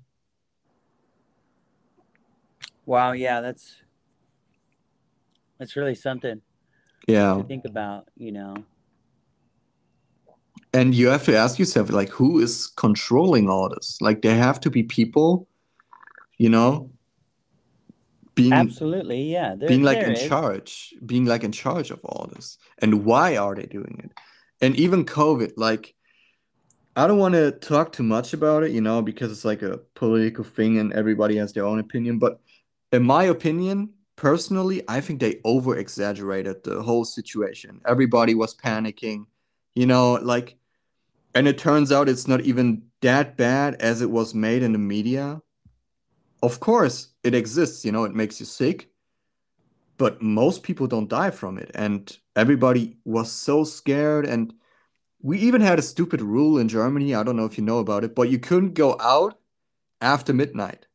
Wow, 2.85 3.13
yeah, 3.13 3.41
that's 3.41 3.77
that's 5.57 5.75
really 5.75 5.95
something 5.95 6.41
Yeah. 7.07 7.35
to 7.35 7.43
think 7.43 7.65
about. 7.65 8.07
You 8.15 8.31
know, 8.31 8.55
And 10.73 10.93
you 10.93 11.07
have 11.07 11.23
to 11.25 11.35
ask 11.35 11.57
yourself, 11.57 11.89
like, 11.89 12.09
who 12.09 12.39
is 12.39 12.67
controlling 12.67 13.49
all 13.49 13.69
this? 13.69 13.97
Like, 14.01 14.21
there 14.21 14.35
have 14.35 14.59
to 14.61 14.69
be 14.69 14.83
people, 14.83 15.47
you 16.37 16.49
know, 16.49 16.91
being 18.35 18.53
absolutely, 18.53 19.23
yeah. 19.23 19.55
There, 19.55 19.67
being 19.67 19.83
like 19.83 19.99
in 19.99 20.11
is. 20.11 20.27
charge, 20.27 20.93
being 21.05 21.25
like 21.25 21.43
in 21.43 21.51
charge 21.51 21.89
of 21.89 22.03
all 22.03 22.29
this. 22.33 22.57
And 22.79 23.05
why 23.05 23.37
are 23.37 23.55
they 23.55 23.65
doing 23.65 24.01
it? 24.03 24.11
And 24.61 24.75
even 24.75 25.05
COVID, 25.05 25.53
like, 25.57 25.95
I 26.95 27.07
don't 27.07 27.17
want 27.17 27.33
to 27.33 27.51
talk 27.51 27.91
too 27.91 28.03
much 28.03 28.33
about 28.33 28.63
it, 28.63 28.71
you 28.71 28.81
know, 28.81 29.01
because 29.01 29.31
it's 29.31 29.45
like 29.45 29.61
a 29.61 29.79
political 29.95 30.43
thing 30.43 30.77
and 30.77 30.93
everybody 30.93 31.37
has 31.37 31.53
their 31.53 31.65
own 31.65 31.79
opinion. 31.79 32.19
But 32.19 32.39
in 32.91 33.03
my 33.03 33.23
opinion, 33.25 33.89
personally, 34.15 34.81
I 34.87 35.01
think 35.01 35.19
they 35.19 35.41
over 35.43 35.77
exaggerated 35.77 36.63
the 36.63 36.81
whole 36.81 37.03
situation. 37.03 37.81
Everybody 37.85 38.33
was 38.35 38.55
panicking, 38.55 39.25
you 39.75 39.85
know, 39.85 40.13
like, 40.13 40.57
and 41.33 41.49
it 41.49 41.57
turns 41.57 41.91
out 41.91 42.07
it's 42.07 42.29
not 42.29 42.41
even 42.41 42.83
that 43.01 43.35
bad 43.35 43.75
as 43.81 44.01
it 44.01 44.09
was 44.09 44.33
made 44.33 44.63
in 44.63 44.71
the 44.71 44.77
media. 44.77 45.41
Of 46.43 46.59
course, 46.59 47.09
it 47.23 47.33
exists, 47.33 47.83
you 47.85 47.91
know, 47.91 48.03
it 48.03 48.13
makes 48.15 48.39
you 48.39 48.45
sick, 48.45 48.89
but 49.97 50.21
most 50.21 50.63
people 50.63 50.87
don't 50.87 51.09
die 51.09 51.31
from 51.31 51.57
it. 51.57 51.71
And 51.73 52.15
everybody 52.35 52.97
was 53.05 53.31
so 53.31 53.63
scared. 53.63 54.25
And 54.25 54.53
we 55.21 55.39
even 55.39 55.61
had 55.61 55.79
a 55.79 55.81
stupid 55.81 56.21
rule 56.21 56.57
in 56.59 56.67
Germany. 56.67 57.15
I 57.15 57.23
don't 57.23 57.35
know 57.37 57.45
if 57.45 57.57
you 57.57 57.63
know 57.63 57.79
about 57.79 58.03
it, 58.03 58.13
but 58.15 58.29
you 58.29 58.37
couldn't 58.39 58.73
go 58.73 58.97
out 58.99 59.39
after 60.01 60.33
midnight. 60.33 60.87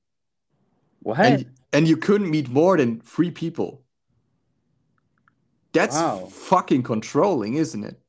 What? 1.02 1.18
And 1.18 1.46
and 1.72 1.88
you 1.88 1.96
couldn't 1.96 2.30
meet 2.30 2.48
more 2.48 2.76
than 2.76 3.00
three 3.00 3.30
people. 3.30 3.82
That's 5.72 5.94
Wow. 5.96 6.26
fucking 6.30 6.82
controlling, 6.82 7.54
isn't 7.54 7.84
it? 7.84 8.00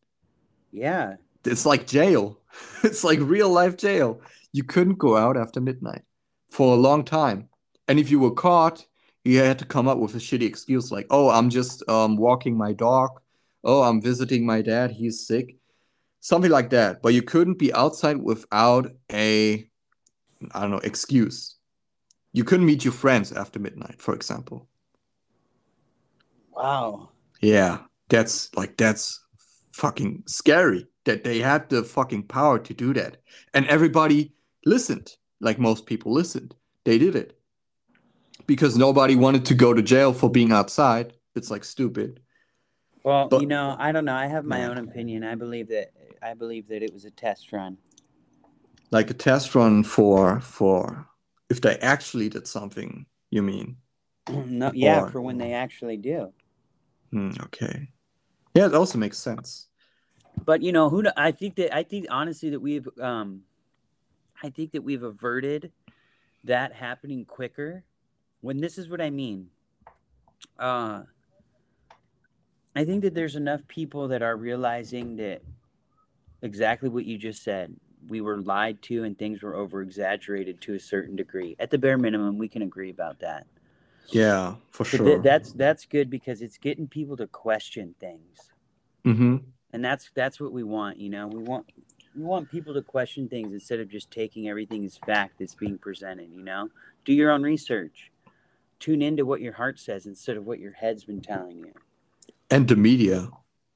yeah. 0.72 1.16
It's 1.44 1.66
like 1.66 1.88
jail. 1.88 2.38
It's 2.84 3.04
like 3.04 3.20
real 3.22 3.50
life 3.50 3.78
jail. 3.78 4.22
You 4.52 4.64
couldn't 4.64 4.98
go 4.98 5.16
out 5.18 5.38
after 5.38 5.62
midnight 5.62 6.04
for 6.52 6.74
a 6.74 6.80
long 6.80 7.04
time. 7.04 7.50
And 7.88 8.00
if 8.00 8.12
you 8.12 8.20
were 8.20 8.32
caught, 8.32 8.86
you 9.24 9.40
had 9.40 9.58
to 9.60 9.66
come 9.66 9.88
up 9.88 9.98
with 9.98 10.16
a 10.16 10.20
shitty 10.20 10.44
excuse 10.44 10.92
like, 10.92 11.08
"Oh, 11.10 11.30
I'm 11.30 11.50
just 11.50 11.88
um 11.90 12.18
walking 12.18 12.58
my 12.58 12.74
dog. 12.74 13.10
Oh, 13.64 13.82
I'm 13.84 14.02
visiting 14.02 14.46
my 14.46 14.62
dad. 14.62 14.92
He's 14.92 15.26
sick." 15.26 15.58
Something 16.20 16.52
like 16.52 16.70
that. 16.72 17.02
But 17.02 17.14
you 17.14 17.24
couldn't 17.24 17.58
be 17.58 17.74
outside 17.74 18.18
without 18.18 18.92
a 19.12 19.68
I 20.52 20.62
don't 20.62 20.72
know, 20.72 20.78
excuse. 20.80 21.58
You 22.34 22.44
couldn't 22.44 22.66
meet 22.66 22.86
your 22.86 22.94
friends 22.94 23.32
after 23.32 23.60
midnight, 23.60 24.02
for 24.02 24.14
example. 24.14 24.68
Wow. 26.52 27.10
Yeah, 27.42 27.80
that's 28.10 28.54
like 28.56 28.78
that's 28.78 29.20
fucking 29.74 30.24
scary 30.28 30.88
that 31.06 31.24
they 31.24 31.40
had 31.40 31.70
the 31.70 31.84
fucking 31.84 32.24
power 32.28 32.60
to 32.60 32.74
do 32.74 32.94
that. 32.94 33.18
And 33.54 33.66
everybody 33.68 34.34
listened, 34.66 35.16
like 35.42 35.60
most 35.60 35.86
people 35.86 36.14
listened. 36.14 36.56
They 36.86 36.98
did 36.98 37.16
it. 37.16 37.38
Because 38.48 38.78
nobody 38.78 39.16
wanted 39.16 39.46
to 39.46 39.56
go 39.56 39.74
to 39.74 39.82
jail 39.82 40.14
for 40.14 40.30
being 40.30 40.52
outside. 40.52 41.14
It's 41.36 41.52
like 41.52 41.64
stupid. 41.64 42.20
Well, 43.04 43.28
But- 43.28 43.42
you 43.42 43.48
know, 43.48 43.76
I 43.80 43.92
don't 43.92 44.06
know. 44.06 44.16
I 44.16 44.28
have 44.28 44.46
my 44.46 44.60
Yeah. 44.60 44.70
own 44.70 44.78
opinion. 44.78 45.24
I 45.24 45.36
believe 45.36 45.68
that 45.70 45.92
I 46.24 46.36
believe 46.36 46.68
that 46.68 46.84
it 46.84 46.94
was 46.94 47.04
a 47.06 47.10
test 47.12 47.52
run. 47.52 47.78
Like 48.92 49.10
a 49.10 49.14
test 49.16 49.56
run 49.56 49.84
for 49.84 50.40
for 50.42 51.08
if 51.50 51.62
they 51.62 51.78
actually 51.78 52.30
did 52.30 52.48
something, 52.48 53.06
you 53.32 53.42
mean. 53.42 53.78
no, 54.30 54.72
yeah, 54.74 55.02
Or- 55.04 55.10
for 55.10 55.22
when 55.22 55.38
they 55.38 55.54
actually 55.54 55.98
do. 55.98 56.32
Hmm, 57.12 57.32
okay. 57.46 57.90
Yeah, 58.54 58.68
it 58.68 58.76
also 58.76 58.98
makes 58.98 59.18
sense. 59.18 59.68
But 60.46 60.62
you 60.62 60.72
know, 60.72 60.90
who 60.90 61.04
I 61.18 61.32
think 61.32 61.56
that 61.56 61.76
I 61.76 61.84
think 61.84 62.06
honestly 62.10 62.50
that 62.52 62.60
we've 62.60 62.88
um 63.00 63.44
I 64.42 64.50
think 64.50 64.72
that 64.72 64.84
we've 64.84 65.04
averted 65.04 65.72
that 66.44 66.74
happening 66.74 67.26
quicker. 67.26 67.84
When 68.42 68.60
this 68.60 68.78
is 68.78 68.90
what 68.90 69.02
I 69.02 69.10
mean. 69.10 69.50
Uh 70.58 71.04
I 72.76 72.86
think 72.86 73.04
that 73.04 73.14
there's 73.14 73.36
enough 73.36 73.68
people 73.68 74.08
that 74.10 74.22
are 74.22 74.38
realizing 74.38 75.18
that 75.18 75.42
exactly 76.42 76.88
what 76.90 77.06
you 77.06 77.18
just 77.18 77.44
said. 77.44 77.76
We 78.08 78.22
were 78.22 78.38
lied 78.42 78.82
to 78.84 79.04
and 79.04 79.18
things 79.18 79.44
were 79.44 79.56
over 79.56 79.82
exaggerated 79.82 80.62
to 80.62 80.74
a 80.76 80.80
certain 80.80 81.16
degree. 81.16 81.56
At 81.60 81.70
the 81.70 81.78
bare 81.78 81.98
minimum, 81.98 82.38
we 82.38 82.48
can 82.48 82.62
agree 82.62 82.90
about 82.90 83.20
that. 83.20 83.46
Yeah, 84.08 84.56
for 84.72 84.86
sure. 84.86 85.06
th- 85.06 85.22
that's 85.22 85.52
that's 85.54 85.86
good 85.86 86.10
because 86.10 86.42
it's 86.42 86.58
getting 86.58 86.88
people 86.88 87.16
to 87.18 87.28
question 87.28 87.94
things. 88.00 88.50
mm-hmm. 89.06 89.38
and 89.74 89.86
that's 89.86 90.10
that's 90.16 90.40
what 90.40 90.52
we 90.52 90.64
want 90.64 90.98
you 90.98 91.10
know 91.10 91.28
we 91.28 91.42
want 91.42 91.66
we 92.16 92.24
want 92.24 92.50
people 92.50 92.74
to 92.74 92.82
question 92.82 93.28
things 93.28 93.54
instead 93.54 93.80
of 93.80 93.90
just 93.90 94.12
taking 94.12 94.50
everything 94.50 94.84
as 94.86 94.98
fact 95.06 95.40
that's 95.40 95.56
being 95.56 95.78
presented 95.78 96.30
you 96.32 96.44
know 96.44 96.70
do 97.06 97.14
your 97.14 97.32
own 97.32 97.44
research 97.44 98.12
tune 98.80 99.02
into 99.02 99.26
what 99.26 99.42
your 99.42 99.54
heart 99.54 99.80
says 99.80 100.06
instead 100.06 100.38
of 100.38 100.46
what 100.46 100.60
your 100.60 100.74
head's 100.74 101.04
been 101.04 101.22
telling 101.22 101.58
you 101.60 101.74
And 102.50 102.68
the 102.68 102.76
media, 102.76 103.30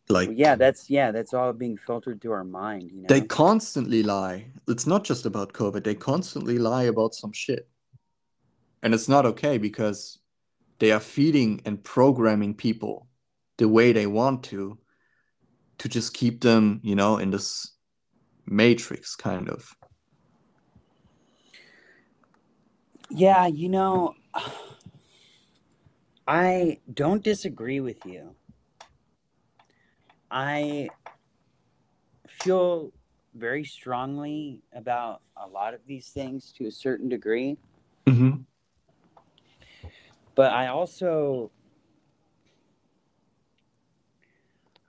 like 0.10 0.28
Well, 0.30 0.38
yeah 0.38 0.56
that's 0.56 0.90
yeah 0.90 1.12
that's 1.12 1.34
all 1.34 1.54
being 1.54 1.78
filtered 1.78 2.22
through 2.22 2.34
our 2.34 2.44
mind 2.44 2.92
you 2.92 3.02
know 3.02 3.08
They 3.08 3.22
constantly 3.22 4.04
lie. 4.04 4.48
It's 4.68 4.88
not 4.88 5.04
just 5.04 5.26
about 5.26 5.54
COVID. 5.54 5.84
They 5.84 5.96
constantly 5.96 6.58
lie 6.58 6.84
about 6.84 7.14
some 7.14 7.32
shit. 7.32 7.70
And 8.82 8.94
it's 8.94 9.08
not 9.08 9.26
okay 9.26 9.58
because 9.58 10.20
they 10.80 10.92
are 10.92 11.00
feeding 11.00 11.62
and 11.66 11.84
programming 11.84 12.54
people 12.54 13.08
the 13.58 13.68
way 13.68 13.94
they 13.94 14.08
want 14.08 14.44
to 14.44 14.78
to 15.78 15.90
just 15.90 16.14
keep 16.14 16.42
them, 16.42 16.80
you 16.84 16.96
know, 16.96 17.18
in 17.18 17.32
this 17.32 17.75
matrix 18.46 19.16
kind 19.16 19.50
of. 19.50 19.76
yeah 23.10 23.46
you 23.46 23.70
know 23.70 24.16
i 26.28 26.80
don't 26.92 27.24
disagree 27.24 27.80
with 27.80 28.04
you 28.06 28.36
i 30.32 30.90
feel 32.28 32.92
very 33.36 33.64
strongly 33.64 34.62
about 34.74 35.22
a 35.36 35.48
lot 35.48 35.74
of 35.74 35.82
these 35.86 36.10
things 36.10 36.54
to 36.58 36.68
a 36.68 36.72
certain 36.72 37.10
degree. 37.10 37.58
Mm-hmm. 38.06 38.42
But 40.36 40.52
I 40.52 40.68
also, 40.68 41.52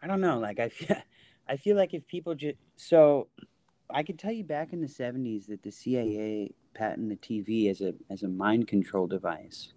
I 0.02 0.06
don't 0.06 0.20
know, 0.20 0.38
like 0.38 0.60
I 0.60 0.68
feel, 0.68 0.96
I 1.48 1.56
feel 1.56 1.76
like 1.76 1.94
if 1.94 2.06
people 2.06 2.34
just, 2.34 2.56
so 2.76 3.28
I 3.90 4.02
could 4.02 4.18
tell 4.18 4.32
you 4.32 4.44
back 4.44 4.72
in 4.72 4.80
the 4.80 4.88
70s 4.88 5.46
that 5.46 5.62
the 5.62 5.70
CIA 5.70 6.52
patented 6.74 7.18
the 7.22 7.42
TV 7.42 7.70
as 7.70 7.80
a, 7.80 7.94
as 8.10 8.22
a 8.22 8.28
mind 8.28 8.68
control 8.68 9.06
device 9.06 9.72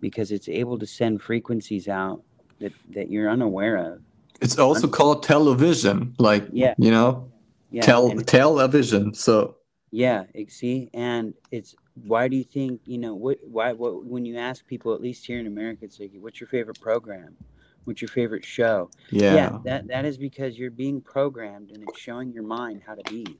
because 0.00 0.32
it's 0.32 0.48
able 0.48 0.78
to 0.78 0.86
send 0.86 1.22
frequencies 1.22 1.86
out 1.88 2.22
that, 2.60 2.72
that 2.90 3.10
you're 3.10 3.30
unaware 3.30 3.76
of. 3.76 4.00
It's 4.40 4.58
also 4.58 4.88
called 4.88 5.22
television, 5.22 6.14
like 6.18 6.44
Yeah. 6.52 6.74
you 6.78 6.90
know, 6.90 7.30
Yeah. 7.70 7.82
tel 7.82 8.10
television. 8.10 9.14
So 9.14 9.56
Yeah, 9.92 10.24
see, 10.48 10.90
and 10.94 11.34
it's 11.50 11.76
why 11.94 12.26
do 12.26 12.36
you 12.36 12.44
think 12.44 12.80
you 12.86 12.98
know 12.98 13.14
what? 13.14 13.38
Why? 13.46 13.72
What? 13.72 14.04
When 14.04 14.24
you 14.24 14.38
ask 14.38 14.66
people, 14.66 14.94
at 14.94 15.02
least 15.02 15.26
here 15.26 15.38
in 15.38 15.46
America, 15.46 15.84
it's 15.84 16.00
like, 16.00 16.10
what's 16.18 16.40
your 16.40 16.48
favorite 16.48 16.80
program? 16.80 17.36
What's 17.84 18.00
your 18.00 18.08
favorite 18.08 18.44
show? 18.44 18.90
yeah, 19.10 19.34
yeah. 19.34 19.58
that 19.64 19.88
that 19.88 20.04
is 20.04 20.16
because 20.16 20.58
you're 20.58 20.70
being 20.70 21.00
programmed, 21.00 21.70
and 21.70 21.82
it's 21.82 21.98
showing 21.98 22.32
your 22.32 22.44
mind 22.44 22.82
how 22.86 22.94
to 22.94 23.02
be, 23.10 23.38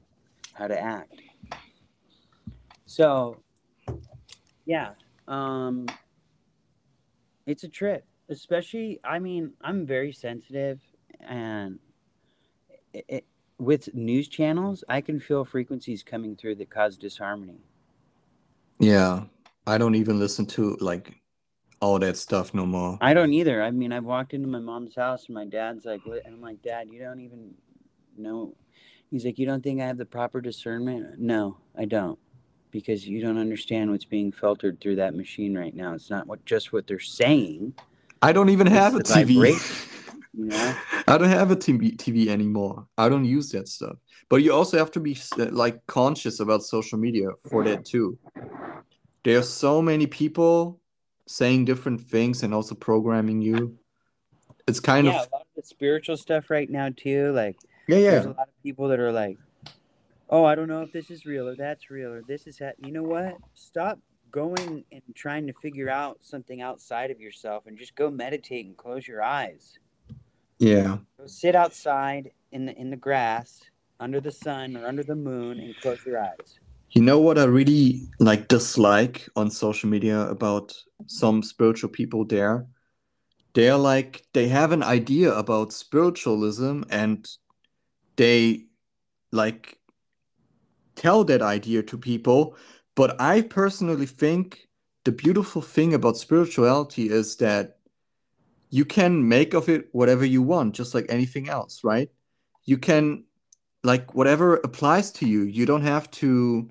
how 0.53 0.67
to 0.67 0.79
act. 0.79 1.21
So, 2.85 3.37
yeah, 4.65 4.91
um, 5.27 5.87
it's 7.45 7.63
a 7.63 7.69
trip. 7.69 8.05
Especially, 8.29 8.99
I 9.03 9.19
mean, 9.19 9.53
I'm 9.61 9.85
very 9.85 10.11
sensitive, 10.13 10.79
and 11.19 11.79
it, 12.93 13.05
it, 13.07 13.25
with 13.57 13.93
news 13.93 14.27
channels, 14.27 14.83
I 14.89 15.01
can 15.01 15.19
feel 15.19 15.45
frequencies 15.45 16.03
coming 16.03 16.35
through 16.35 16.55
that 16.55 16.69
cause 16.69 16.97
disharmony. 16.97 17.59
yeah. 18.79 19.23
I 19.65 19.77
don't 19.77 19.95
even 19.95 20.19
listen 20.19 20.45
to 20.47 20.77
like 20.81 21.22
all 21.83 21.99
that 21.99 22.15
stuff 22.17 22.53
no 22.53 22.65
more. 22.65 22.97
I 23.01 23.13
don't 23.13 23.33
either. 23.33 23.61
I 23.61 23.69
mean, 23.71 23.91
I've 23.91 24.05
walked 24.05 24.33
into 24.33 24.47
my 24.47 24.59
mom's 24.59 24.95
house 24.95 25.25
and 25.27 25.35
my 25.35 25.45
dad's 25.45 25.83
like, 25.85 26.05
"What?" 26.05 26.25
and 26.25 26.35
I'm 26.35 26.41
like, 26.41 26.61
Dad, 26.61 26.87
you 26.89 26.99
don't 26.99 27.19
even 27.19 27.53
know. 28.17 28.55
He's 29.11 29.25
like, 29.25 29.37
You 29.37 29.45
don't 29.45 29.61
think 29.61 29.81
I 29.81 29.85
have 29.85 29.97
the 29.97 30.05
proper 30.05 30.41
discernment? 30.41 31.19
No, 31.19 31.57
I 31.77 31.85
don't. 31.85 32.17
Because 32.71 33.07
you 33.07 33.21
don't 33.21 33.37
understand 33.37 33.91
what's 33.91 34.05
being 34.05 34.31
filtered 34.31 34.81
through 34.81 34.95
that 34.95 35.13
machine 35.13 35.55
right 35.55 35.75
now. 35.75 35.93
It's 35.93 36.09
not 36.09 36.25
what 36.25 36.43
just 36.45 36.73
what 36.73 36.87
they're 36.87 36.99
saying, 36.99 37.73
I 38.23 38.31
don't 38.31 38.49
even 38.49 38.67
It's 38.67 38.75
have 38.75 38.95
a 38.95 38.99
TV. 38.99 39.53
you 40.33 40.45
know? 40.45 40.75
I 41.07 41.17
don't 41.17 41.29
have 41.29 41.51
a 41.51 41.55
TV, 41.57 41.95
TV 41.97 42.27
anymore. 42.27 42.87
I 42.97 43.09
don't 43.09 43.25
use 43.25 43.49
that 43.51 43.67
stuff. 43.67 43.97
But 44.29 44.37
you 44.37 44.53
also 44.53 44.77
have 44.77 44.89
to 44.91 44.99
be 45.01 45.17
uh, 45.37 45.47
like 45.51 45.85
conscious 45.85 46.39
about 46.39 46.63
social 46.63 46.97
media 46.97 47.27
for 47.49 47.63
that 47.65 47.83
too. 47.85 48.17
There 49.23 49.37
are 49.37 49.43
so 49.43 49.81
many 49.81 50.07
people 50.07 50.79
saying 51.27 51.65
different 51.65 52.01
things 52.01 52.43
and 52.43 52.53
also 52.53 52.75
programming 52.75 53.41
you. 53.41 53.77
It's 54.67 54.79
kind 54.79 55.07
yeah, 55.07 55.21
of 55.21 55.27
a 55.27 55.35
lot 55.35 55.41
of 55.41 55.47
the 55.55 55.63
spiritual 55.63 56.17
stuff 56.17 56.49
right 56.49 56.69
now 56.69 56.89
too. 56.95 57.31
Like 57.33 57.57
yeah, 57.87 57.99
there's 57.99 58.25
a 58.25 58.29
yeah. 58.29 58.33
lot 58.35 58.47
of 58.47 58.63
people 58.63 58.87
that 58.89 58.99
are 58.99 59.11
like, 59.11 59.37
"Oh, 60.29 60.45
I 60.45 60.55
don't 60.55 60.67
know 60.67 60.81
if 60.81 60.91
this 60.91 61.11
is 61.11 61.25
real 61.25 61.47
or 61.47 61.55
that's 61.55 61.89
real 61.89 62.11
or 62.11 62.21
this 62.21 62.47
is 62.47 62.57
that." 62.57 62.75
You 62.79 62.91
know 62.91 63.03
what? 63.03 63.35
Stop 63.53 63.99
going 64.31 64.83
and 64.91 65.01
trying 65.15 65.47
to 65.47 65.53
figure 65.53 65.89
out 65.89 66.17
something 66.21 66.61
outside 66.61 67.11
of 67.11 67.19
yourself 67.19 67.67
and 67.67 67.77
just 67.77 67.95
go 67.95 68.09
meditate 68.09 68.65
and 68.65 68.75
close 68.75 69.07
your 69.07 69.21
eyes. 69.21 69.77
Yeah. 70.59 70.97
Go 71.19 71.25
sit 71.25 71.55
outside 71.55 72.31
in 72.51 72.65
the 72.65 72.75
in 72.77 72.89
the 72.89 72.95
grass 72.95 73.61
under 73.99 74.19
the 74.19 74.31
sun 74.31 74.77
or 74.77 74.85
under 74.87 75.03
the 75.03 75.15
moon 75.15 75.59
and 75.59 75.75
close 75.81 76.05
your 76.05 76.21
eyes. 76.21 76.59
You 76.93 77.01
know 77.01 77.17
what 77.17 77.39
I 77.39 77.45
really 77.45 78.07
like 78.19 78.49
dislike 78.49 79.27
on 79.35 79.49
social 79.49 79.89
media 79.89 80.27
about 80.29 80.75
some 81.07 81.41
spiritual 81.41 81.89
people 81.89 82.23
there? 82.23 82.67
They're 83.53 83.77
like 83.77 84.27
they 84.33 84.47
have 84.49 84.71
an 84.71 84.83
idea 84.83 85.33
about 85.33 85.73
spiritualism 85.73 86.83
and 86.91 87.27
they 88.15 88.65
like 89.31 89.79
tell 90.95 91.23
that 91.23 91.41
idea 91.41 91.81
to 91.81 91.97
people, 91.97 92.55
but 92.93 93.19
I 93.19 93.41
personally 93.41 94.05
think 94.05 94.67
the 95.03 95.11
beautiful 95.11 95.63
thing 95.63 95.95
about 95.95 96.17
spirituality 96.17 97.09
is 97.09 97.37
that 97.37 97.77
you 98.69 98.85
can 98.85 99.27
make 99.27 99.55
of 99.55 99.67
it 99.67 99.89
whatever 99.93 100.25
you 100.25 100.43
want, 100.43 100.75
just 100.75 100.93
like 100.93 101.07
anything 101.09 101.49
else, 101.49 101.83
right? 101.83 102.11
You 102.65 102.77
can 102.77 103.23
like 103.83 104.13
whatever 104.13 104.57
applies 104.57 105.11
to 105.13 105.27
you. 105.27 105.41
You 105.41 105.65
don't 105.65 105.81
have 105.81 106.09
to 106.11 106.69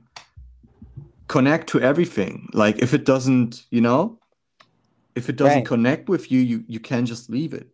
connect 1.32 1.68
to 1.70 1.80
everything. 1.80 2.48
Like 2.52 2.78
if 2.78 2.94
it 2.94 3.04
doesn't, 3.04 3.64
you 3.70 3.80
know, 3.80 4.20
if 5.14 5.28
it 5.28 5.36
doesn't 5.36 5.64
Right. 5.64 5.66
connect 5.74 6.08
with 6.08 6.30
you, 6.32 6.40
you 6.40 6.64
you 6.68 6.80
can 6.80 7.06
just 7.06 7.30
leave 7.30 7.54
it. 7.54 7.68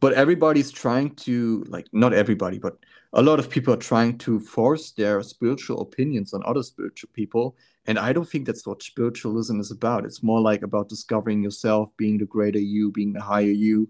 But 0.00 0.12
everybody's 0.14 0.70
trying 0.70 1.14
to 1.26 1.64
like 1.74 1.86
not 1.92 2.12
everybody, 2.12 2.58
but 2.58 2.74
a 3.14 3.22
lot 3.22 3.38
of 3.38 3.48
people 3.48 3.72
are 3.74 3.88
trying 3.92 4.18
to 4.18 4.40
force 4.40 4.92
their 4.92 5.22
spiritual 5.22 5.80
opinions 5.80 6.34
on 6.34 6.42
other 6.44 6.62
spiritual 6.62 7.10
people. 7.12 7.56
And 7.86 7.98
I 7.98 8.12
don't 8.12 8.28
think 8.28 8.46
that's 8.46 8.66
what 8.66 8.82
spiritualism 8.82 9.60
is 9.60 9.70
about. 9.70 10.04
It's 10.04 10.22
more 10.22 10.40
like 10.40 10.62
about 10.62 10.88
discovering 10.88 11.42
yourself, 11.42 11.90
being 11.96 12.18
the 12.18 12.26
greater 12.26 12.58
you, 12.60 12.92
being 12.92 13.12
the 13.14 13.22
higher 13.22 13.56
you, 13.66 13.88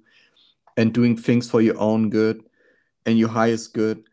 and 0.76 0.92
doing 0.94 1.16
things 1.16 1.50
for 1.50 1.60
your 1.62 1.78
own 1.78 2.10
good 2.10 2.44
and 3.06 3.18
your 3.18 3.30
highest 3.30 3.74
good. 3.74 4.04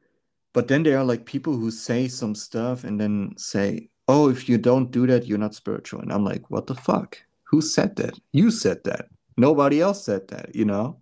But 0.54 0.68
then 0.68 0.84
there 0.84 0.98
are 0.98 1.06
like 1.06 1.26
people 1.26 1.54
who 1.56 1.72
say 1.72 2.08
some 2.08 2.36
stuff 2.36 2.84
and 2.84 3.00
then 3.00 3.36
say, 3.38 3.91
oh, 4.08 4.30
if 4.30 4.50
you 4.50 4.58
don't 4.58 4.92
do 4.92 5.08
that, 5.08 5.28
you're 5.28 5.38
not 5.38 5.56
spiritual. 5.56 6.02
And 6.02 6.12
I'm 6.12 6.26
like, 6.26 6.50
what 6.50 6.68
the 6.68 6.76
fuck? 6.76 7.18
Who 7.46 7.62
said 7.62 7.96
that? 7.98 8.20
You 8.32 8.52
said 8.52 8.84
that. 8.86 9.08
Nobody 9.38 9.82
else 9.82 10.04
said 10.04 10.28
that, 10.30 10.56
you 10.56 10.66
know? 10.66 10.98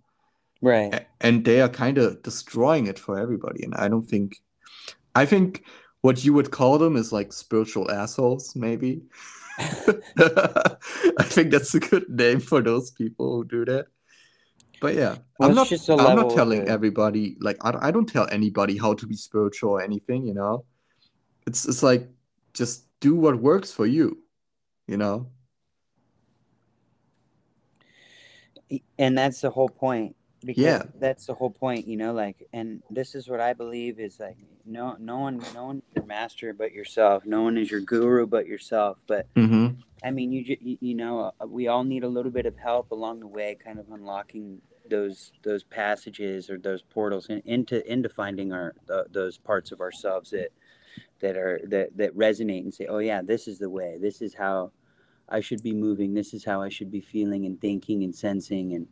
Right. 0.62 0.94
A- 0.94 1.06
And 1.20 1.44
they 1.44 1.60
are 1.60 1.68
kind 1.68 1.98
of 1.98 2.22
destroying 2.22 2.86
it 2.86 2.98
for 2.98 3.18
everybody. 3.18 3.64
And 3.64 3.74
I 3.74 3.88
don't 3.88 4.06
think, 4.06 4.36
I 5.14 5.26
think 5.26 5.64
what 6.02 6.24
you 6.24 6.32
would 6.34 6.50
call 6.50 6.78
them 6.78 6.96
is 6.96 7.12
like 7.12 7.32
spiritual 7.32 7.90
assholes, 7.90 8.54
maybe. 8.56 9.02
I 9.58 11.24
think 11.24 11.50
that's 11.50 11.74
a 11.74 11.80
good 11.80 12.08
name 12.08 12.40
for 12.40 12.62
those 12.62 12.90
people 12.90 13.36
who 13.36 13.44
do 13.44 13.64
that. 13.66 13.86
But 14.80 14.94
yeah, 14.94 15.16
Well, 15.38 15.50
I'm 15.50 15.54
not. 15.54 15.70
I'm 15.98 16.16
not 16.16 16.30
telling 16.30 16.66
everybody 16.66 17.36
like 17.40 17.58
I, 17.60 17.88
I 17.88 17.90
don't 17.90 18.08
tell 18.08 18.26
anybody 18.32 18.78
how 18.78 18.94
to 18.94 19.06
be 19.06 19.14
spiritual 19.14 19.72
or 19.72 19.82
anything. 19.82 20.26
You 20.26 20.32
know, 20.32 20.64
it's 21.46 21.68
it's 21.68 21.82
like 21.82 22.08
just 22.54 22.84
do 23.00 23.14
what 23.14 23.40
works 23.40 23.72
for 23.72 23.86
you. 23.86 24.22
You 24.86 24.96
know. 24.96 25.30
and 28.98 29.18
that's 29.18 29.40
the 29.40 29.50
whole 29.50 29.68
point 29.68 30.14
because 30.44 30.62
Yeah. 30.64 30.82
that's 31.00 31.26
the 31.26 31.34
whole 31.34 31.50
point 31.50 31.86
you 31.88 31.96
know 31.96 32.12
like 32.12 32.46
and 32.52 32.82
this 32.88 33.14
is 33.16 33.28
what 33.28 33.40
i 33.40 33.52
believe 33.52 33.98
is 33.98 34.20
like 34.20 34.36
no 34.64 34.96
no 35.00 35.18
one 35.18 35.42
no 35.54 35.66
one 35.66 35.76
is 35.78 35.82
your 35.96 36.04
master 36.04 36.52
but 36.52 36.72
yourself 36.72 37.24
no 37.26 37.42
one 37.42 37.58
is 37.58 37.70
your 37.70 37.80
guru 37.80 38.26
but 38.26 38.46
yourself 38.46 38.98
but 39.08 39.26
Mm-hmm. 39.34 39.80
i 40.04 40.10
mean 40.12 40.30
you 40.32 40.44
ju- 40.44 40.76
you, 40.80 40.94
know 40.94 41.32
uh, 41.40 41.46
we 41.46 41.66
all 41.66 41.82
need 41.84 42.04
a 42.04 42.08
little 42.08 42.30
bit 42.30 42.46
of 42.46 42.56
help 42.56 42.92
along 42.92 43.20
the 43.20 43.26
way 43.26 43.56
kind 43.62 43.78
of 43.80 43.90
unlocking 43.90 44.60
those 44.88 45.32
those 45.42 45.64
passages 45.64 46.48
or 46.48 46.58
those 46.58 46.82
portals 46.82 47.26
in, 47.28 47.42
into 47.44 47.84
into 47.92 48.08
finding 48.08 48.52
our 48.52 48.74
th- 48.86 49.06
those 49.10 49.36
parts 49.36 49.72
of 49.72 49.80
ourselves 49.80 50.30
that 50.30 50.50
that 51.20 51.36
are 51.36 51.60
that 51.64 51.96
that 51.96 52.16
resonate 52.16 52.62
and 52.62 52.74
say 52.74 52.86
oh 52.86 52.98
yeah 52.98 53.22
this 53.22 53.46
is 53.46 53.58
the 53.58 53.70
way 53.70 53.98
this 54.00 54.20
is 54.20 54.34
how 54.34 54.72
I 55.30 55.40
should 55.40 55.62
be 55.62 55.72
moving. 55.72 56.12
This 56.14 56.34
is 56.34 56.44
how 56.44 56.60
I 56.60 56.68
should 56.68 56.90
be 56.90 57.00
feeling 57.00 57.46
and 57.46 57.60
thinking 57.60 58.02
and 58.02 58.14
sensing. 58.14 58.74
And, 58.74 58.88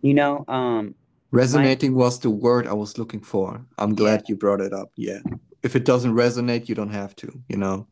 you 0.00 0.14
know, 0.14 0.44
um, 0.48 0.94
Resonating 1.30 1.94
was 1.94 2.20
the 2.20 2.30
word 2.30 2.66
I 2.66 2.72
was 2.72 2.98
looking 2.98 3.20
for. 3.20 3.60
I'm 3.78 3.94
glad 3.94 4.24
you 4.28 4.36
brought 4.36 4.60
it 4.60 4.72
up. 4.72 4.90
Yeah. 4.96 5.18
If 5.62 5.76
it 5.76 5.84
doesn't 5.84 6.14
resonate, 6.14 6.68
you 6.68 6.74
don't 6.74 6.92
have 6.92 7.14
to. 7.16 7.42
You 7.48 7.58
know. 7.58 7.86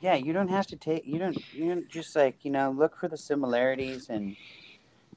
yeah, 0.00 0.14
you 0.14 0.32
don't 0.32 0.48
have 0.48 0.66
to 0.68 0.76
take, 0.76 1.04
you 1.04 1.18
don't, 1.18 1.36
you 1.52 1.68
don't 1.68 1.88
just 1.88 2.16
like, 2.16 2.44
you 2.44 2.50
know, 2.50 2.70
look 2.70 2.96
for 2.96 3.08
the 3.08 3.18
similarities 3.18 4.08
and, 4.08 4.36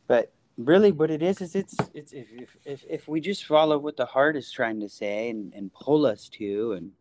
but 0.08 0.34
really 0.58 0.92
what 0.92 1.10
it 1.10 1.24
is, 1.24 1.40
is 1.40 1.56
it's, 1.56 1.76
it's, 1.94 2.12
if, 2.12 2.28
if, 2.34 2.58
if, 2.66 2.86
if 2.90 3.08
we 3.08 3.22
just 3.22 3.46
follow 3.46 3.78
what 3.78 3.96
the 3.96 4.06
heart 4.06 4.36
is 4.36 4.52
trying 4.52 4.82
to 4.82 4.90
say 4.90 5.30
and, 5.30 5.54
and 5.54 5.72
pull 5.74 6.06
us 6.06 6.28
to, 6.30 6.74
and, 6.74 6.92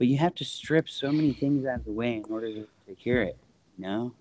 but 0.00 0.08
you 0.08 0.16
have 0.16 0.34
to 0.34 0.46
strip 0.46 0.88
so 0.88 1.12
many 1.12 1.34
things 1.34 1.66
out 1.66 1.80
of 1.80 1.84
the 1.84 1.92
way 1.92 2.14
in 2.14 2.24
order 2.30 2.50
to, 2.50 2.66
to 2.86 2.94
hear 2.96 3.20
it, 3.20 3.36
you 3.76 3.84
know? 3.84 4.14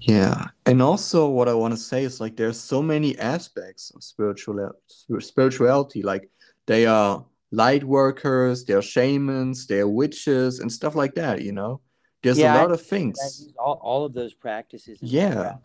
Yeah, 0.00 0.46
and 0.64 0.80
also 0.80 1.28
what 1.28 1.50
I 1.50 1.52
want 1.52 1.74
to 1.74 1.78
say 1.78 2.02
is 2.02 2.18
like 2.18 2.34
there's 2.34 2.58
so 2.58 2.80
many 2.80 3.18
aspects 3.18 3.92
of 3.94 4.02
spiritual 4.02 4.72
spirituality. 5.18 6.02
Like 6.02 6.30
they 6.64 6.86
are 6.86 7.26
light 7.50 7.84
workers, 7.84 8.64
they're 8.64 8.80
shamans, 8.80 9.66
they're 9.66 9.86
witches 9.86 10.60
and 10.60 10.72
stuff 10.72 10.94
like 10.94 11.14
that, 11.16 11.42
you 11.42 11.52
know. 11.52 11.82
There's 12.22 12.38
Yeah, 12.38 12.54
a 12.54 12.58
I- 12.58 12.62
lot 12.62 12.70
of 12.72 12.80
things. 12.82 13.18
all, 13.58 13.78
all 13.82 14.04
of 14.04 14.12
those 14.12 14.34
practices. 14.34 14.98
Yeah. 15.02 15.56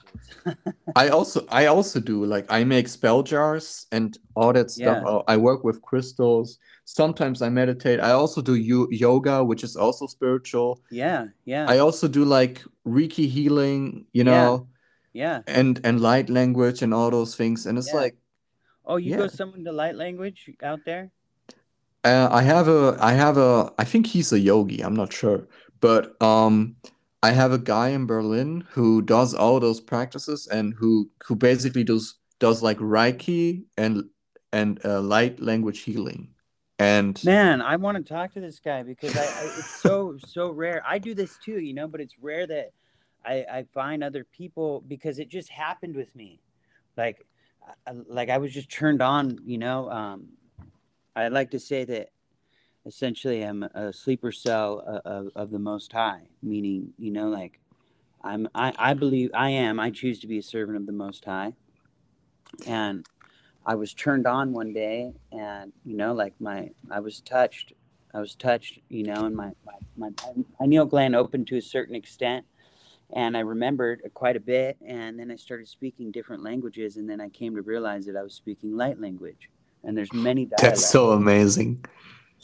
I 0.95 1.10
also 1.10 1.45
I 1.49 1.66
also 1.68 1.99
do 1.99 2.26
like 2.26 2.45
I 2.49 2.64
make 2.64 2.88
spell 2.88 3.24
jars 3.24 3.88
and 3.91 4.18
all 4.36 4.53
that 4.53 4.72
stuff. 4.72 5.03
Yeah. 5.06 5.20
I 5.28 5.34
I 5.34 5.38
work 5.38 5.64
with 5.64 5.82
crystals. 5.82 6.60
Sometimes 6.86 7.41
I 7.41 7.49
meditate. 7.49 7.99
I 7.99 8.12
also 8.12 8.41
do 8.41 8.56
yo- 8.56 8.88
yoga, 8.91 9.43
which 9.43 9.64
is 9.64 9.76
also 9.76 10.08
spiritual. 10.08 10.80
yeah, 10.91 11.26
yeah, 11.45 11.66
I 11.68 11.80
also 11.80 12.08
do 12.08 12.24
like 12.24 12.64
Reiki 12.86 13.28
healing, 13.28 14.06
you 14.14 14.24
know, 14.24 14.68
yeah. 15.14 15.41
yeah. 15.47 15.56
and 15.60 15.80
and 15.84 15.99
light 15.99 16.30
language 16.30 16.82
and 16.84 16.93
all 16.93 17.10
those 17.12 17.36
things. 17.36 17.66
And 17.66 17.78
it's 17.78 17.93
like 17.93 18.16
Oh, 18.86 18.97
you 18.97 19.18
go 19.18 19.28
someone 19.28 19.64
to 19.66 19.72
light 19.72 19.95
language 19.95 20.47
out 20.62 20.80
there? 20.86 21.10
uh, 22.03 22.30
I 22.32 22.43
have 22.43 22.68
a 22.68 22.95
I 23.01 23.14
have 23.14 23.38
a 23.38 23.74
I 23.80 23.84
think 23.84 24.06
he's 24.08 24.32
a 24.32 24.39
yogi. 24.39 24.82
I'm 24.86 24.93
not 24.95 25.12
sure, 25.12 25.47
but 25.82 26.21
um, 26.21 26.76
I 27.23 27.32
have 27.32 27.51
a 27.51 27.57
guy 27.57 27.89
in 27.89 28.05
Berlin 28.05 28.65
who 28.71 29.01
does 29.01 29.34
all 29.34 29.59
those 29.59 29.80
practices 29.82 30.47
and 30.47 30.73
who 30.73 31.09
who 31.26 31.36
basically 31.36 31.84
does 31.84 32.15
does 32.39 32.61
like 32.61 32.78
Reiki 32.78 33.63
and 33.78 34.03
and 34.51 34.80
uh, 34.86 35.01
light 35.01 35.39
language 35.39 35.80
healing. 35.82 36.30
And 36.78 37.19
Man, 37.23 37.61
I 37.61 37.78
want 37.78 37.97
to 37.97 38.03
talk 38.03 38.34
to 38.34 38.41
this 38.41 38.59
guy 38.59 38.84
because 38.84 39.15
I, 39.15 39.21
I 39.23 39.43
it's 39.57 39.82
so 39.82 40.17
so 40.26 40.51
rare. 40.51 40.84
I 40.86 40.99
do 40.99 41.13
this 41.13 41.38
too, 41.43 41.59
you 41.59 41.73
know, 41.73 41.88
but 41.88 42.01
it's 42.01 42.15
rare 42.19 42.45
that 42.47 42.71
I 43.26 43.45
I 43.51 43.65
find 43.73 44.03
other 44.03 44.23
people 44.23 44.84
because 44.88 45.19
it 45.19 45.30
just 45.30 45.49
happened 45.49 45.95
with 45.95 46.13
me. 46.15 46.39
Like 46.97 47.26
I- 47.88 47.91
like 48.07 48.30
I 48.30 48.38
was 48.38 48.53
just 48.53 48.69
turned 48.69 49.01
on, 49.01 49.39
you 49.45 49.57
know. 49.57 49.89
Um 49.89 50.28
I 51.15 51.30
like 51.30 51.51
to 51.51 51.59
say 51.59 51.86
that 51.86 52.09
essentially 52.86 53.41
I'm 53.41 53.63
a 53.63 53.91
sleeper 53.91 54.31
cell 54.31 54.79
of, 54.86 55.27
of, 55.27 55.31
of 55.36 55.51
the 55.51 55.59
most 55.59 55.91
high, 55.91 56.21
meaning, 56.43 56.93
you 56.97 57.11
know, 57.11 57.29
like 57.29 57.59
I'm 58.23 58.47
I 58.55 58.73
I 58.77 58.93
believe 58.93 59.31
I 59.33 59.51
am 59.51 59.79
I 59.79 59.91
choose 59.91 60.19
to 60.19 60.27
be 60.27 60.38
a 60.38 60.43
servant 60.43 60.77
of 60.77 60.86
the 60.86 60.91
most 60.91 61.25
high. 61.25 61.53
And 62.65 63.05
I 63.65 63.75
was 63.75 63.93
turned 63.93 64.27
on 64.27 64.53
one 64.53 64.73
day 64.73 65.13
and 65.31 65.73
you 65.86 65.97
know 65.97 66.13
like 66.13 66.33
my 66.39 66.69
I 66.91 66.99
was 66.99 67.21
touched 67.21 67.73
I 68.13 68.19
was 68.19 68.36
touched 68.36 68.79
you 68.89 69.03
know 69.03 69.25
and 69.25 69.36
my 69.36 69.51
my, 69.65 70.09
my 70.09 70.09
pineal 70.59 70.86
gland 70.86 71.15
opened 71.15 71.47
to 71.47 71.57
a 71.57 71.61
certain 71.61 71.95
extent 71.95 72.45
and 73.13 73.36
I 73.36 73.41
remembered 73.41 74.01
quite 74.13 74.36
a 74.36 74.39
bit 74.39 74.77
and 74.86 75.19
then 75.19 75.31
I 75.31 75.36
started 75.36 75.67
speaking 75.67 76.11
different 76.11 76.43
languages 76.43 76.97
and 76.97 77.09
then 77.09 77.21
I 77.21 77.29
came 77.29 77.55
to 77.55 77.61
realize 77.61 78.05
that 78.05 78.15
I 78.15 78.23
was 78.23 78.33
speaking 78.33 78.75
light 78.75 78.99
language 78.99 79.49
and 79.83 79.97
there's 79.97 80.13
many 80.13 80.45
dialects. 80.45 80.61
that's 80.61 80.89
so 80.89 81.11
amazing. 81.11 81.86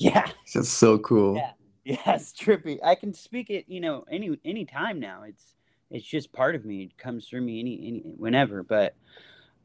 Yeah. 0.01 0.27
That's 0.53 0.69
so 0.69 0.97
cool. 0.99 1.35
Yeah. 1.35 1.51
yeah 1.83 2.15
it's 2.15 2.33
trippy. 2.33 2.79
I 2.83 2.95
can 2.95 3.13
speak 3.13 3.49
it 3.49 3.65
you 3.67 3.79
know 3.79 4.03
any 4.09 4.37
any 4.43 4.65
time 4.65 4.99
now. 4.99 5.23
It's 5.23 5.55
it's 5.89 6.05
just 6.05 6.31
part 6.31 6.55
of 6.55 6.65
me. 6.65 6.83
It 6.83 6.97
comes 6.97 7.27
through 7.27 7.41
me 7.41 7.59
any 7.59 7.87
any 7.87 7.99
whenever. 7.99 8.63
But 8.63 8.95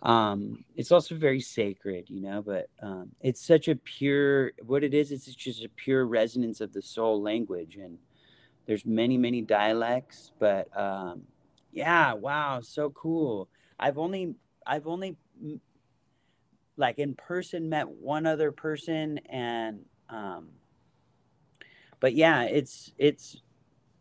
um 0.03 0.64
it's 0.76 0.93
also 0.93 1.14
very 1.14 1.41
sacred 1.41 2.05
you 2.11 2.20
know 2.20 2.43
but 2.43 2.68
um 2.82 3.11
it's 3.22 3.41
such 3.41 3.66
a 3.66 3.74
pure 3.76 4.53
what 4.62 4.84
it 4.84 4.93
is 4.93 5.11
it's 5.11 5.24
just 5.34 5.64
a 5.64 5.70
pure 5.70 6.05
resonance 6.05 6.61
of 6.61 6.72
the 6.72 6.82
soul 6.82 7.22
language. 7.22 7.76
And 7.76 7.99
there's 8.66 8.84
many 8.84 9.16
many 9.16 9.41
dialects 9.41 10.32
but 10.39 10.68
um 10.78 11.22
yeah 11.72 12.12
wow 12.12 12.61
so 12.61 12.91
cool. 12.91 13.49
I've 13.78 13.99
only 13.99 14.34
i've 14.66 14.87
only 14.87 15.16
like 16.76 16.99
in 16.99 17.14
person 17.14 17.68
met 17.68 17.89
one 17.89 18.26
other 18.26 18.53
person 18.53 19.18
and 19.30 19.80
um 20.09 20.49
but 22.01 22.15
yeah 22.15 22.43
it's 22.45 22.93
it's 22.99 23.43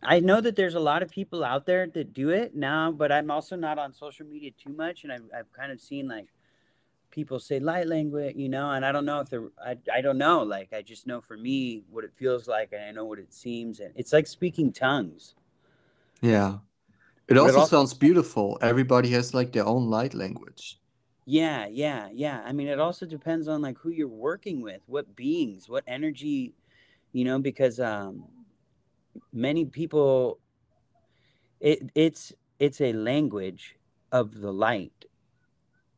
I 0.04 0.20
know 0.20 0.40
that 0.40 0.56
there's 0.56 0.76
a 0.76 0.80
lot 0.80 1.02
of 1.02 1.10
people 1.10 1.44
out 1.44 1.66
there 1.66 1.88
that 1.88 2.14
do 2.14 2.30
it 2.30 2.56
now, 2.56 2.92
but 2.92 3.12
I'm 3.12 3.32
also 3.32 3.56
not 3.56 3.80
on 3.80 3.92
social 3.92 4.28
media 4.28 4.52
too 4.52 4.72
much, 4.72 5.04
and 5.04 5.12
I've, 5.12 5.24
I've 5.36 5.52
kind 5.52 5.72
of 5.72 5.82
seen 5.82 6.08
like 6.08 6.28
people 7.10 7.40
say 7.40 7.60
light 7.60 7.88
language, 7.88 8.36
you 8.36 8.48
know, 8.50 8.70
and 8.72 8.86
I 8.86 8.92
don't 8.92 9.06
know 9.06 9.20
if 9.22 9.30
they're 9.32 9.50
I, 9.66 9.78
I 9.92 10.02
don't 10.02 10.20
know, 10.20 10.44
like 10.44 10.74
I 10.74 10.84
just 10.84 11.08
know 11.08 11.22
for 11.22 11.38
me 11.38 11.84
what 11.90 12.04
it 12.04 12.12
feels 12.14 12.48
like, 12.48 12.70
and 12.72 12.84
I 12.84 12.92
know 12.92 13.06
what 13.06 13.18
it 13.18 13.34
seems, 13.34 13.80
and 13.80 13.92
it's 13.96 14.14
like 14.14 14.28
speaking 14.28 14.72
tongues. 14.72 15.34
Yeah. 16.22 16.56
It 17.28 17.30
But 17.30 17.38
it 17.38 17.40
also 17.40 17.60
also- 17.62 17.78
sounds 17.78 17.94
beautiful. 17.96 18.60
Everybody 18.62 19.10
has 19.10 19.34
like 19.34 19.52
their 19.54 19.66
own 19.66 19.90
light 19.90 20.14
language. 20.14 20.80
Yeah, 21.26 21.66
yeah, 21.68 22.10
yeah. 22.14 22.44
I 22.46 22.52
mean, 22.52 22.68
it 22.68 22.80
also 22.80 23.06
depends 23.06 23.48
on 23.48 23.62
like 23.62 23.78
who 23.80 23.90
you're 23.90 24.08
working 24.08 24.62
with, 24.62 24.82
what 24.86 25.16
beings, 25.16 25.68
what 25.68 25.84
energy, 25.88 26.54
you 27.14 27.26
know, 27.26 27.40
because 27.40 27.80
um 27.80 28.26
many 29.34 29.66
people 29.66 30.40
it 31.60 31.90
it's 31.96 32.34
it's 32.60 32.82
a 32.82 32.94
language 32.94 33.76
of 34.12 34.40
the 34.40 34.52
light. 34.52 35.06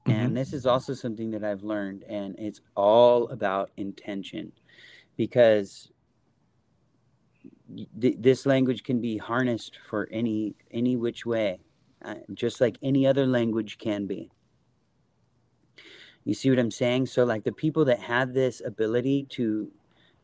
And 0.07 0.35
this 0.37 0.53
is 0.53 0.65
also 0.65 0.93
something 0.93 1.31
that 1.31 1.43
I've 1.43 1.63
learned 1.63 2.03
and 2.07 2.33
it's 2.39 2.61
all 2.75 3.27
about 3.27 3.71
intention 3.75 4.53
because 5.17 5.91
th- 7.99 8.15
this 8.19 8.45
language 8.45 8.83
can 8.83 9.01
be 9.01 9.17
harnessed 9.17 9.77
for 9.89 10.07
any 10.11 10.55
any 10.71 10.95
which 10.95 11.25
way 11.25 11.59
uh, 12.05 12.15
just 12.33 12.61
like 12.61 12.77
any 12.81 13.05
other 13.05 13.25
language 13.25 13.77
can 13.77 14.05
be 14.05 14.29
you 16.27 16.33
see 16.33 16.49
what 16.49 16.59
I'm 16.59 16.71
saying? 16.71 17.05
So, 17.05 17.23
like 17.23 17.45
the 17.45 17.53
people 17.53 17.85
that 17.85 18.01
have 18.01 18.33
this 18.33 18.61
ability 18.65 19.27
to 19.29 19.71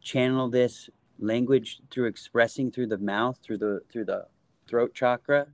channel 0.01 0.49
this 0.49 0.89
language 1.17 1.79
through 1.89 2.07
expressing 2.07 2.69
through 2.69 2.87
the 2.87 2.97
mouth, 2.97 3.39
through 3.41 3.59
the 3.59 3.79
through 3.89 4.05
the 4.05 4.25
throat 4.67 4.93
chakra, 4.93 5.47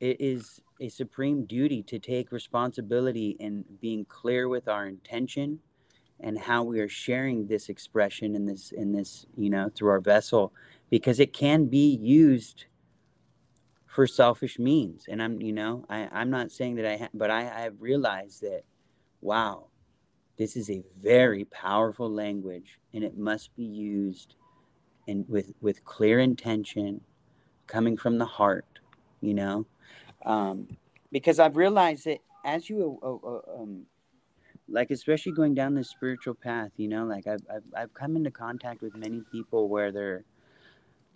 it 0.00 0.20
is 0.20 0.60
a 0.80 0.88
supreme 0.88 1.44
duty 1.44 1.84
to 1.84 2.00
take 2.00 2.32
responsibility 2.32 3.36
in 3.38 3.64
being 3.80 4.04
clear 4.06 4.48
with 4.48 4.66
our 4.66 4.88
intention 4.88 5.60
and 6.18 6.36
how 6.36 6.64
we 6.64 6.80
are 6.80 6.88
sharing 6.88 7.46
this 7.46 7.68
expression 7.68 8.34
in 8.34 8.46
this 8.46 8.72
in 8.72 8.90
this 8.90 9.24
you 9.36 9.50
know 9.50 9.70
through 9.76 9.90
our 9.90 10.00
vessel 10.00 10.52
because 10.90 11.20
it 11.20 11.32
can 11.32 11.66
be 11.66 11.96
used 11.96 12.64
for 13.86 14.04
selfish 14.06 14.58
means 14.58 15.04
and 15.08 15.22
i'm 15.22 15.40
you 15.40 15.52
know 15.52 15.84
I, 15.88 16.08
i'm 16.12 16.30
not 16.30 16.50
saying 16.50 16.74
that 16.76 16.86
i 16.86 16.96
ha- 16.96 17.08
but 17.14 17.30
I, 17.30 17.42
I 17.42 17.60
have 17.60 17.80
realized 17.80 18.42
that 18.42 18.64
wow, 19.24 19.68
this 20.38 20.56
is 20.56 20.70
a 20.70 20.84
very 20.98 21.44
powerful 21.46 22.10
language 22.10 22.80
and 22.94 23.04
it 23.04 23.18
must 23.18 23.56
be 23.56 23.64
used 23.64 24.36
and 25.08 25.28
with 25.28 25.52
with 25.60 25.84
clear 25.84 26.20
intention 26.20 27.02
coming 27.66 27.96
from 27.96 28.18
the 28.18 28.26
heart, 28.26 28.80
you 29.20 29.34
know? 29.34 29.66
Um, 30.24 30.68
because 31.12 31.38
I've 31.40 31.56
realized 31.56 32.06
that 32.06 32.20
as 32.44 32.70
you 32.70 32.98
uh, 33.02 33.14
uh, 33.28 33.62
um, 33.62 33.86
like 34.68 34.90
especially 34.90 35.32
going 35.32 35.54
down 35.54 35.74
this 35.74 35.90
spiritual 35.90 36.34
path, 36.34 36.72
you 36.78 36.88
know, 36.88 37.04
like 37.06 37.26
I've, 37.26 37.46
I've 37.52 37.64
I've 37.76 37.94
come 37.94 38.16
into 38.16 38.30
contact 38.32 38.82
with 38.82 38.96
many 38.96 39.22
people 39.32 39.68
where 39.68 39.92
they're 39.92 40.24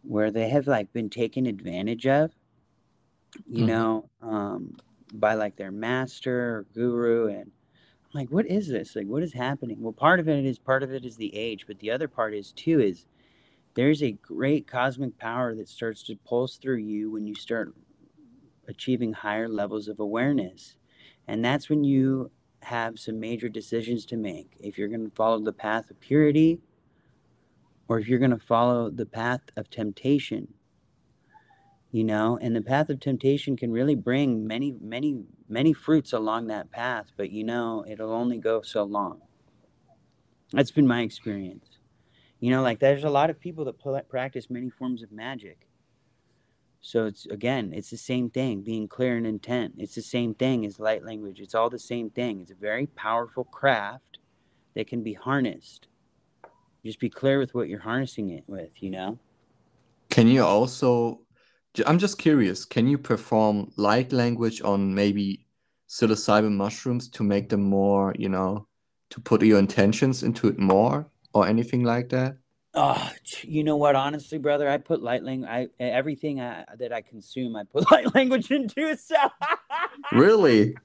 where 0.03 0.31
they 0.31 0.49
have 0.51 0.67
like 0.69 0.93
been 0.93 1.11
taken 1.11 1.47
advantage 1.47 2.07
of, 2.07 2.33
you 3.47 3.65
Mhm. 3.65 3.67
know, 3.67 4.11
um, 4.23 4.77
by 5.15 5.35
like 5.35 5.57
their 5.57 5.73
master 5.73 6.59
or 6.59 6.63
guru 6.75 7.29
and 7.29 7.53
Like, 8.15 8.31
what 8.31 8.47
is 8.47 8.69
this? 8.69 8.97
Like, 8.97 9.07
what 9.07 9.23
is 9.23 9.35
happening? 9.35 9.83
Well, 9.83 9.93
part 9.93 10.19
of 10.19 10.29
it 10.29 10.45
is 10.45 10.59
part 10.59 10.83
of 10.83 10.93
it 10.93 11.05
is 11.05 11.17
the 11.17 11.35
age, 11.37 11.67
but 11.67 11.79
the 11.79 11.91
other 11.91 12.09
part 12.09 12.35
is 12.35 12.53
too 12.53 12.81
is 12.81 13.07
there's 13.75 14.03
a 14.03 14.13
great 14.13 14.67
cosmic 14.67 15.19
power 15.19 15.55
that 15.55 15.69
starts 15.69 16.03
to 16.05 16.17
pulse 16.17 16.57
through 16.57 16.79
you 16.79 17.11
when 17.11 17.27
you 17.27 17.35
start 17.35 17.75
achieving 18.67 19.13
higher 19.13 19.49
levels 19.49 19.89
of 19.89 20.01
awareness, 20.01 20.77
and 21.27 21.45
that's 21.45 21.69
when 21.69 21.85
you 21.85 22.31
have 22.63 22.99
some 22.99 23.21
major 23.21 23.49
decisions 23.49 24.05
to 24.07 24.17
make. 24.17 24.57
If 24.59 24.79
you're 24.79 24.89
going 24.89 25.09
to 25.09 25.15
follow 25.15 25.39
the 25.39 25.53
path 25.53 25.91
of 25.91 26.01
purity, 26.01 26.61
or 27.89 27.99
if 27.99 28.09
you're 28.09 28.19
going 28.19 28.31
to 28.31 28.39
follow 28.39 28.91
the 28.91 29.07
path 29.07 29.41
of 29.57 29.71
temptation. 29.71 30.49
You 31.91 32.05
know, 32.05 32.39
and 32.41 32.55
the 32.55 32.61
path 32.61 32.91
of 32.91 33.01
temptation 33.01 33.57
can 33.57 33.73
really 33.73 33.95
bring 33.95 34.47
many, 34.47 34.75
many, 34.79 35.23
many 35.49 35.73
fruits 35.73 36.13
along 36.13 36.49
that 36.49 36.71
path, 36.71 37.07
but 37.17 37.31
you 37.31 37.45
know, 37.45 37.85
it'll 37.89 38.13
only 38.13 38.39
go 38.39 38.61
so 38.61 38.85
long. 38.85 39.23
That's 40.53 40.71
been 40.71 40.87
my 40.87 41.01
experience. 41.01 41.79
You 42.41 42.51
know, 42.51 42.63
like 42.63 42.79
there's 42.79 43.05
a 43.05 43.11
lot 43.11 43.31
of 43.31 43.41
people 43.41 43.65
that 43.65 44.09
practice 44.09 44.51
many 44.51 44.69
forms 44.69 45.03
of 45.03 45.11
magic. 45.11 45.67
So 46.81 47.07
it's 47.07 47.27
again, 47.27 47.73
it's 47.75 47.91
the 47.91 47.97
same 47.97 48.31
thing, 48.31 48.61
being 48.61 48.87
clear 48.87 49.17
in 49.17 49.27
intent. 49.27 49.75
It's 49.79 49.95
the 49.95 50.03
same 50.03 50.35
thing 50.35 50.65
as 50.65 50.79
light 50.79 51.05
language. 51.05 51.41
It's 51.41 51.55
all 51.55 51.71
the 51.71 51.79
same 51.79 52.11
thing. 52.11 52.41
It's 52.41 52.51
a 52.51 52.55
very 52.55 52.87
powerful 52.87 53.45
craft 53.45 54.19
that 54.75 54.87
can 54.87 55.03
be 55.03 55.15
harnessed. 55.15 55.89
Just 56.85 57.01
be 57.01 57.11
clear 57.11 57.39
with 57.39 57.55
what 57.55 57.69
you're 57.69 57.81
harnessing 57.81 58.31
it 58.31 58.45
with, 58.47 58.71
you 58.83 58.91
know? 58.91 59.19
Can 60.11 60.29
you 60.29 60.45
also, 60.45 61.21
I'm 61.87 61.99
just 61.99 62.19
curious, 62.19 62.65
can 62.65 62.87
you 62.87 62.99
perform 62.99 63.71
light 63.77 64.13
language 64.13 64.63
on 64.63 64.95
maybe 64.95 65.47
psilocybin 65.89 66.53
mushrooms 66.53 67.09
to 67.11 67.23
make 67.23 67.49
them 67.49 67.63
more, 67.63 68.15
you 68.19 68.29
know, 68.29 68.67
to 69.11 69.21
put 69.21 69.43
your 69.43 69.59
intentions 69.59 70.23
into 70.23 70.49
it 70.49 70.59
more 70.59 71.07
or 71.33 71.47
anything 71.47 71.85
like 71.85 72.09
that? 72.11 72.37
Oh, 72.75 73.11
you 73.43 73.65
know 73.65 73.77
what? 73.77 73.97
Honestly, 73.97 74.39
brother, 74.39 74.69
I 74.69 74.77
put 74.77 75.03
light 75.03 75.23
language. 75.23 75.49
I 75.51 75.69
everything 75.81 76.41
I, 76.41 76.65
that 76.79 76.93
I 76.93 77.01
consume, 77.01 77.57
I 77.57 77.65
put 77.65 77.91
light 77.91 78.15
language 78.15 78.51
into. 78.51 78.97
So 78.97 79.17
really, 80.13 80.77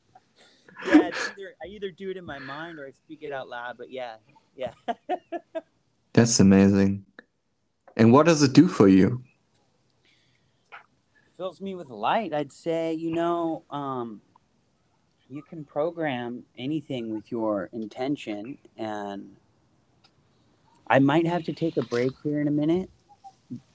yeah, 0.87 0.95
either, 0.95 1.55
I 1.63 1.67
either 1.67 1.91
do 1.91 2.09
it 2.09 2.17
in 2.17 2.25
my 2.25 2.39
mind 2.39 2.79
or 2.79 2.87
I 2.87 2.91
speak 2.91 3.21
it 3.21 3.31
out 3.31 3.49
loud. 3.49 3.77
But 3.77 3.91
yeah, 3.91 4.15
yeah. 4.55 4.71
That's 6.13 6.39
amazing. 6.39 7.05
And 7.95 8.11
what 8.13 8.25
does 8.25 8.41
it 8.43 8.53
do 8.53 8.67
for 8.67 8.87
you? 8.87 9.23
Fills 11.37 11.61
me 11.61 11.75
with 11.75 11.89
light. 11.89 12.33
I'd 12.33 12.53
say, 12.53 12.93
you 12.93 13.11
know, 13.11 13.63
um, 13.71 14.21
you 15.29 15.41
can 15.41 15.63
program 15.63 16.43
anything 16.57 17.13
with 17.13 17.31
your 17.31 17.69
intention 17.73 18.57
and 18.77 19.35
I 20.87 20.99
might 20.99 21.25
have 21.25 21.43
to 21.45 21.53
take 21.53 21.77
a 21.77 21.81
break 21.81 22.11
here 22.23 22.39
in 22.39 22.47
a 22.47 22.51
minute, 22.51 22.89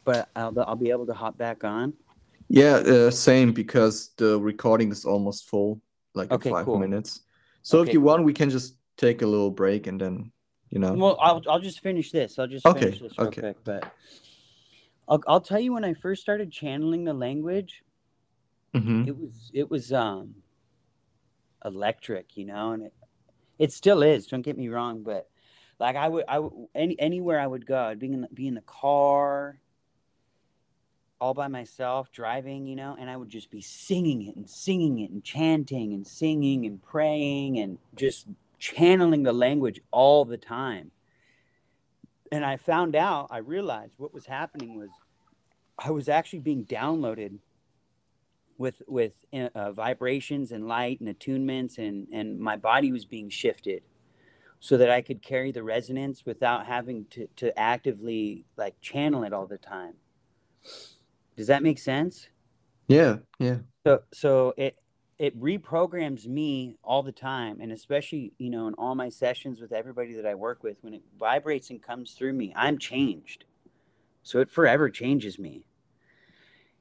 but 0.05 0.29
I'll, 0.37 0.55
I'll 0.61 0.77
be 0.77 0.91
able 0.91 1.07
to 1.07 1.15
hop 1.15 1.37
back 1.37 1.65
on. 1.65 1.95
Yeah, 2.49 2.77
uh, 2.77 3.11
same 3.11 3.53
because 3.53 4.11
the 4.17 4.39
recording 4.39 4.93
is 4.93 5.05
almost 5.05 5.49
full, 5.49 5.81
like 6.15 6.31
okay, 6.31 6.51
five 6.51 6.65
cool. 6.65 6.79
minutes. 6.79 7.21
So 7.63 7.81
okay, 7.81 7.89
if 7.89 7.95
you 7.95 8.01
want, 8.01 8.25
we 8.25 8.33
can 8.33 8.51
just 8.51 8.77
take 8.97 9.23
a 9.23 9.27
little 9.27 9.51
break 9.51 9.87
and 9.87 10.01
then, 10.01 10.33
you 10.71 10.79
know. 10.79 10.95
Well, 10.95 11.19
I'll 11.21 11.43
I'll 11.49 11.61
just 11.61 11.81
finish 11.81 12.11
this. 12.11 12.39
I'll 12.39 12.47
just 12.47 12.65
okay, 12.65 12.81
finish 12.81 13.01
this 13.01 13.19
real 13.19 13.29
okay. 13.29 13.41
quick. 13.41 13.57
But 13.65 13.93
I'll 15.09 15.23
I'll 15.27 15.41
tell 15.41 15.61
you 15.61 15.73
when 15.73 15.85
I 15.85 15.95
first 15.95 16.23
started 16.23 16.53
channeling 16.53 17.05
the 17.05 17.15
language, 17.15 17.83
mm-hmm. 18.75 19.09
it 19.09 19.17
was 19.17 19.51
it 19.55 19.71
was 19.71 19.93
um 19.93 20.35
electric, 21.65 22.37
you 22.37 22.45
know, 22.45 22.73
and 22.73 22.85
it 22.85 22.95
it 23.59 23.73
still 23.73 24.03
is. 24.03 24.27
Don't 24.27 24.43
get 24.43 24.57
me 24.57 24.69
wrong, 24.69 25.03
but 25.03 25.29
like 25.81 25.97
I 25.97 26.09
would, 26.09 26.25
I 26.29 26.39
would 26.39 26.53
any 26.75 26.99
anywhere 26.99 27.41
I 27.41 27.47
would 27.47 27.67
go, 27.67 27.79
I'd 27.79 27.99
be 27.99 28.13
in 28.13 28.23
the, 28.23 28.29
be 28.29 28.47
in 28.47 28.55
the 28.55 28.61
car, 28.63 29.61
all 31.21 31.35
by 31.35 31.49
myself, 31.49 32.13
driving, 32.13 32.67
you 32.67 32.77
know, 32.77 32.97
and 32.99 33.09
I 33.09 33.17
would 33.17 33.29
just 33.29 33.51
be 33.51 33.61
singing 33.61 34.27
it 34.27 34.37
and 34.37 34.49
singing 34.49 35.01
it 35.01 35.11
and 35.11 35.23
chanting 35.23 35.93
and 35.93 36.07
singing 36.07 36.67
and 36.67 36.83
praying 36.83 37.59
and 37.59 37.79
just 37.97 38.27
channeling 38.59 39.23
the 39.23 39.33
language 39.33 39.81
all 39.91 40.25
the 40.25 40.37
time. 40.37 40.91
And 42.31 42.45
I 42.45 42.57
found 42.57 42.95
out, 42.95 43.29
I 43.31 43.39
realized 43.39 43.95
what 43.97 44.13
was 44.13 44.27
happening 44.27 44.79
was 44.79 44.91
I 45.79 45.91
was 45.91 46.09
actually 46.09 46.41
being 46.41 46.65
downloaded 46.65 47.39
with 48.59 48.83
with 48.89 49.25
uh, 49.33 49.73
vibrations 49.73 50.51
and 50.51 50.67
light 50.67 51.01
and 51.01 51.09
attunements 51.09 51.79
and 51.79 52.09
and 52.13 52.39
my 52.39 52.57
body 52.57 52.91
was 52.91 53.05
being 53.05 53.31
shifted 53.31 53.83
so 54.61 54.77
that 54.77 54.91
I 54.91 55.03
could 55.03 55.23
carry 55.23 55.53
the 55.53 55.63
resonance 55.63 56.27
without 56.27 56.67
having 56.67 57.07
to, 57.11 57.29
to 57.37 57.57
actively 57.57 58.45
like 58.57 58.81
channel 58.81 59.23
it 59.23 59.33
all 59.33 59.47
the 59.47 59.59
time. 59.59 59.95
Does 61.37 61.47
that 61.47 61.63
make 61.63 61.79
sense? 61.79 62.29
Yeah, 62.89 63.19
yeah. 63.39 63.59
So 63.87 64.03
so 64.13 64.55
it 64.57 64.77
it 65.19 65.41
reprograms 65.41 66.27
me 66.27 66.77
all 66.85 67.03
the 67.03 67.13
time 67.13 67.61
and 67.61 67.73
especially, 67.73 68.33
you 68.39 68.51
know, 68.51 68.69
in 68.69 68.75
all 68.75 68.95
my 68.95 69.09
sessions 69.09 69.61
with 69.61 69.73
everybody 69.73 70.15
that 70.15 70.27
I 70.27 70.35
work 70.35 70.63
with 70.63 70.77
when 70.83 70.95
it 70.95 71.03
vibrates 71.19 71.71
and 71.71 71.83
comes 71.83 72.13
through 72.13 72.35
me, 72.35 72.53
I'm 72.55 72.79
changed. 72.79 73.45
So 74.23 74.39
it 74.41 74.51
forever 74.51 74.91
changes 74.91 75.39
me. 75.39 75.65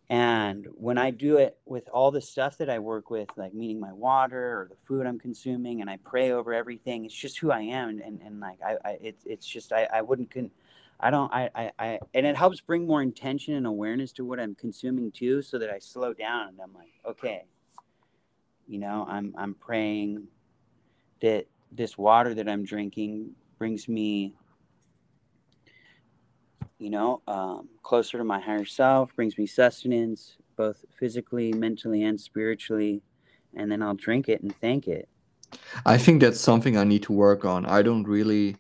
And 0.09 0.67
when 0.75 0.97
I 0.97 1.11
do 1.11 1.38
it 1.38 1.57
with 1.65 1.89
all 1.89 2.11
the 2.11 2.21
stuff 2.21 2.57
that 2.59 2.69
I 2.69 2.79
work 2.79 3.09
with, 3.09 3.27
like 3.35 3.53
meaning 3.53 3.79
my 3.79 3.91
water 3.91 4.61
or 4.61 4.67
the 4.69 4.77
food 4.88 5.05
I'm 5.05 5.19
consuming, 5.19 5.81
and 5.81 5.89
I 5.89 5.97
pray 5.97 6.31
over 6.31 6.53
everything, 6.53 7.03
it's 7.03 7.13
just 7.13 7.39
who 7.39 7.51
I 7.51 7.61
am. 7.61 7.89
And, 7.89 8.01
and, 8.01 8.21
and 8.21 8.39
like, 8.39 8.59
I, 8.65 8.77
I 8.85 8.97
it's, 9.01 9.25
it's 9.25 9.45
just, 9.45 9.73
I, 9.73 9.88
I 9.91 10.01
wouldn't, 10.01 10.31
con- 10.31 10.51
I 10.99 11.09
don't, 11.09 11.33
I, 11.33 11.49
I, 11.53 11.71
I, 11.77 11.99
and 12.13 12.25
it 12.25 12.38
helps 12.38 12.61
bring 12.61 12.88
more 12.88 13.01
intention 13.01 13.55
and 13.55 13.67
awareness 13.67 14.13
to 14.13 14.23
what 14.23 14.39
I'm 14.39 14.55
consuming 14.55 15.11
too, 15.11 15.41
so 15.41 15.59
that 15.59 15.69
I 15.69 15.79
slow 15.79 16.13
down 16.13 16.47
and 16.49 16.61
I'm 16.61 16.73
like, 16.73 16.93
okay, 17.05 17.43
you 18.68 18.80
know, 18.80 19.05
I'm, 19.09 19.34
I'm 19.38 19.53
praying 19.53 20.28
that 21.22 21.45
this 21.72 21.97
water 21.97 22.34
that 22.34 22.47
I'm 22.47 22.63
drinking 22.63 23.32
brings 23.57 23.88
me 23.88 24.36
you 26.80 26.89
know, 26.89 27.22
um, 27.28 27.70
closer 27.84 28.18
to 28.18 28.24
my 28.24 28.39
higher 28.39 28.65
self, 28.65 29.15
brings 29.15 29.38
me 29.38 29.45
sustenance, 29.45 30.38
both 30.55 30.86
physically, 30.99 31.51
mentally, 31.53 32.03
and 32.03 32.20
spiritually. 32.20 33.01
And 33.55 33.72
then 33.72 33.82
I'll 33.82 33.95
drink 33.95 34.30
it 34.30 34.41
and 34.41 34.55
thank 34.59 34.88
it. 34.88 35.07
I 35.86 35.97
think 35.97 36.22
that's 36.22 36.39
something 36.39 36.78
I 36.78 36.84
need 36.84 37.03
to 37.03 37.13
work 37.13 37.45
on. 37.45 37.65
I 37.65 37.82
don't 37.82 38.03
really, 38.03 38.57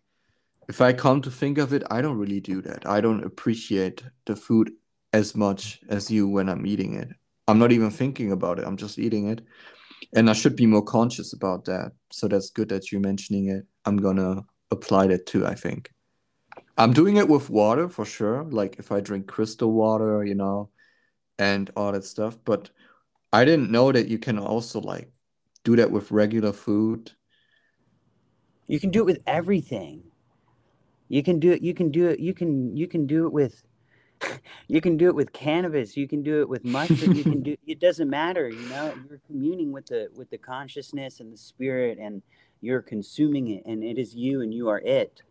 if 0.67 0.81
I 0.81 0.93
come 0.93 1.21
to 1.21 1.31
think 1.31 1.57
of 1.57 1.73
it, 1.73 1.83
I 1.91 2.01
don't 2.01 2.17
really 2.17 2.39
do 2.39 2.61
that. 2.61 2.87
I 2.87 3.01
don't 3.01 3.23
appreciate 3.23 4.03
the 4.25 4.35
food 4.35 4.71
as 5.13 5.35
much 5.35 5.79
as 5.89 6.09
you 6.09 6.27
when 6.27 6.49
I'm 6.49 6.65
eating 6.65 6.95
it. 6.95 7.09
I'm 7.47 7.59
not 7.59 7.71
even 7.71 7.91
thinking 7.91 8.31
about 8.31 8.59
it, 8.59 8.65
I'm 8.65 8.77
just 8.77 8.99
eating 8.99 9.29
it. 9.29 9.41
And 10.15 10.29
I 10.29 10.33
should 10.33 10.55
be 10.55 10.65
more 10.65 10.83
conscious 10.83 11.33
about 11.33 11.65
that. 11.65 11.91
So 12.11 12.27
that's 12.27 12.49
good 12.49 12.69
that 12.69 12.91
you're 12.91 13.01
mentioning 13.01 13.49
it. 13.49 13.65
I'm 13.85 13.97
gonna 13.97 14.45
apply 14.71 15.07
that 15.07 15.25
too, 15.25 15.45
I 15.45 15.55
think. 15.55 15.91
I'm 16.77 16.93
doing 16.93 17.17
it 17.17 17.27
with 17.27 17.49
water 17.49 17.89
for 17.89 18.05
sure. 18.05 18.43
Like 18.43 18.77
if 18.79 18.91
I 18.91 18.99
drink 18.99 19.27
crystal 19.27 19.71
water, 19.71 20.23
you 20.23 20.35
know, 20.35 20.69
and 21.39 21.69
all 21.75 21.91
that 21.91 22.03
stuff. 22.03 22.37
But 22.45 22.69
I 23.33 23.45
didn't 23.45 23.71
know 23.71 23.91
that 23.91 24.07
you 24.07 24.19
can 24.19 24.39
also 24.39 24.79
like 24.79 25.11
do 25.63 25.75
that 25.75 25.91
with 25.91 26.11
regular 26.11 26.53
food. 26.53 27.11
You 28.67 28.79
can 28.79 28.89
do 28.89 29.01
it 29.01 29.05
with 29.05 29.23
everything. 29.25 30.03
You 31.09 31.23
can 31.23 31.39
do 31.39 31.51
it. 31.51 31.61
You 31.61 31.73
can 31.73 31.91
do 31.91 32.07
it. 32.07 32.19
You 32.19 32.33
can 32.33 32.75
you 32.75 32.87
can 32.87 33.07
do 33.07 33.25
it 33.25 33.33
with. 33.33 33.63
You 34.67 34.81
can 34.81 34.97
do 34.97 35.07
it 35.07 35.15
with 35.15 35.31
cannabis. 35.31 35.95
You 35.95 36.07
can 36.07 36.23
do 36.23 36.41
it 36.41 36.49
with 36.49 36.65
mushroom. 36.65 37.13
you 37.13 37.23
can 37.23 37.41
do. 37.43 37.55
It 37.65 37.79
doesn't 37.79 38.09
matter. 38.09 38.49
You 38.49 38.69
know, 38.69 38.93
you're 39.09 39.21
communing 39.27 39.71
with 39.71 39.85
the 39.87 40.09
with 40.15 40.29
the 40.29 40.37
consciousness 40.37 41.19
and 41.19 41.31
the 41.31 41.37
spirit, 41.37 41.97
and 41.99 42.21
you're 42.61 42.81
consuming 42.81 43.49
it, 43.49 43.63
and 43.65 43.83
it 43.83 43.97
is 43.97 44.15
you, 44.15 44.41
and 44.41 44.53
you 44.53 44.67
are 44.69 44.79
it 44.79 45.21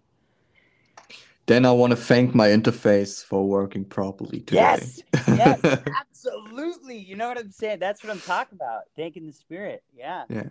then 1.47 1.65
I 1.65 1.71
want 1.71 1.93
to 1.93 1.97
thank 1.97 2.35
my 2.35 2.49
interface 2.49 3.25
for 3.25 3.47
working 3.47 3.85
properly 3.85 4.41
today. 4.41 4.57
Yes, 4.57 5.03
yes, 5.29 5.61
absolutely. 6.01 6.99
You 6.99 7.15
know 7.15 7.29
what 7.29 7.39
I'm 7.39 7.53
saying? 7.53 7.79
That's 7.79 8.03
what 8.03 8.13
I'm 8.13 8.21
talking 8.21 8.57
about. 8.57 8.83
Thanking 8.97 9.27
the 9.27 9.33
spirit. 9.33 9.85
Yeah. 9.97 10.25
Yeah. 10.29 10.49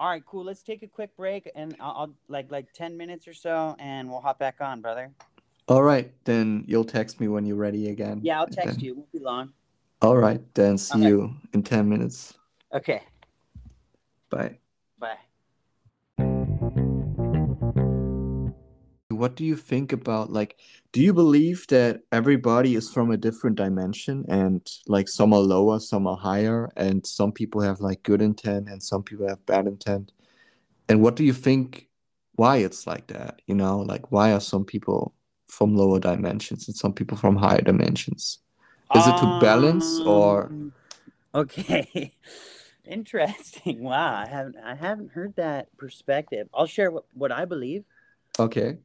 All 0.00 0.08
right, 0.08 0.24
cool. 0.24 0.44
Let's 0.44 0.62
take 0.62 0.82
a 0.82 0.86
quick 0.86 1.14
break, 1.16 1.50
and 1.54 1.76
I'll, 1.78 1.94
I'll 1.96 2.14
like 2.28 2.50
like 2.50 2.72
ten 2.72 2.96
minutes 2.96 3.28
or 3.28 3.34
so, 3.34 3.76
and 3.78 4.08
we'll 4.10 4.20
hop 4.20 4.38
back 4.38 4.56
on, 4.60 4.80
brother. 4.80 5.12
All 5.68 5.82
right, 5.82 6.12
then 6.24 6.64
you'll 6.66 6.84
text 6.84 7.20
me 7.20 7.28
when 7.28 7.44
you're 7.44 7.56
ready 7.56 7.88
again. 7.88 8.20
Yeah, 8.22 8.38
I'll 8.40 8.46
text 8.46 8.76
then... 8.76 8.84
you. 8.84 8.92
It 8.92 8.96
won't 8.96 9.12
be 9.12 9.18
long. 9.18 9.52
All 10.00 10.16
right, 10.16 10.40
then 10.54 10.78
see 10.78 11.02
you 11.02 11.34
in 11.52 11.62
ten 11.62 11.88
minutes. 11.88 12.34
Okay. 12.72 13.02
Bye. 14.30 14.58
Bye. 14.98 15.16
what 19.16 19.34
do 19.34 19.44
you 19.44 19.56
think 19.56 19.92
about 19.92 20.30
like 20.30 20.58
do 20.92 21.00
you 21.00 21.12
believe 21.12 21.66
that 21.68 22.00
everybody 22.12 22.74
is 22.74 22.90
from 22.90 23.10
a 23.10 23.16
different 23.16 23.56
dimension 23.56 24.24
and 24.28 24.70
like 24.86 25.08
some 25.08 25.32
are 25.32 25.40
lower 25.40 25.80
some 25.80 26.06
are 26.06 26.16
higher 26.16 26.70
and 26.76 27.06
some 27.06 27.32
people 27.32 27.60
have 27.60 27.80
like 27.80 28.02
good 28.02 28.22
intent 28.22 28.68
and 28.68 28.82
some 28.82 29.02
people 29.02 29.26
have 29.26 29.44
bad 29.46 29.66
intent 29.66 30.12
and 30.88 31.00
what 31.00 31.16
do 31.16 31.24
you 31.24 31.32
think 31.32 31.88
why 32.34 32.58
it's 32.58 32.86
like 32.86 33.06
that 33.06 33.40
you 33.46 33.54
know 33.54 33.78
like 33.78 34.12
why 34.12 34.32
are 34.32 34.40
some 34.40 34.64
people 34.64 35.14
from 35.56 35.74
lower 35.74 35.98
dimensions 35.98 36.68
and 36.68 36.76
some 36.76 36.92
people 36.92 37.16
from 37.16 37.36
higher 37.36 37.60
dimensions 37.60 38.40
is 38.94 39.06
it 39.06 39.16
to 39.16 39.38
balance 39.40 40.00
or 40.00 40.46
um, 40.46 40.72
okay 41.34 42.12
interesting 42.84 43.82
wow 43.82 44.14
i 44.14 44.26
haven't 44.26 44.56
i 44.64 44.74
haven't 44.74 45.10
heard 45.12 45.34
that 45.36 45.74
perspective 45.76 46.48
i'll 46.54 46.66
share 46.66 46.90
what, 46.90 47.04
what 47.14 47.32
i 47.32 47.44
believe 47.44 47.84
okay 48.38 48.76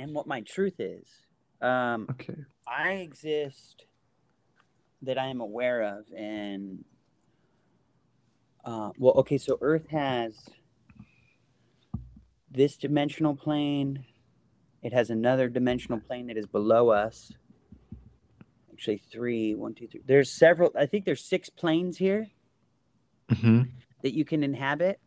and 0.00 0.14
what 0.14 0.26
my 0.26 0.40
truth 0.40 0.80
is. 0.80 1.06
Um, 1.60 2.06
okay. 2.10 2.36
I 2.66 2.92
exist 2.92 3.84
that 5.02 5.18
I 5.18 5.26
am 5.26 5.40
aware 5.40 5.82
of, 5.82 6.04
and 6.16 6.84
uh, 8.64 8.90
well, 8.98 9.14
okay. 9.18 9.38
So 9.38 9.58
Earth 9.60 9.88
has 9.90 10.48
this 12.50 12.76
dimensional 12.76 13.34
plane. 13.34 14.04
It 14.82 14.92
has 14.92 15.10
another 15.10 15.48
dimensional 15.48 16.00
plane 16.00 16.26
that 16.28 16.36
is 16.36 16.46
below 16.46 16.90
us. 16.90 17.32
Actually, 18.72 18.98
three, 18.98 19.54
one, 19.54 19.74
two, 19.74 19.86
three. 19.86 20.00
There's 20.06 20.30
several. 20.30 20.72
I 20.78 20.86
think 20.86 21.04
there's 21.04 21.24
six 21.24 21.50
planes 21.50 21.98
here 21.98 22.28
mm-hmm. 23.30 23.62
that 24.02 24.14
you 24.14 24.24
can 24.24 24.42
inhabit, 24.42 24.98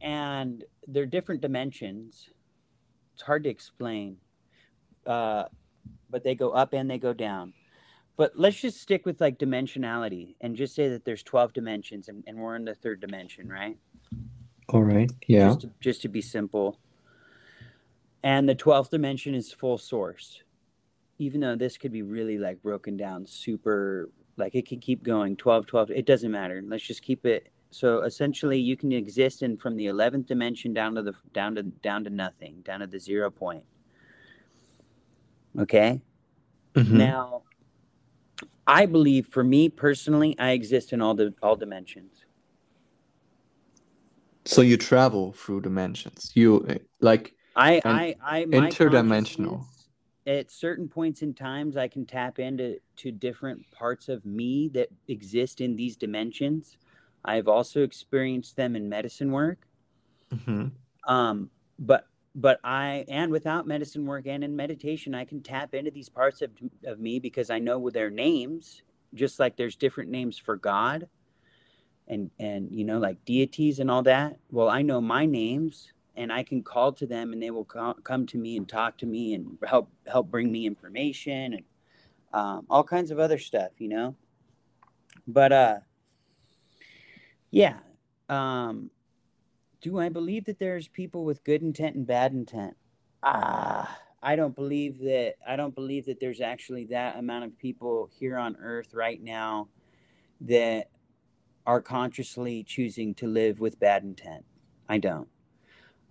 and 0.00 0.64
they're 0.88 1.06
different 1.06 1.40
dimensions 1.40 2.30
it's 3.18 3.26
hard 3.26 3.42
to 3.42 3.50
explain, 3.50 4.18
uh, 5.04 5.46
but 6.08 6.22
they 6.22 6.36
go 6.36 6.50
up 6.50 6.72
and 6.72 6.88
they 6.88 6.98
go 6.98 7.12
down. 7.12 7.52
But 8.16 8.34
let's 8.36 8.60
just 8.60 8.80
stick 8.80 9.04
with 9.04 9.20
like 9.20 9.40
dimensionality 9.40 10.36
and 10.40 10.54
just 10.54 10.76
say 10.76 10.88
that 10.90 11.04
there's 11.04 11.24
12 11.24 11.52
dimensions 11.52 12.08
and, 12.08 12.22
and 12.28 12.38
we're 12.38 12.54
in 12.54 12.64
the 12.64 12.76
third 12.76 13.00
dimension, 13.00 13.48
right? 13.48 13.76
All 14.68 14.84
right. 14.84 15.10
Yeah. 15.26 15.48
Just 15.48 15.62
to, 15.62 15.70
just 15.80 16.02
to 16.02 16.08
be 16.08 16.20
simple. 16.20 16.78
And 18.22 18.48
the 18.48 18.54
12th 18.54 18.90
dimension 18.90 19.34
is 19.34 19.52
full 19.52 19.78
source. 19.78 20.42
Even 21.18 21.40
though 21.40 21.56
this 21.56 21.76
could 21.76 21.92
be 21.92 22.02
really 22.02 22.38
like 22.38 22.62
broken 22.62 22.96
down 22.96 23.26
super 23.26 24.10
like 24.36 24.54
it 24.54 24.68
could 24.68 24.80
keep 24.80 25.02
going 25.02 25.36
12 25.36 25.66
12 25.66 25.90
it 25.90 26.06
doesn't 26.06 26.30
matter. 26.30 26.62
Let's 26.64 26.84
just 26.84 27.02
keep 27.02 27.26
it 27.26 27.48
so 27.70 28.02
essentially 28.02 28.58
you 28.58 28.76
can 28.76 28.92
exist 28.92 29.42
in 29.42 29.56
from 29.56 29.76
the 29.76 29.86
11th 29.86 30.26
dimension 30.26 30.72
down 30.72 30.94
to 30.94 31.02
the 31.02 31.12
down 31.32 31.54
to 31.56 31.64
down 31.64 32.04
to 32.04 32.10
nothing, 32.10 32.62
down 32.62 32.80
to 32.80 32.86
the 32.86 32.98
zero 32.98 33.30
point. 33.30 33.64
Okay? 35.58 36.00
Mhm. 36.74 36.92
Now 36.92 37.42
I 38.66 38.86
believe 38.86 39.26
for 39.26 39.42
me 39.42 39.68
personally 39.68 40.38
I 40.38 40.52
exist 40.52 40.92
in 40.92 41.00
all 41.00 41.14
the 41.14 41.34
all 41.42 41.56
dimensions. 41.56 42.24
So 44.44 44.62
you 44.62 44.76
travel 44.76 45.32
through 45.32 45.60
dimensions. 45.60 46.32
You 46.34 46.80
like 47.00 47.34
I, 47.58 47.82
I, 47.84 48.16
I, 48.22 48.44
interdimensional. 48.44 49.64
At 50.26 50.50
certain 50.50 50.88
points 50.88 51.22
in 51.22 51.34
times, 51.34 51.76
I 51.76 51.88
can 51.88 52.06
tap 52.06 52.38
into 52.38 52.78
to 52.96 53.10
different 53.10 53.68
parts 53.70 54.08
of 54.08 54.24
me 54.24 54.68
that 54.74 54.88
exist 55.08 55.60
in 55.60 55.74
these 55.74 55.96
dimensions. 55.96 56.76
I've 57.24 57.48
also 57.48 57.82
experienced 57.82 58.56
them 58.56 58.76
in 58.76 58.88
medicine 58.88 59.32
work. 59.32 59.66
Mhm. 60.30 60.70
Um, 61.04 61.50
but 61.78 62.06
but 62.34 62.60
I 62.62 63.04
and 63.08 63.32
without 63.32 63.66
medicine 63.66 64.06
work 64.06 64.26
and 64.26 64.44
in 64.44 64.54
meditation, 64.54 65.14
I 65.14 65.24
can 65.24 65.42
tap 65.42 65.74
into 65.74 65.90
these 65.90 66.08
parts 66.08 66.42
of 66.42 66.50
of 66.84 67.00
me 67.00 67.18
because 67.18 67.50
I 67.50 67.58
know 67.58 67.90
their 67.90 68.10
names. 68.10 68.82
Just 69.14 69.40
like 69.40 69.56
there's 69.56 69.74
different 69.76 70.10
names 70.10 70.36
for 70.38 70.56
God, 70.56 71.08
and 72.06 72.30
and 72.38 72.70
you 72.70 72.84
know 72.84 72.98
like 72.98 73.24
deities 73.24 73.78
and 73.80 73.90
all 73.90 74.02
that. 74.02 74.38
Well, 74.50 74.68
I 74.68 74.82
know 74.82 75.00
my 75.00 75.24
names, 75.24 75.92
and 76.18 76.32
I 76.32 76.42
can 76.42 76.62
call 76.62 76.92
to 76.94 77.06
them, 77.06 77.32
and 77.32 77.42
they 77.42 77.50
will 77.50 77.64
co- 77.64 77.94
come 78.02 78.26
to 78.26 78.38
me 78.38 78.56
and 78.56 78.68
talk 78.68 78.98
to 78.98 79.06
me 79.06 79.34
and 79.34 79.56
help 79.66 79.88
help 80.06 80.30
bring 80.30 80.50
me 80.50 80.66
information 80.66 81.54
and 81.54 81.62
um, 82.32 82.66
all 82.68 82.84
kinds 82.84 83.10
of 83.10 83.18
other 83.18 83.38
stuff. 83.38 83.70
You 83.78 83.88
know, 83.88 84.16
but 85.26 85.52
uh, 85.52 85.78
yeah. 87.50 87.78
Um, 88.28 88.90
do 89.80 89.98
I 89.98 90.08
believe 90.08 90.44
that 90.46 90.58
there's 90.58 90.88
people 90.88 91.24
with 91.24 91.44
good 91.44 91.62
intent 91.62 91.96
and 91.96 92.06
bad 92.06 92.32
intent? 92.32 92.76
Ah, 93.22 93.98
I 94.22 94.36
don't 94.36 94.54
believe 94.54 94.98
that. 95.00 95.36
I 95.46 95.56
don't 95.56 95.74
believe 95.74 96.06
that 96.06 96.20
there's 96.20 96.40
actually 96.40 96.86
that 96.86 97.16
amount 97.16 97.44
of 97.44 97.58
people 97.58 98.10
here 98.12 98.36
on 98.36 98.56
Earth 98.60 98.92
right 98.92 99.22
now 99.22 99.68
that 100.42 100.90
are 101.64 101.80
consciously 101.80 102.64
choosing 102.64 103.14
to 103.14 103.26
live 103.26 103.60
with 103.60 103.78
bad 103.78 104.02
intent. 104.02 104.44
I 104.88 104.98
don't. 104.98 105.28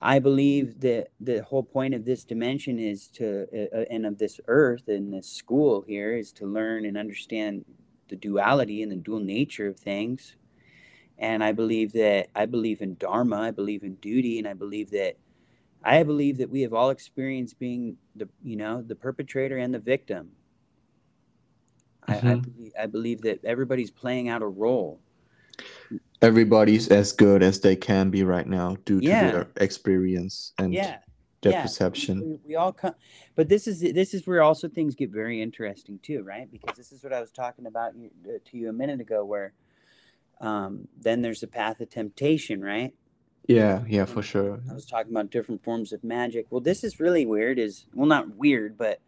I 0.01 0.19
believe 0.19 0.81
that 0.81 1.09
the 1.19 1.43
whole 1.43 1.63
point 1.63 1.93
of 1.95 2.05
this 2.05 2.23
dimension 2.23 2.79
is 2.79 3.07
to, 3.13 3.47
uh, 3.53 3.77
uh, 3.79 3.85
and 3.89 4.05
of 4.05 4.17
this 4.19 4.39
Earth 4.47 4.87
and 4.87 5.13
this 5.13 5.27
school 5.29 5.83
here 5.87 6.15
is 6.15 6.31
to 6.33 6.45
learn 6.47 6.85
and 6.85 6.97
understand 6.97 7.65
the 8.09 8.15
duality 8.15 8.83
and 8.83 8.91
the 8.91 8.95
dual 8.97 9.19
nature 9.21 9.67
of 9.67 9.79
things. 9.79 10.35
And 11.19 11.43
i 11.43 11.51
believe 11.53 11.93
that 11.93 12.29
i 12.35 12.45
believe 12.45 12.81
in 12.81 12.95
dharma 12.97 13.37
i 13.37 13.51
believe 13.51 13.83
in 13.83 13.95
duty 13.95 14.39
and 14.39 14.47
i 14.47 14.53
believe 14.53 14.91
that 14.91 15.17
i 15.83 16.03
believe 16.03 16.37
that 16.39 16.49
we 16.49 16.61
have 16.61 16.73
all 16.73 16.91
experienced 16.91 17.59
being 17.59 17.97
the 18.15 18.29
you 18.43 18.55
know 18.57 18.81
the 18.81 18.95
perpetrator 18.95 19.57
and 19.57 19.73
the 19.73 19.79
victim. 19.79 20.31
I, 22.07 22.23
I, 22.33 22.35
Mhm. 22.35 22.43
believe, 22.43 22.73
I 22.79 22.85
believe 22.87 23.21
that 23.23 23.45
everybody's 23.45 23.91
playing 23.91 24.29
out 24.29 24.41
a 24.41 24.47
role 24.47 25.01
everybody's 26.21 26.87
as 26.89 27.11
good 27.11 27.43
as 27.43 27.59
they 27.59 27.75
can 27.75 28.09
be 28.09 28.23
right 28.23 28.47
now 28.47 28.75
due 28.85 28.99
to 29.01 29.07
their 29.07 29.47
experience 29.57 30.53
and 30.57 30.73
yeah 30.73 30.97
their 31.41 31.51
yeah. 31.51 31.61
perception. 31.61 32.39
we, 32.43 32.49
we 32.49 32.55
all 32.55 32.73
come 32.73 32.95
but 33.35 33.47
this 33.47 33.67
is 33.67 33.81
this 33.81 34.13
is 34.13 34.25
where 34.25 34.41
also 34.41 34.67
things 34.67 34.95
get 34.95 35.11
very 35.11 35.41
interesting 35.41 35.99
too 36.01 36.23
right 36.23 36.51
because 36.51 36.75
this 36.75 36.91
is 36.91 37.03
what 37.03 37.13
i 37.13 37.21
was 37.21 37.31
talking 37.31 37.67
about 37.67 37.95
you, 37.95 38.09
uh, 38.27 38.39
to 38.43 38.57
you 38.57 38.69
a 38.69 38.73
minute 38.73 38.99
ago 38.99 39.23
where 39.23 39.53
um, 40.39 40.87
then 40.99 41.21
there's 41.21 41.41
the 41.41 41.47
path 41.47 41.79
of 41.79 41.89
temptation 41.89 42.61
right 42.61 42.93
Yeah, 43.47 43.83
yeah, 43.87 44.05
for 44.05 44.21
sure. 44.21 44.59
I 44.69 44.73
was 44.73 44.85
talking 44.85 45.11
about 45.11 45.31
different 45.31 45.63
forms 45.63 45.93
of 45.93 46.03
magic. 46.03 46.47
Well, 46.49 46.61
this 46.61 46.83
is 46.83 46.99
really 46.99 47.25
weird. 47.25 47.57
Is 47.57 47.85
well, 47.93 48.05
not 48.05 48.35
weird, 48.35 48.77
but 48.77 48.99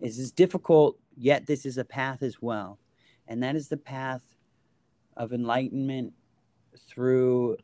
is 0.00 0.18
is 0.18 0.32
difficult. 0.32 0.98
Yet 1.16 1.46
this 1.46 1.64
is 1.64 1.78
a 1.78 1.84
path 1.84 2.22
as 2.22 2.42
well, 2.42 2.78
and 3.28 3.42
that 3.42 3.54
is 3.54 3.68
the 3.68 3.76
path 3.76 4.33
of 5.16 5.32
enlightenment 5.32 6.12
through 6.88 7.56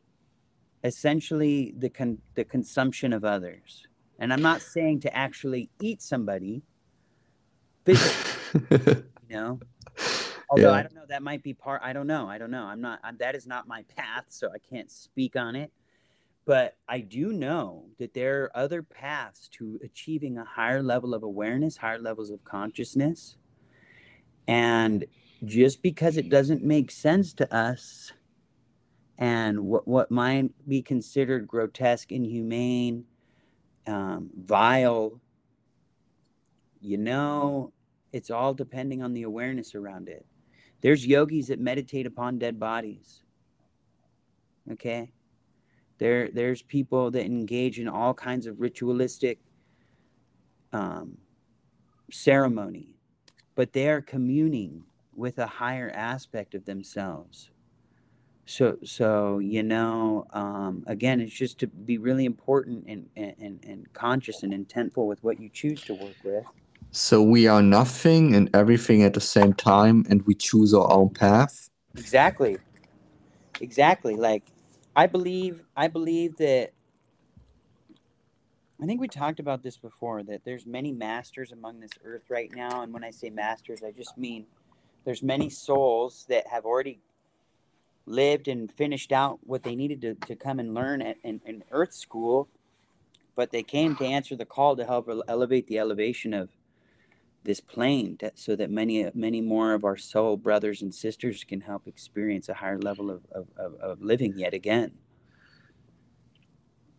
essentially 0.83 1.73
the 1.77 1.89
con- 1.89 2.21
the 2.35 2.43
consumption 2.43 3.13
of 3.13 3.23
others. 3.23 3.87
And 4.19 4.31
I'm 4.31 4.41
not 4.41 4.61
saying 4.61 5.01
to 5.01 5.15
actually 5.15 5.69
eat 5.81 6.01
somebody, 6.01 6.61
physically, 7.85 9.03
you 9.29 9.35
know. 9.35 9.59
Although 10.49 10.73
I 10.73 10.81
don't 10.81 10.93
know, 10.93 11.05
that 11.07 11.23
might 11.23 11.43
be 11.43 11.53
part. 11.53 11.81
I 11.83 11.93
don't 11.93 12.07
know. 12.07 12.27
I 12.27 12.37
don't 12.37 12.51
know. 12.51 12.65
I'm 12.65 12.81
not. 12.81 12.99
I, 13.03 13.11
that 13.19 13.35
is 13.35 13.47
not 13.47 13.67
my 13.67 13.83
path, 13.95 14.25
so 14.27 14.49
I 14.53 14.57
can't 14.57 14.91
speak 14.91 15.35
on 15.35 15.55
it. 15.55 15.71
But 16.45 16.75
I 16.89 16.99
do 16.99 17.31
know 17.31 17.85
that 17.99 18.13
there 18.13 18.43
are 18.43 18.57
other 18.57 18.83
paths 18.83 19.47
to 19.53 19.79
achieving 19.83 20.37
a 20.37 20.43
higher 20.43 20.83
level 20.83 21.13
of 21.13 21.23
awareness, 21.23 21.77
higher 21.77 21.99
levels 21.99 22.31
of 22.31 22.43
consciousness. 22.43 23.37
And 24.47 25.05
just 25.43 25.81
because 25.81 26.17
it 26.17 26.29
doesn't 26.29 26.63
make 26.63 26.91
sense 26.91 27.33
to 27.33 27.53
us 27.53 28.11
and 29.17 29.59
what, 29.59 29.87
what 29.87 30.11
might 30.11 30.49
be 30.67 30.81
considered 30.81 31.47
grotesque, 31.47 32.11
inhumane, 32.11 33.05
um, 33.87 34.29
vile, 34.35 35.19
you 36.79 36.97
know, 36.97 37.71
it's 38.11 38.29
all 38.29 38.53
depending 38.53 39.01
on 39.01 39.13
the 39.13 39.23
awareness 39.23 39.75
around 39.75 40.09
it. 40.09 40.25
There's 40.81 41.05
yogis 41.05 41.47
that 41.47 41.59
meditate 41.59 42.07
upon 42.07 42.39
dead 42.39 42.59
bodies. 42.59 43.21
Okay? 44.71 45.11
There, 45.99 46.29
there's 46.29 46.63
people 46.63 47.11
that 47.11 47.25
engage 47.25 47.79
in 47.79 47.87
all 47.87 48.13
kinds 48.13 48.47
of 48.47 48.59
ritualistic 48.59 49.39
um, 50.73 51.17
ceremony, 52.11 52.95
but 53.55 53.73
they 53.73 53.87
are 53.89 54.01
communing 54.01 54.83
with 55.21 55.37
a 55.37 55.45
higher 55.45 55.91
aspect 55.93 56.55
of 56.55 56.65
themselves. 56.65 57.51
So, 58.45 58.77
so 58.83 59.37
you 59.37 59.61
know, 59.61 60.25
um, 60.33 60.83
again, 60.87 61.21
it's 61.21 61.33
just 61.33 61.59
to 61.59 61.67
be 61.67 61.99
really 61.99 62.25
important 62.25 62.85
and, 62.87 63.07
and, 63.15 63.63
and 63.63 63.93
conscious 63.93 64.41
and 64.41 64.51
intentful 64.51 65.05
with 65.05 65.23
what 65.23 65.39
you 65.39 65.47
choose 65.47 65.83
to 65.83 65.93
work 65.93 66.15
with. 66.23 66.43
So 66.89 67.21
we 67.21 67.47
are 67.47 67.61
nothing 67.61 68.35
and 68.35 68.49
everything 68.53 69.03
at 69.03 69.13
the 69.13 69.21
same 69.21 69.53
time, 69.53 70.05
and 70.09 70.23
we 70.23 70.33
choose 70.33 70.73
our 70.73 70.91
own 70.91 71.09
path. 71.09 71.69
Exactly. 71.95 72.57
Exactly. 73.61 74.15
Like 74.15 74.43
I 74.95 75.05
believe 75.05 75.63
I 75.77 75.87
believe 75.87 76.35
that 76.37 76.71
I 78.81 78.85
think 78.87 78.99
we 78.99 79.07
talked 79.07 79.39
about 79.39 79.61
this 79.61 79.77
before 79.77 80.23
that 80.23 80.43
there's 80.43 80.65
many 80.65 80.91
masters 80.91 81.51
among 81.51 81.79
this 81.79 81.91
earth 82.03 82.23
right 82.29 82.51
now 82.53 82.81
and 82.81 82.91
when 82.91 83.03
I 83.03 83.11
say 83.11 83.29
masters 83.29 83.83
I 83.83 83.91
just 83.91 84.17
mean 84.17 84.47
there's 85.03 85.23
many 85.23 85.49
souls 85.49 86.25
that 86.29 86.47
have 86.47 86.65
already 86.65 86.99
lived 88.05 88.47
and 88.47 88.71
finished 88.71 89.11
out 89.11 89.39
what 89.43 89.63
they 89.63 89.75
needed 89.75 90.01
to, 90.01 90.15
to 90.15 90.35
come 90.35 90.59
and 90.59 90.73
learn 90.73 91.01
at 91.01 91.17
in, 91.23 91.41
in 91.45 91.63
earth 91.71 91.93
school 91.93 92.47
but 93.35 93.51
they 93.51 93.63
came 93.63 93.95
to 93.95 94.05
answer 94.05 94.35
the 94.35 94.45
call 94.45 94.75
to 94.75 94.85
help 94.85 95.09
elevate 95.27 95.67
the 95.67 95.79
elevation 95.79 96.33
of 96.33 96.49
this 97.43 97.59
plane 97.59 98.17
so 98.35 98.55
that 98.55 98.69
many 98.69 99.09
many 99.13 99.41
more 99.41 99.73
of 99.73 99.83
our 99.83 99.97
soul 99.97 100.37
brothers 100.37 100.81
and 100.81 100.93
sisters 100.93 101.43
can 101.43 101.61
help 101.61 101.87
experience 101.87 102.49
a 102.49 102.53
higher 102.53 102.77
level 102.79 103.09
of, 103.09 103.25
of, 103.31 103.47
of, 103.57 103.73
of 103.75 104.01
living 104.01 104.33
yet 104.37 104.53
again 104.53 104.91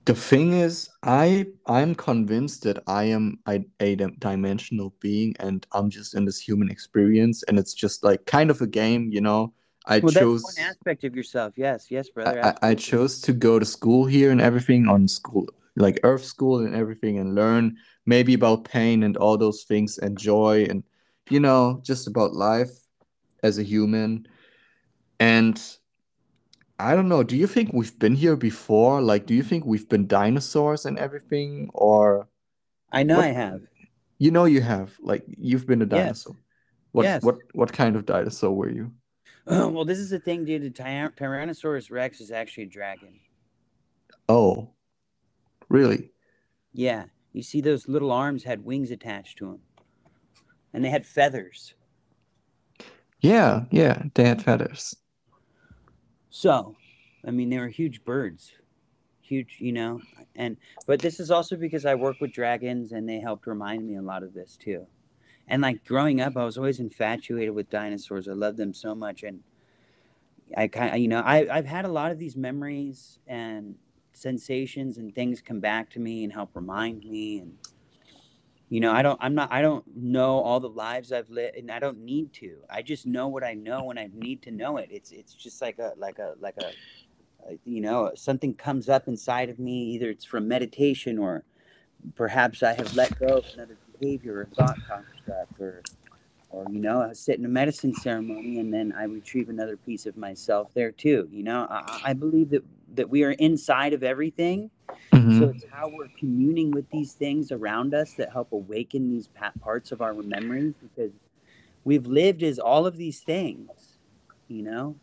The 0.04 0.14
thing 0.14 0.54
is, 0.54 0.88
I 1.04 1.46
I'm 1.66 1.94
convinced 1.94 2.64
that 2.64 2.82
I 2.86 3.04
am 3.04 3.38
a, 3.48 3.64
a 3.80 3.94
dimensional 3.94 4.94
being, 5.00 5.36
and 5.38 5.64
I'm 5.72 5.90
just 5.90 6.14
in 6.14 6.24
this 6.24 6.40
human 6.40 6.70
experience, 6.70 7.44
and 7.44 7.58
it's 7.58 7.72
just 7.72 8.02
like 8.02 8.26
kind 8.26 8.50
of 8.50 8.60
a 8.60 8.66
game, 8.66 9.10
you 9.12 9.20
know. 9.20 9.52
I 9.86 10.00
well 10.00 10.12
chose 10.12 10.42
one 10.42 10.64
aspect 10.64 11.02
of 11.02 11.16
yourself 11.16 11.54
yes 11.56 11.90
yes 11.90 12.08
brother 12.08 12.40
I 12.44 12.70
I 12.70 12.74
chose 12.76 13.20
to 13.22 13.32
go 13.32 13.58
to 13.58 13.64
school 13.64 14.06
here 14.06 14.30
and 14.30 14.40
everything 14.40 14.88
on 14.88 15.08
school, 15.08 15.46
like 15.76 15.98
Earth 16.02 16.24
school 16.24 16.64
and 16.64 16.74
everything, 16.74 17.18
and 17.18 17.34
learn 17.34 17.76
maybe 18.06 18.34
about 18.34 18.64
pain 18.64 19.02
and 19.02 19.16
all 19.16 19.36
those 19.36 19.64
things 19.64 19.98
and 19.98 20.18
joy 20.18 20.66
and 20.68 20.82
you 21.30 21.40
know 21.40 21.80
just 21.84 22.06
about 22.08 22.34
life 22.34 22.70
as 23.42 23.58
a 23.58 23.62
human. 23.62 24.26
And 25.20 25.60
I 26.78 26.94
don't 26.94 27.08
know, 27.08 27.22
do 27.22 27.36
you 27.36 27.46
think 27.46 27.72
we've 27.72 27.96
been 27.98 28.14
here 28.14 28.36
before? 28.36 29.00
Like, 29.00 29.26
do 29.26 29.34
you 29.34 29.42
think 29.42 29.64
we've 29.64 29.88
been 29.88 30.06
dinosaurs 30.06 30.84
and 30.86 30.98
everything, 30.98 31.70
or 31.74 32.28
I 32.92 33.02
know 33.02 33.16
what? 33.16 33.24
I 33.24 33.32
have 33.32 33.62
You 34.18 34.30
know 34.30 34.44
you 34.46 34.60
have, 34.62 34.96
like, 35.00 35.24
you've 35.26 35.66
been 35.66 35.82
a 35.82 35.86
yes 35.88 36.24
dinosaur. 36.24 36.36
What 36.92 37.04
yes 37.04 37.22
what 37.22 37.36
what 37.54 37.72
kind 37.72 37.96
of 37.96 38.06
dinosaur 38.06 38.52
were 38.54 38.70
you? 38.70 38.92
well 39.46 39.84
this 39.84 39.98
is 39.98 40.10
the 40.10 40.18
thing 40.18 40.44
dude 40.44 40.62
the 40.62 40.70
Ty- 40.70 41.10
Tyrannosaurus 41.16 41.90
Rex 41.90 42.20
is 42.20 42.30
actually 42.30 42.64
a 42.64 42.68
dragon 42.68 43.20
Oh, 44.28 44.74
really? 45.68 46.10
yeah 46.72 47.06
You 47.32 47.42
see, 47.42 47.62
those 47.62 47.88
little 47.88 48.12
arms 48.12 48.44
had 48.44 48.64
wings 48.64 48.90
attached 48.90 49.38
to 49.38 49.46
them, 49.46 49.60
and 50.74 50.84
they 50.84 50.90
had 50.90 51.06
feathers. 51.06 51.74
Yeah, 53.20 53.64
yeah, 53.70 54.02
they 54.14 54.24
had 54.24 54.42
feathers. 54.42 54.94
So, 56.34 56.76
I 57.26 57.30
mean, 57.30 57.50
they 57.50 57.58
were 57.58 57.68
huge 57.68 58.04
birds, 58.06 58.52
huge, 59.20 59.56
you 59.58 59.70
know. 59.70 60.00
And 60.34 60.56
but 60.86 61.00
this 61.00 61.20
is 61.20 61.30
also 61.30 61.56
because 61.56 61.84
I 61.84 61.94
work 61.94 62.22
with 62.22 62.32
dragons, 62.32 62.90
and 62.90 63.06
they 63.06 63.20
helped 63.20 63.46
remind 63.46 63.86
me 63.86 63.96
a 63.96 64.02
lot 64.02 64.22
of 64.22 64.32
this 64.32 64.56
too. 64.56 64.86
And 65.46 65.60
like 65.60 65.84
growing 65.84 66.22
up, 66.22 66.34
I 66.38 66.44
was 66.44 66.56
always 66.56 66.80
infatuated 66.80 67.54
with 67.54 67.68
dinosaurs. 67.68 68.28
I 68.28 68.32
loved 68.32 68.56
them 68.56 68.72
so 68.72 68.94
much, 68.94 69.22
and 69.22 69.42
I 70.56 70.68
kind 70.68 70.94
of, 70.94 71.00
you 71.00 71.08
know, 71.08 71.20
I 71.20 71.54
I've 71.54 71.66
had 71.66 71.84
a 71.84 71.92
lot 71.92 72.10
of 72.10 72.18
these 72.18 72.34
memories 72.34 73.18
and 73.26 73.74
sensations 74.14 74.96
and 74.96 75.14
things 75.14 75.42
come 75.42 75.60
back 75.60 75.90
to 75.90 76.00
me 76.00 76.24
and 76.24 76.32
help 76.32 76.56
remind 76.56 77.04
me 77.04 77.40
and 77.40 77.58
you 78.72 78.80
know 78.80 78.90
i 78.90 79.02
don't 79.02 79.18
i'm 79.20 79.34
not 79.34 79.52
i 79.52 79.60
don't 79.60 79.84
know 79.94 80.38
all 80.38 80.58
the 80.58 80.66
lives 80.66 81.12
i've 81.12 81.28
lived 81.28 81.58
and 81.58 81.70
i 81.70 81.78
don't 81.78 81.98
need 81.98 82.32
to. 82.32 82.56
I 82.70 82.80
just 82.80 83.04
know 83.04 83.28
what 83.28 83.44
i 83.44 83.52
know 83.52 83.84
when 83.84 83.98
i 83.98 84.08
need 84.14 84.40
to 84.44 84.50
know 84.50 84.78
it. 84.78 84.88
It's 84.90 85.12
it's 85.12 85.34
just 85.34 85.60
like 85.60 85.78
a 85.78 85.92
like 85.98 86.18
a 86.18 86.36
like 86.40 86.56
a, 86.56 86.70
a 87.50 87.58
you 87.66 87.82
know 87.82 88.12
something 88.14 88.54
comes 88.54 88.88
up 88.88 89.08
inside 89.08 89.50
of 89.50 89.58
me 89.58 89.74
either 89.92 90.08
it's 90.08 90.24
from 90.24 90.48
meditation 90.48 91.18
or 91.18 91.44
perhaps 92.14 92.62
i 92.62 92.72
have 92.72 92.96
let 92.96 93.18
go 93.18 93.36
of 93.36 93.44
another 93.52 93.76
behavior 94.00 94.38
or 94.38 94.46
thought 94.56 94.78
construct 94.88 95.60
or 95.60 95.82
or 96.48 96.64
you 96.70 96.80
know 96.80 97.02
I 97.02 97.12
sit 97.12 97.38
in 97.38 97.44
a 97.44 97.50
medicine 97.50 97.94
ceremony 97.94 98.58
and 98.58 98.72
then 98.72 98.94
i 98.96 99.04
retrieve 99.04 99.50
another 99.50 99.76
piece 99.76 100.06
of 100.06 100.16
myself 100.16 100.72
there 100.72 100.92
too 100.92 101.28
you 101.30 101.42
know? 101.42 101.66
I, 101.68 102.00
I 102.06 102.12
believe 102.14 102.48
that 102.50 102.64
that 102.94 103.10
we 103.10 103.22
are 103.22 103.32
inside 103.32 103.92
of 103.92 104.02
everything 104.02 104.70
mm-hmm. 105.12 105.38
so 105.38 105.48
it's 105.48 105.64
how 105.70 105.88
we're 105.88 106.08
communing 106.18 106.70
with 106.70 106.88
these 106.90 107.12
things 107.12 107.52
around 107.52 107.94
us 107.94 108.14
that 108.14 108.32
help 108.32 108.52
awaken 108.52 109.10
these 109.10 109.28
parts 109.60 109.92
of 109.92 110.00
our 110.00 110.14
memories 110.14 110.74
because 110.80 111.12
we've 111.84 112.06
lived 112.06 112.42
as 112.42 112.58
all 112.58 112.86
of 112.86 112.96
these 112.96 113.20
things 113.20 113.68
you 114.52 114.62
know? 114.62 114.96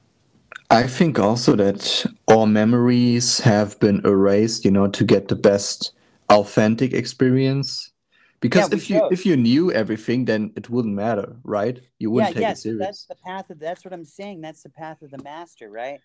I 0.70 0.84
think 0.84 1.18
also 1.20 1.56
that 1.56 2.06
all 2.28 2.46
memories 2.46 3.40
have 3.40 3.80
been 3.80 4.02
erased 4.06 4.66
you 4.66 4.72
know 4.72 4.88
to 4.88 5.04
get 5.04 5.28
the 5.28 5.36
best 5.36 5.94
authentic 6.30 6.94
experience. 6.94 7.92
Because 8.40 8.70
yeah, 8.70 8.78
if 8.78 8.90
you 8.90 9.08
if 9.12 9.26
you 9.26 9.36
knew 9.36 9.72
everything 9.72 10.26
then 10.26 10.54
it 10.56 10.70
wouldn't 10.70 10.96
matter 10.96 11.36
right? 11.44 11.82
You 11.98 12.12
wouldn't 12.12 12.36
yeah, 12.36 12.42
take 12.42 12.52
it 12.54 12.58
serious 12.58 12.86
that's 12.86 13.06
the 13.06 13.16
path 13.16 13.50
of 13.50 13.60
that's 13.60 13.84
what 13.84 13.94
i'm 13.94 14.06
saying 14.06 14.40
that's 14.40 14.64
the 14.64 14.70
path 14.70 15.02
of 15.02 15.12
the 15.12 15.22
master 15.24 15.70
right? 15.70 16.00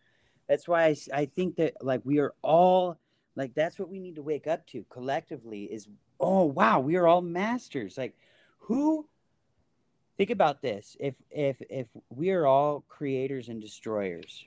That's 0.49 0.69
why 0.69 0.87
I, 0.87 0.97
I 1.15 1.25
think 1.27 1.57
that 1.57 1.75
like 1.81 2.01
we 2.05 2.19
are 2.19 2.35
all 2.43 2.99
like 3.37 3.55
that's 3.55 3.79
what 3.79 3.89
we 3.89 3.99
need 3.99 4.17
to 4.17 4.23
wake 4.23 4.47
up 4.47 4.67
to 4.69 4.85
collectively 4.91 5.65
is 5.65 5.89
oh 6.21 6.45
wow 6.45 6.81
we 6.81 6.97
are 6.97 7.07
all 7.07 7.23
masters. 7.23 7.99
Like 7.99 8.15
who 8.59 9.07
think 10.17 10.31
about 10.31 10.63
this. 10.63 10.97
If 11.01 11.15
if 11.31 11.57
if 11.69 11.87
we 12.11 12.31
are 12.31 12.47
all 12.47 12.85
creators 12.89 13.49
and 13.49 13.61
destroyers 13.61 14.45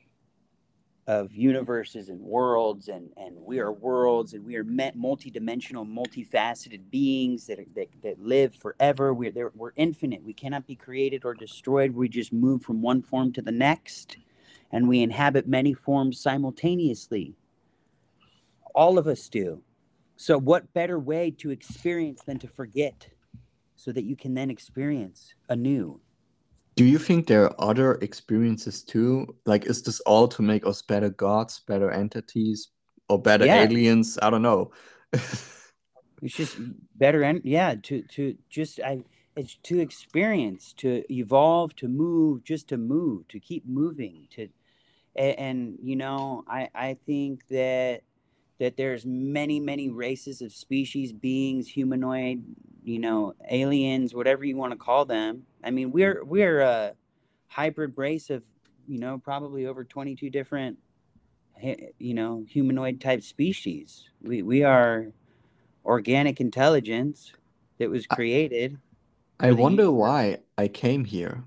of 1.07 1.33
universes 1.33 2.09
and 2.09 2.19
worlds 2.19 2.89
and 2.89 3.11
and 3.15 3.37
we 3.37 3.59
are 3.59 3.71
worlds 3.71 4.33
and 4.33 4.43
we 4.43 4.57
are 4.57 4.65
multi-dimensional 4.95 5.85
multifaceted 5.85 6.89
beings 6.89 7.47
that, 7.47 7.59
are, 7.59 7.65
that 7.75 7.87
that 8.03 8.19
live 8.21 8.53
forever 8.55 9.13
we're 9.13 9.51
we're 9.55 9.71
infinite. 9.75 10.23
We 10.23 10.33
cannot 10.33 10.67
be 10.67 10.75
created 10.75 11.25
or 11.25 11.33
destroyed. 11.33 11.91
We 11.91 12.09
just 12.09 12.33
move 12.33 12.63
from 12.63 12.81
one 12.81 13.01
form 13.01 13.31
to 13.33 13.41
the 13.41 13.51
next 13.51 14.17
and 14.71 14.87
we 14.87 15.01
inhabit 15.01 15.47
many 15.47 15.73
forms 15.73 16.19
simultaneously 16.19 17.35
all 18.77 18.97
of 18.97 19.07
us 19.07 19.27
do 19.27 19.61
so 20.15 20.37
what 20.37 20.73
better 20.73 20.99
way 20.99 21.29
to 21.29 21.49
experience 21.49 22.21
than 22.25 22.39
to 22.39 22.47
forget 22.47 23.07
so 23.75 23.91
that 23.91 24.05
you 24.05 24.15
can 24.15 24.33
then 24.33 24.49
experience 24.49 25.33
anew 25.49 25.99
do 26.77 26.85
you 26.85 26.99
think 26.99 27.25
there 27.25 27.45
are 27.45 27.69
other 27.71 27.95
experiences 28.03 28.83
too? 28.83 29.35
Like, 29.47 29.65
is 29.65 29.81
this 29.81 29.99
all 30.01 30.27
to 30.27 30.43
make 30.43 30.63
us 30.63 30.83
better 30.83 31.09
gods, 31.09 31.61
better 31.67 31.89
entities, 31.89 32.69
or 33.09 33.19
better 33.19 33.47
yeah. 33.47 33.63
aliens? 33.63 34.19
I 34.21 34.29
don't 34.29 34.43
know. 34.43 34.71
it's 35.11 36.35
just 36.35 36.57
better, 36.95 37.23
and 37.23 37.41
yeah, 37.43 37.73
to 37.81 38.03
to 38.13 38.37
just 38.51 38.79
I 38.79 39.03
it's 39.35 39.55
to 39.63 39.79
experience, 39.79 40.73
to 40.77 41.03
evolve, 41.11 41.75
to 41.77 41.87
move, 41.87 42.43
just 42.43 42.67
to 42.67 42.77
move, 42.77 43.27
to 43.29 43.39
keep 43.39 43.65
moving, 43.67 44.27
to 44.35 44.47
and, 45.15 45.39
and 45.39 45.77
you 45.81 45.95
know, 45.95 46.43
I 46.47 46.69
I 46.75 46.97
think 47.07 47.47
that 47.47 48.01
that 48.59 48.77
there's 48.77 49.05
many 49.05 49.59
many 49.59 49.89
races 49.89 50.41
of 50.41 50.51
species, 50.51 51.13
beings, 51.13 51.67
humanoid, 51.67 52.43
you 52.83 52.99
know, 52.99 53.33
aliens, 53.49 54.13
whatever 54.13 54.45
you 54.45 54.57
want 54.57 54.71
to 54.71 54.77
call 54.77 55.05
them. 55.05 55.43
I 55.63 55.71
mean, 55.71 55.91
we're 55.91 56.23
we're 56.23 56.61
a 56.61 56.93
hybrid 57.47 57.93
race 57.97 58.29
of, 58.29 58.43
you 58.87 58.99
know, 58.99 59.17
probably 59.17 59.65
over 59.65 59.83
22 59.83 60.29
different 60.29 60.77
you 61.99 62.13
know, 62.13 62.45
humanoid 62.47 63.01
type 63.01 63.23
species. 63.23 64.09
We 64.21 64.41
we 64.41 64.63
are 64.63 65.07
organic 65.85 66.39
intelligence 66.39 67.33
that 67.79 67.89
was 67.89 68.05
created. 68.05 68.77
I, 69.39 69.49
I 69.49 69.51
wonder 69.51 69.91
why 69.91 70.39
I 70.57 70.67
came 70.67 71.05
here. 71.05 71.43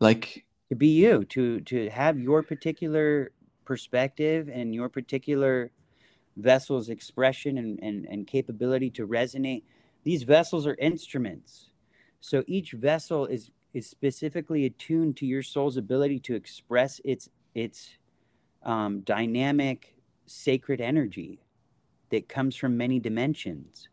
Like 0.00 0.44
to 0.68 0.74
be 0.74 0.88
you, 0.88 1.24
to 1.26 1.60
to 1.60 1.88
have 1.90 2.18
your 2.18 2.42
particular 2.42 3.32
perspective 3.66 4.48
and 4.50 4.74
your 4.74 4.88
particular 4.88 5.70
vessel's 6.36 6.88
expression 6.88 7.58
and, 7.58 7.78
and, 7.82 8.06
and 8.06 8.26
capability 8.26 8.90
to 8.90 9.06
resonate 9.06 9.62
these 10.04 10.22
vessels 10.22 10.66
are 10.66 10.76
instruments. 10.76 11.70
So 12.20 12.44
each 12.46 12.72
vessel 12.72 13.26
is 13.26 13.50
is 13.74 13.90
specifically 13.90 14.64
attuned 14.64 15.18
to 15.18 15.26
your 15.26 15.42
soul's 15.42 15.76
ability 15.76 16.20
to 16.20 16.34
express 16.34 17.00
its 17.04 17.28
its 17.54 17.98
um, 18.62 19.00
dynamic 19.00 19.96
sacred 20.26 20.80
energy 20.80 21.40
that 22.10 22.28
comes 22.28 22.56
from 22.56 22.76
many 22.76 22.98
dimensions 22.98 23.88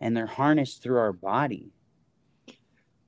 and 0.00 0.16
they're 0.16 0.26
harnessed 0.26 0.82
through 0.82 0.98
our 0.98 1.12
body 1.12 1.72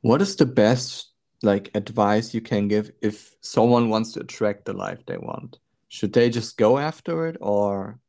what 0.01 0.23
is 0.23 0.37
the 0.37 0.47
best 0.47 1.11
like 1.43 1.71
advice 1.75 2.33
you 2.33 2.41
can 2.41 2.69
give 2.69 2.91
if 3.03 3.37
someone 3.41 3.91
wants 3.91 4.12
to 4.12 4.21
attract 4.21 4.65
the 4.65 4.73
life 4.73 5.05
they 5.07 5.19
want 5.19 5.59
should 5.95 6.12
they 6.12 6.28
just 6.28 6.57
go 6.57 6.78
after 6.78 7.26
it 7.26 7.36
or 7.40 8.01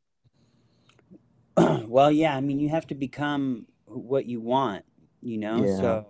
well 1.86 2.10
yeah 2.10 2.36
i 2.36 2.40
mean 2.40 2.58
you 2.58 2.68
have 2.68 2.86
to 2.86 2.94
become 2.94 3.66
what 3.86 4.26
you 4.26 4.40
want, 4.40 4.84
you 5.22 5.38
know? 5.38 5.64
Yeah. 5.64 5.80
So 5.80 6.06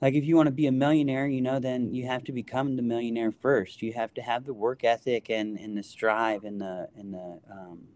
like 0.00 0.14
if 0.14 0.24
you 0.24 0.36
want 0.36 0.46
to 0.46 0.52
be 0.52 0.66
a 0.66 0.72
millionaire, 0.72 1.26
you 1.26 1.40
know, 1.40 1.58
then 1.58 1.94
you 1.94 2.06
have 2.06 2.24
to 2.24 2.32
become 2.32 2.76
the 2.76 2.82
millionaire 2.82 3.32
first. 3.32 3.82
You 3.82 3.92
have 3.94 4.12
to 4.14 4.22
have 4.22 4.44
the 4.44 4.54
work 4.54 4.84
ethic 4.84 5.30
and, 5.30 5.58
and 5.58 5.76
the 5.76 5.82
strive 5.82 6.44
and 6.44 6.60
the 6.60 6.88
and 6.96 7.14
the 7.14 7.40
um 7.50 7.88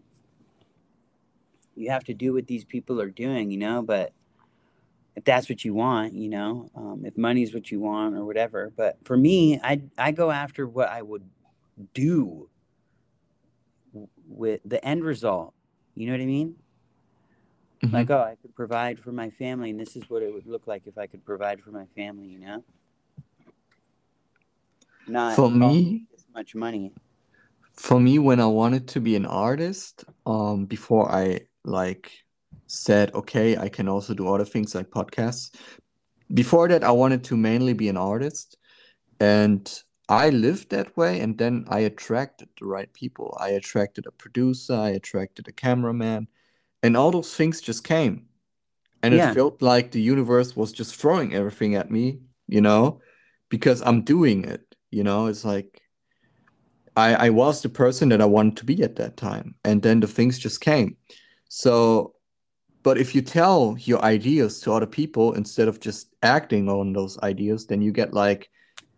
you 1.75 1.89
have 1.89 2.03
to 2.03 2.13
do 2.13 2.33
what 2.33 2.47
these 2.47 2.65
people 2.65 2.99
are 2.99 3.09
doing, 3.09 3.49
you 3.49 3.57
know, 3.57 3.81
but 3.81 4.11
if 5.15 5.23
that's 5.23 5.47
what 5.47 5.63
you 5.63 5.73
want, 5.73 6.13
you 6.13 6.29
know, 6.29 6.69
um, 6.75 7.03
if 7.05 7.17
money's 7.17 7.53
what 7.53 7.71
you 7.71 7.79
want 7.79 8.15
or 8.15 8.25
whatever. 8.25 8.71
But 8.75 8.97
for 9.03 9.15
me, 9.15 9.59
I 9.63 9.81
I 9.97 10.11
go 10.11 10.31
after 10.31 10.67
what 10.67 10.89
I 10.89 11.01
would 11.01 11.23
do 11.93 12.49
with 14.27 14.61
the 14.65 14.83
end 14.85 15.03
result. 15.03 15.53
You 15.95 16.07
know 16.07 16.13
what 16.13 16.21
I 16.21 16.25
mean? 16.25 16.55
Mm-hmm. 17.83 17.95
Like, 17.95 18.09
oh, 18.11 18.21
I 18.21 18.35
could 18.41 18.55
provide 18.55 18.99
for 18.99 19.11
my 19.11 19.29
family, 19.31 19.71
and 19.71 19.79
this 19.79 19.95
is 19.95 20.09
what 20.09 20.21
it 20.21 20.33
would 20.33 20.45
look 20.45 20.67
like 20.67 20.83
if 20.85 20.97
I 20.97 21.07
could 21.07 21.25
provide 21.25 21.61
for 21.61 21.71
my 21.71 21.85
family. 21.95 22.27
You 22.27 22.39
know, 22.39 22.63
not 25.07 25.35
for 25.35 25.49
me 25.49 26.05
this 26.11 26.25
much 26.33 26.55
money. 26.55 26.93
For 27.73 27.99
me, 27.99 28.19
when 28.19 28.39
I 28.39 28.45
wanted 28.45 28.87
to 28.89 28.99
be 28.99 29.15
an 29.15 29.25
artist, 29.25 30.05
um, 30.25 30.65
before 30.65 31.11
I 31.11 31.41
like 31.65 32.11
said, 32.67 33.13
okay, 33.15 33.57
I 33.57 33.69
can 33.69 33.87
also 33.87 34.13
do 34.13 34.27
other 34.27 34.45
things 34.45 34.75
like 34.75 34.89
podcasts. 34.89 35.55
Before 36.33 36.67
that, 36.67 36.83
I 36.83 36.91
wanted 36.91 37.23
to 37.25 37.37
mainly 37.37 37.73
be 37.73 37.89
an 37.89 37.97
artist, 37.97 38.57
and 39.19 39.67
I 40.09 40.29
lived 40.29 40.69
that 40.71 40.95
way, 40.97 41.19
and 41.19 41.37
then 41.37 41.65
I 41.69 41.79
attracted 41.79 42.49
the 42.59 42.65
right 42.65 42.91
people. 42.93 43.37
I 43.39 43.49
attracted 43.49 44.05
a 44.05 44.11
producer, 44.11 44.73
I 44.73 44.89
attracted 44.89 45.47
a 45.47 45.51
cameraman, 45.51 46.27
and 46.83 46.97
all 46.97 47.11
those 47.11 47.33
things 47.33 47.61
just 47.61 47.83
came 47.83 48.27
and 49.03 49.13
yeah. 49.13 49.31
it 49.31 49.33
felt 49.33 49.61
like 49.61 49.91
the 49.91 50.01
universe 50.01 50.55
was 50.55 50.71
just 50.71 50.95
throwing 50.95 51.33
everything 51.33 51.75
at 51.75 51.91
me 51.91 52.19
you 52.47 52.61
know 52.61 52.99
because 53.49 53.81
i'm 53.81 54.01
doing 54.01 54.45
it 54.45 54.75
you 54.91 55.03
know 55.03 55.27
it's 55.27 55.45
like 55.45 55.81
i 56.95 57.13
i 57.27 57.29
was 57.29 57.61
the 57.61 57.69
person 57.69 58.09
that 58.09 58.21
i 58.21 58.25
wanted 58.25 58.57
to 58.57 58.65
be 58.65 58.83
at 58.83 58.95
that 58.95 59.17
time 59.17 59.55
and 59.63 59.81
then 59.81 59.99
the 59.99 60.07
things 60.07 60.37
just 60.37 60.61
came 60.61 60.95
so 61.49 62.13
but 62.83 62.97
if 62.97 63.13
you 63.13 63.21
tell 63.21 63.75
your 63.79 64.03
ideas 64.03 64.59
to 64.59 64.73
other 64.73 64.87
people 64.87 65.33
instead 65.33 65.67
of 65.67 65.79
just 65.79 66.15
acting 66.23 66.69
on 66.69 66.93
those 66.93 67.17
ideas 67.19 67.65
then 67.65 67.81
you 67.81 67.91
get 67.91 68.13
like 68.13 68.49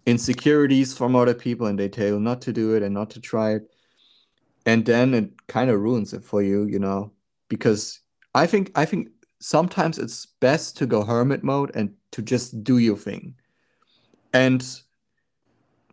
insecurities 0.05 0.97
from 0.97 1.15
other 1.15 1.33
people 1.33 1.67
and 1.67 1.79
they 1.79 1.89
tell 1.89 2.07
you 2.07 2.19
not 2.19 2.41
to 2.41 2.53
do 2.53 2.75
it 2.75 2.83
and 2.83 2.93
not 2.93 3.09
to 3.09 3.21
try 3.21 3.51
it 3.51 3.69
and 4.65 4.85
then 4.85 5.13
it 5.13 5.47
kind 5.47 5.69
of 5.69 5.79
ruins 5.79 6.13
it 6.13 6.23
for 6.23 6.41
you 6.41 6.63
you 6.65 6.79
know 6.79 7.11
because 7.49 8.01
I 8.35 8.47
think 8.47 8.71
I 8.75 8.85
think 8.85 9.09
sometimes 9.39 9.99
it's 9.99 10.25
best 10.25 10.77
to 10.77 10.85
go 10.85 11.03
hermit 11.03 11.43
mode 11.43 11.71
and 11.75 11.93
to 12.11 12.21
just 12.21 12.63
do 12.63 12.77
your 12.77 12.97
thing. 12.97 13.35
And 14.33 14.65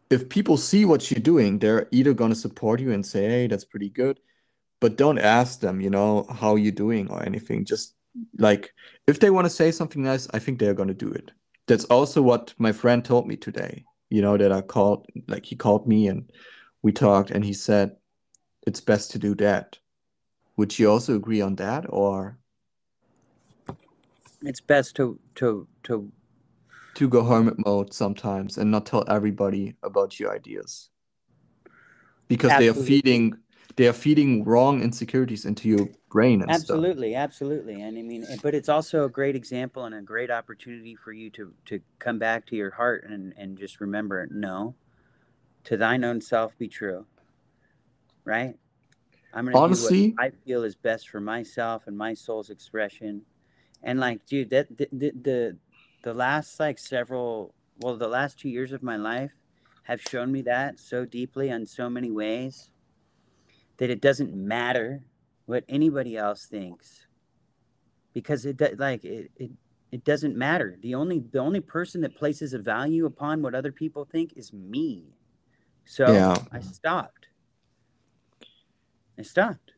if 0.08 0.28
people 0.28 0.56
see 0.56 0.84
what 0.84 1.10
you're 1.10 1.20
doing, 1.20 1.58
they're 1.58 1.88
either 1.90 2.14
going 2.14 2.30
to 2.30 2.36
support 2.46 2.80
you 2.80 2.92
and 2.92 3.04
say, 3.04 3.28
"Hey, 3.28 3.46
that's 3.46 3.64
pretty 3.64 3.90
good," 3.90 4.20
but 4.80 4.96
don't 4.96 5.18
ask 5.18 5.60
them, 5.60 5.80
you 5.80 5.90
know, 5.90 6.26
how 6.30 6.56
you're 6.56 6.72
doing 6.72 7.10
or 7.10 7.22
anything. 7.22 7.64
Just 7.64 7.94
like 8.38 8.72
if 9.06 9.20
they 9.20 9.30
want 9.30 9.44
to 9.44 9.50
say 9.50 9.70
something 9.70 10.02
nice, 10.02 10.26
I 10.32 10.38
think 10.38 10.58
they're 10.58 10.74
going 10.74 10.88
to 10.88 10.94
do 11.06 11.12
it. 11.12 11.30
That's 11.66 11.84
also 11.84 12.22
what 12.22 12.54
my 12.58 12.72
friend 12.72 13.04
told 13.04 13.28
me 13.28 13.36
today. 13.36 13.84
You 14.10 14.22
know 14.22 14.36
that 14.36 14.52
I 14.52 14.60
called, 14.60 15.06
like 15.28 15.46
he 15.46 15.56
called 15.56 15.86
me 15.86 16.08
and 16.08 16.30
we 16.82 16.92
talked, 16.92 17.30
and 17.30 17.44
he 17.44 17.52
said 17.52 17.96
it's 18.66 18.80
best 18.80 19.10
to 19.12 19.18
do 19.18 19.34
that. 19.36 19.78
Would 20.56 20.78
you 20.78 20.90
also 20.90 21.16
agree 21.16 21.40
on 21.40 21.56
that, 21.56 21.86
or 21.88 22.38
it's 24.42 24.60
best 24.60 24.96
to 24.96 25.18
to 25.36 25.66
to 25.84 26.12
to 26.94 27.08
go 27.08 27.24
hermit 27.24 27.54
mode 27.64 27.94
sometimes 27.94 28.58
and 28.58 28.70
not 28.70 28.86
tell 28.86 29.04
everybody 29.08 29.74
about 29.82 30.18
your 30.18 30.34
ideas 30.34 30.90
because 32.28 32.50
Absolutely. 32.50 32.66
they 32.66 32.82
are 32.82 32.86
feeding 32.86 33.38
they 33.76 33.86
are 33.86 33.92
feeding 33.92 34.44
wrong 34.44 34.82
insecurities 34.82 35.44
into 35.44 35.68
your 35.68 35.88
brain 36.10 36.44
absolutely 36.48 37.12
stuff. 37.12 37.22
absolutely 37.22 37.80
and 37.80 37.96
i 37.96 38.02
mean 38.02 38.26
but 38.42 38.54
it's 38.54 38.68
also 38.68 39.04
a 39.04 39.08
great 39.08 39.36
example 39.36 39.84
and 39.84 39.94
a 39.94 40.02
great 40.02 40.30
opportunity 40.30 40.96
for 40.96 41.12
you 41.12 41.30
to 41.30 41.52
to 41.64 41.80
come 41.98 42.18
back 42.18 42.44
to 42.46 42.56
your 42.56 42.70
heart 42.70 43.04
and 43.08 43.32
and 43.36 43.56
just 43.56 43.80
remember 43.80 44.26
no 44.30 44.74
to 45.64 45.76
thine 45.76 46.04
own 46.04 46.20
self 46.20 46.56
be 46.58 46.66
true 46.66 47.06
right 48.24 48.56
i'm 49.32 49.44
gonna 49.44 49.56
honestly 49.56 50.08
do 50.08 50.14
what 50.16 50.26
i 50.26 50.30
feel 50.44 50.64
is 50.64 50.74
best 50.74 51.08
for 51.08 51.20
myself 51.20 51.86
and 51.86 51.96
my 51.96 52.12
soul's 52.12 52.50
expression 52.50 53.22
and 53.82 54.00
like 54.00 54.24
dude 54.26 54.50
that 54.50 54.66
the, 54.76 54.88
the, 54.92 55.12
the 55.22 55.56
the 56.02 56.14
last 56.14 56.58
like 56.58 56.78
several 56.78 57.54
well 57.80 57.96
the 57.96 58.08
last 58.08 58.38
two 58.38 58.48
years 58.48 58.72
of 58.72 58.82
my 58.82 58.96
life 58.96 59.32
have 59.84 60.00
shown 60.00 60.30
me 60.30 60.42
that 60.42 60.78
so 60.78 61.04
deeply 61.04 61.48
in 61.48 61.66
so 61.66 61.88
many 61.88 62.10
ways 62.10 62.70
that 63.76 63.90
it 63.90 64.00
doesn't 64.00 64.34
matter 64.34 65.02
what 65.50 65.64
anybody 65.68 66.16
else 66.16 66.46
thinks 66.46 67.06
because 68.14 68.46
it 68.46 68.78
like 68.78 69.04
it, 69.04 69.30
it 69.36 69.50
it 69.92 70.04
doesn't 70.04 70.36
matter 70.36 70.78
the 70.82 70.94
only 70.94 71.24
the 71.32 71.38
only 71.38 71.60
person 71.60 72.00
that 72.00 72.16
places 72.16 72.54
a 72.54 72.58
value 72.58 73.04
upon 73.06 73.42
what 73.42 73.54
other 73.54 73.72
people 73.72 74.04
think 74.04 74.32
is 74.36 74.52
me 74.52 75.04
so 75.84 76.10
yeah. 76.10 76.34
i 76.52 76.60
stopped 76.60 77.26
i 79.18 79.22
stopped 79.22 79.72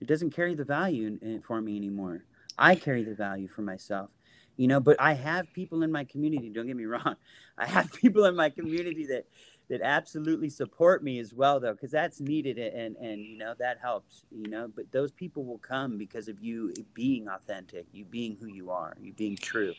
it 0.00 0.06
doesn't 0.06 0.30
carry 0.30 0.54
the 0.54 0.64
value 0.64 1.06
in, 1.06 1.18
in, 1.18 1.42
for 1.42 1.60
me 1.60 1.76
anymore 1.76 2.24
I 2.58 2.74
carry 2.74 3.02
the 3.02 3.14
value 3.14 3.48
for 3.48 3.62
myself, 3.62 4.10
you 4.56 4.66
know. 4.68 4.80
But 4.80 4.96
I 5.00 5.12
have 5.12 5.52
people 5.52 5.82
in 5.82 5.92
my 5.92 6.04
community. 6.04 6.50
Don't 6.50 6.66
get 6.66 6.76
me 6.76 6.86
wrong. 6.86 7.16
I 7.58 7.66
have 7.66 7.92
people 7.92 8.24
in 8.24 8.34
my 8.34 8.50
community 8.50 9.06
that 9.06 9.26
that 9.68 9.80
absolutely 9.82 10.48
support 10.48 11.02
me 11.02 11.18
as 11.18 11.34
well, 11.34 11.58
though, 11.58 11.72
because 11.72 11.90
that's 11.90 12.20
needed 12.20 12.58
and 12.58 12.96
and 12.96 13.24
you 13.24 13.36
know 13.36 13.54
that 13.58 13.78
helps, 13.80 14.24
you 14.30 14.48
know. 14.48 14.68
But 14.74 14.90
those 14.92 15.10
people 15.10 15.44
will 15.44 15.58
come 15.58 15.98
because 15.98 16.28
of 16.28 16.40
you 16.40 16.72
being 16.94 17.28
authentic, 17.28 17.86
you 17.92 18.04
being 18.04 18.36
who 18.40 18.46
you 18.46 18.70
are, 18.70 18.96
you 19.00 19.12
being 19.12 19.36
true. 19.36 19.74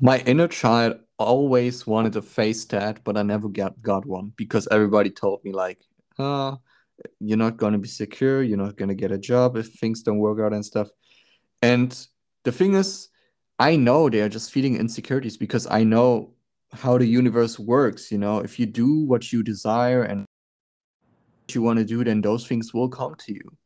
My 0.00 0.18
inner 0.20 0.48
child 0.48 1.00
always 1.18 1.86
wanted 1.86 2.16
a 2.16 2.22
face 2.22 2.64
tat, 2.64 3.00
but 3.04 3.16
I 3.16 3.22
never 3.22 3.48
got 3.48 3.80
got 3.82 4.06
one 4.06 4.32
because 4.36 4.68
everybody 4.70 5.10
told 5.10 5.44
me 5.44 5.52
like, 5.52 5.84
"Uh, 6.18 6.56
you're 7.18 7.36
not 7.36 7.56
gonna 7.56 7.78
be 7.78 7.88
secure. 7.88 8.42
You're 8.42 8.58
not 8.58 8.76
gonna 8.76 8.94
get 8.94 9.12
a 9.12 9.18
job 9.18 9.56
if 9.56 9.74
things 9.74 10.02
don't 10.02 10.18
work 10.18 10.38
out 10.40 10.52
and 10.52 10.64
stuff." 10.64 10.88
And 11.62 11.90
the 12.44 12.52
thing 12.52 12.74
is, 12.74 13.08
I 13.58 13.76
know 13.76 14.08
they 14.08 14.22
are 14.22 14.28
just 14.28 14.52
feeling 14.52 14.76
insecurities 14.76 15.36
because 15.36 15.66
I 15.70 15.84
know 15.84 16.34
how 16.72 16.98
the 16.98 17.06
universe 17.06 17.58
works. 17.58 18.12
You 18.12 18.18
know, 18.18 18.38
if 18.38 18.58
you 18.58 18.66
do 18.66 19.04
what 19.04 19.32
you 19.32 19.42
desire 19.42 20.02
and 20.02 20.20
what 20.20 21.54
you 21.54 21.62
want 21.62 21.78
to 21.78 21.84
do, 21.84 22.04
then 22.04 22.20
those 22.20 22.46
things 22.46 22.72
will 22.72 22.88
come 22.88 23.14
to 23.26 23.32
you. 23.32 23.56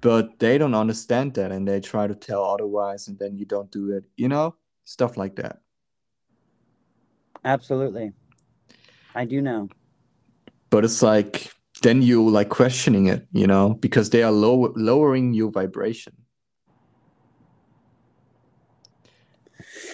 But 0.00 0.38
they 0.38 0.58
don't 0.58 0.74
understand 0.74 1.34
that 1.34 1.50
and 1.50 1.66
they 1.66 1.80
try 1.80 2.06
to 2.06 2.14
tell 2.14 2.44
otherwise, 2.44 3.08
and 3.08 3.18
then 3.18 3.36
you 3.36 3.44
don't 3.44 3.70
do 3.70 3.92
it, 3.92 4.04
you 4.16 4.28
know, 4.28 4.54
stuff 4.84 5.16
like 5.16 5.36
that. 5.36 5.60
Absolutely. 7.44 8.12
I 9.14 9.24
do 9.24 9.40
know. 9.40 9.68
But 10.70 10.84
it's 10.84 11.02
like, 11.02 11.52
then 11.82 12.02
you 12.02 12.28
like 12.28 12.50
questioning 12.50 13.06
it, 13.06 13.26
you 13.32 13.46
know, 13.46 13.74
because 13.74 14.10
they 14.10 14.22
are 14.22 14.32
low- 14.32 14.72
lowering 14.76 15.32
your 15.32 15.50
vibration. 15.50 16.12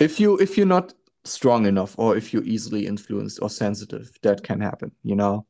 if 0.01 0.19
you 0.21 0.37
if 0.39 0.57
you're 0.57 0.67
not 0.67 0.95
strong 1.25 1.67
enough 1.67 1.95
or 1.99 2.17
if 2.17 2.33
you're 2.33 2.45
easily 2.45 2.87
influenced 2.87 3.41
or 3.43 3.49
sensitive 3.49 4.11
that 4.23 4.43
can 4.43 4.61
happen 4.61 4.93
you 5.03 5.17
know? 5.17 5.47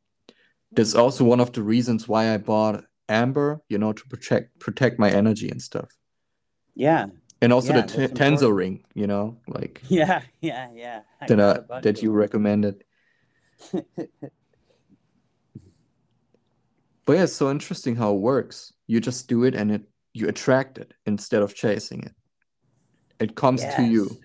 That's 0.74 0.94
also 0.94 1.24
one 1.24 1.40
of 1.40 1.52
the 1.52 1.62
reasons 1.62 2.08
why 2.08 2.32
i 2.32 2.38
bought 2.38 2.84
amber 3.08 3.60
you 3.68 3.78
know 3.78 3.92
to 3.92 4.06
protect 4.06 4.58
protect 4.58 4.98
my 4.98 5.10
energy 5.10 5.48
and 5.48 5.60
stuff. 5.60 5.90
Yeah. 6.74 7.06
And 7.40 7.52
also 7.52 7.74
yeah, 7.74 7.82
the 7.82 8.08
t- 8.08 8.14
Tensor 8.14 8.54
ring 8.54 8.84
you 8.94 9.06
know 9.06 9.38
like 9.46 9.82
yeah 9.88 10.22
yeah 10.40 10.68
yeah. 10.74 11.00
I 11.20 11.26
that 11.26 11.40
uh, 11.40 11.80
that 11.80 12.02
you 12.02 12.12
recommended. 12.12 12.84
But 17.04 17.14
yeah 17.14 17.24
it's 17.24 17.32
so 17.32 17.50
interesting 17.50 17.96
how 17.96 18.14
it 18.14 18.20
works. 18.20 18.72
You 18.86 19.00
just 19.00 19.26
do 19.28 19.42
it 19.42 19.56
and 19.56 19.72
it 19.72 19.82
you 20.14 20.28
attract 20.28 20.78
it 20.78 20.94
instead 21.04 21.42
of 21.42 21.52
chasing 21.52 22.04
it. 22.04 22.12
It 23.18 23.34
comes 23.34 23.62
yes. 23.62 23.74
to 23.74 23.82
you 23.82 24.20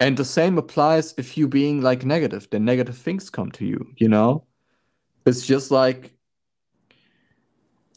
and 0.00 0.16
the 0.16 0.24
same 0.24 0.58
applies 0.58 1.14
if 1.16 1.36
you 1.36 1.46
being 1.48 1.80
like 1.80 2.04
negative 2.04 2.48
then 2.50 2.64
negative 2.64 2.96
things 2.96 3.30
come 3.30 3.50
to 3.50 3.64
you 3.64 3.92
you 3.96 4.08
know? 4.08 4.44
It's 5.26 5.46
just 5.46 5.70
like 5.70 6.12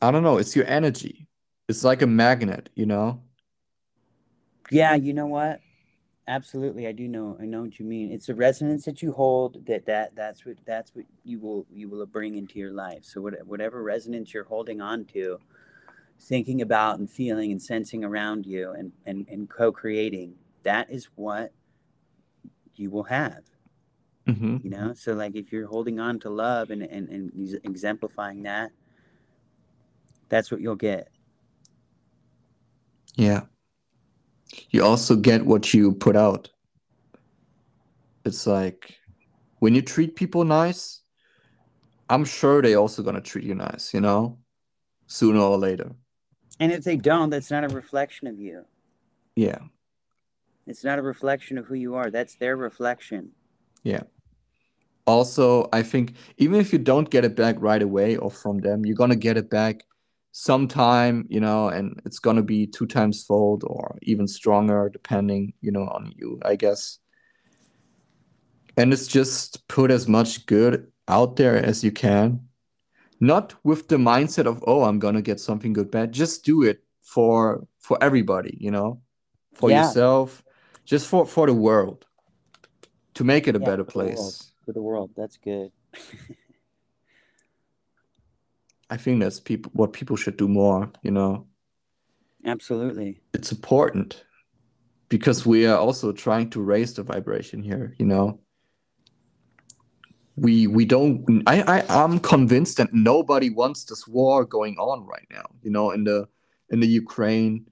i 0.02 0.12
don't 0.12 0.24
know 0.24 0.38
it's 0.38 0.56
your 0.56 0.66
energy. 0.66 1.28
It's 1.68 1.84
like 1.84 2.02
a 2.02 2.08
magnet 2.08 2.70
you 2.76 2.86
know? 2.86 3.22
Yeah 4.72 4.96
you 4.96 5.14
know 5.14 5.28
what? 5.28 5.60
Absolutely 6.28 6.88
i 6.88 6.92
do 6.92 7.08
know 7.08 7.38
i 7.42 7.46
know 7.46 7.62
what 7.62 7.80
you 7.80 7.86
mean. 7.86 8.12
It's 8.12 8.30
a 8.30 8.36
resonance 8.36 8.86
that 8.86 9.02
you 9.02 9.12
hold 9.12 9.66
that 9.66 9.86
that 9.86 10.16
that's 10.16 10.46
what 10.46 10.58
that's 10.66 10.94
what 10.94 11.06
you 11.24 11.40
will 11.40 11.66
you 11.72 11.90
will 11.90 12.06
bring 12.06 12.36
into 12.36 12.60
your 12.60 12.72
life. 12.72 13.04
So 13.04 13.22
what, 13.22 13.34
whatever 13.46 13.82
resonance 13.84 14.34
you're 14.34 14.44
holding 14.44 14.82
on 14.82 15.06
to 15.06 15.40
thinking 16.20 16.62
about 16.62 17.00
and 17.00 17.10
feeling 17.10 17.52
and 17.52 17.62
sensing 17.62 18.04
around 18.04 18.46
you 18.46 18.72
and 18.72 18.92
and, 19.06 19.28
and 19.30 19.50
co-creating 19.50 20.34
that 20.64 20.90
is 20.90 21.06
what 21.16 21.54
you 22.80 22.90
will 22.90 23.04
have 23.04 23.44
mm-hmm. 24.28 24.58
you 24.64 24.70
know? 24.70 24.94
So 24.94 25.14
like 25.14 25.36
if 25.36 25.52
you're 25.52 25.68
holding 25.68 26.00
on 26.00 26.20
to 26.20 26.30
love 26.30 26.70
and, 26.70 26.84
and 26.84 27.10
and 27.10 27.60
exemplifying 27.64 28.44
that 28.44 28.72
that's 30.30 30.52
what 30.52 30.60
you'll 30.60 30.76
get. 30.76 31.10
Yeah. 33.16 33.44
You 34.70 34.84
also 34.84 35.16
get 35.16 35.46
what 35.46 35.74
you 35.74 35.94
put 35.94 36.16
out. 36.16 36.50
It's 38.26 38.46
like 38.46 38.98
when 39.60 39.74
you 39.74 39.82
treat 39.82 40.16
people 40.16 40.44
nice 40.44 41.02
i'm 42.10 42.24
sure 42.24 42.62
they 42.62 42.76
also 42.76 43.02
gonna 43.02 43.22
treat 43.22 43.44
you 43.46 43.56
nice 43.56 43.94
you 43.94 44.02
know? 44.02 44.38
Sooner 45.10 45.40
or 45.40 45.58
later. 45.58 45.92
And 46.60 46.72
if 46.72 46.84
they 46.84 46.98
don't 46.98 47.30
that's 47.30 47.50
not 47.50 47.64
a 47.64 47.70
reflection 47.70 48.28
of 48.28 48.40
you. 48.40 48.66
Yeah 49.36 49.60
it's 50.68 50.84
not 50.84 51.00
a 51.00 51.02
reflection 51.02 51.58
of 51.58 51.66
who 51.66 51.76
you 51.76 51.96
are. 51.96 52.12
That's 52.12 52.36
their 52.36 52.58
reflection. 52.58 53.32
Yeah. 53.84 54.04
Also, 55.06 55.70
I 55.72 55.84
think 55.84 56.16
even 56.38 56.60
if 56.60 56.74
you 56.74 56.80
don't 56.80 57.10
get 57.10 57.24
it 57.24 57.36
back 57.36 57.56
right 57.60 57.82
away 57.82 58.18
or 58.18 58.30
from 58.30 58.60
them, 58.60 58.86
you're 58.86 58.96
gonna 58.96 59.16
get 59.16 59.38
it 59.38 59.50
back 59.50 59.86
sometime, 60.34 61.26
you 61.30 61.40
know, 61.40 61.70
and 61.70 62.00
it's 62.06 62.20
gonna 62.20 62.44
be 62.44 62.68
two 62.68 62.86
times 62.86 63.24
fold 63.24 63.64
or 63.66 63.98
even 64.02 64.28
stronger, 64.28 64.90
depending, 64.92 65.54
you 65.62 65.72
know, 65.72 65.88
on 65.88 66.14
you, 66.18 66.40
I 66.44 66.58
guess. 66.58 67.00
And 68.76 68.92
it's 68.92 69.08
just 69.08 69.68
put 69.70 69.90
as 69.90 70.08
much 70.08 70.46
good 70.46 70.92
out 71.08 71.38
there 71.38 71.56
as 71.56 71.84
you 71.84 71.92
can. 71.92 72.42
Not 73.20 73.56
with 73.64 73.88
the 73.88 73.96
mindset 73.96 74.46
of, 74.46 74.64
oh, 74.68 74.84
I'm 74.84 75.00
gonna 75.00 75.22
get 75.22 75.40
something 75.40 75.72
good 75.72 75.90
back. 75.90 76.12
Just 76.12 76.44
do 76.44 76.64
it 76.64 76.84
for 77.02 77.66
for 77.80 77.98
everybody, 78.02 78.58
you 78.60 78.70
know, 78.70 79.02
for 79.54 79.72
yeah. 79.72 79.84
yourself, 79.88 80.44
just 80.88 81.06
for 81.06 81.28
for 81.28 81.46
the 81.46 81.54
world 81.54 82.06
to 83.14 83.24
make 83.24 83.48
it 83.48 83.56
a 83.56 83.60
yeah, 83.60 83.66
better 83.66 83.84
place 83.84 84.38
the 84.38 84.66
for 84.66 84.74
the 84.74 84.82
world 84.82 85.12
that's 85.16 85.38
good. 85.38 85.72
I 88.90 88.96
think 88.96 89.20
that's 89.20 89.40
people 89.40 89.72
what 89.76 89.94
people 89.94 90.16
should 90.16 90.38
do 90.38 90.48
more 90.48 90.92
you 91.04 91.12
know? 91.12 91.46
Absolutely. 92.46 93.20
It's 93.34 93.52
important 93.52 94.24
because 95.10 95.46
we 95.46 95.66
are 95.68 95.78
also 95.78 96.14
trying 96.14 96.50
to 96.52 96.62
raise 96.62 96.94
the 96.94 97.04
vibration 97.04 97.62
here 97.62 97.94
you 98.00 98.06
know? 98.06 98.40
We 100.38 100.68
we 100.68 100.86
don't 100.86 101.44
i 101.48 101.62
i 101.78 101.84
i'm 101.90 102.20
convinced 102.20 102.78
that 102.78 102.94
nobody 102.94 103.50
wants 103.50 103.84
this 103.84 104.08
war 104.08 104.46
going 104.46 104.78
on 104.78 105.06
right 105.06 105.28
now 105.32 105.46
you 105.64 105.72
know 105.72 105.92
in 105.92 106.04
the 106.04 106.28
in 106.70 106.80
the 106.80 106.88
ukraine 106.88 107.66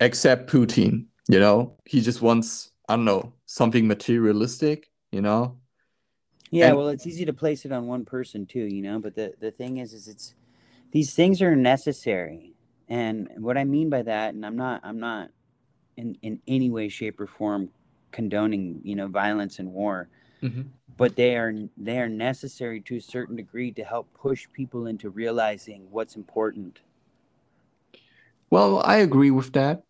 except 0.00 0.50
Putin. 0.50 1.06
You 1.28 1.40
know, 1.40 1.76
he 1.84 2.00
just 2.00 2.20
wants 2.22 2.70
I 2.88 2.96
don't 2.96 3.04
know 3.04 3.32
something 3.46 3.86
materialistic. 3.86 4.90
You 5.10 5.22
know. 5.22 5.58
Yeah, 6.50 6.68
and, 6.68 6.76
well, 6.76 6.88
it's 6.88 7.06
easy 7.06 7.24
to 7.24 7.32
place 7.32 7.64
it 7.64 7.72
on 7.72 7.86
one 7.86 8.04
person 8.04 8.46
too, 8.46 8.64
you 8.64 8.82
know. 8.82 8.98
But 9.00 9.14
the 9.14 9.34
the 9.40 9.50
thing 9.50 9.78
is, 9.78 9.92
is 9.92 10.06
it's 10.06 10.34
these 10.92 11.14
things 11.14 11.42
are 11.42 11.56
necessary, 11.56 12.54
and 12.88 13.28
what 13.38 13.58
I 13.58 13.64
mean 13.64 13.90
by 13.90 14.02
that, 14.02 14.34
and 14.34 14.46
I'm 14.46 14.56
not, 14.56 14.80
I'm 14.84 15.00
not 15.00 15.30
in 15.96 16.16
in 16.22 16.40
any 16.46 16.70
way, 16.70 16.88
shape, 16.88 17.20
or 17.20 17.26
form 17.26 17.70
condoning, 18.12 18.80
you 18.84 18.94
know, 18.94 19.08
violence 19.08 19.58
and 19.58 19.72
war. 19.72 20.08
Mm-hmm. 20.42 20.62
But 20.96 21.16
they 21.16 21.34
are 21.36 21.52
they 21.76 21.98
are 21.98 22.08
necessary 22.08 22.80
to 22.82 22.96
a 22.96 23.00
certain 23.00 23.34
degree 23.34 23.72
to 23.72 23.82
help 23.82 24.12
push 24.14 24.46
people 24.52 24.86
into 24.86 25.10
realizing 25.10 25.88
what's 25.90 26.14
important. 26.14 26.78
Well, 28.50 28.80
I 28.84 28.98
agree 28.98 29.32
with 29.32 29.52
that, 29.54 29.82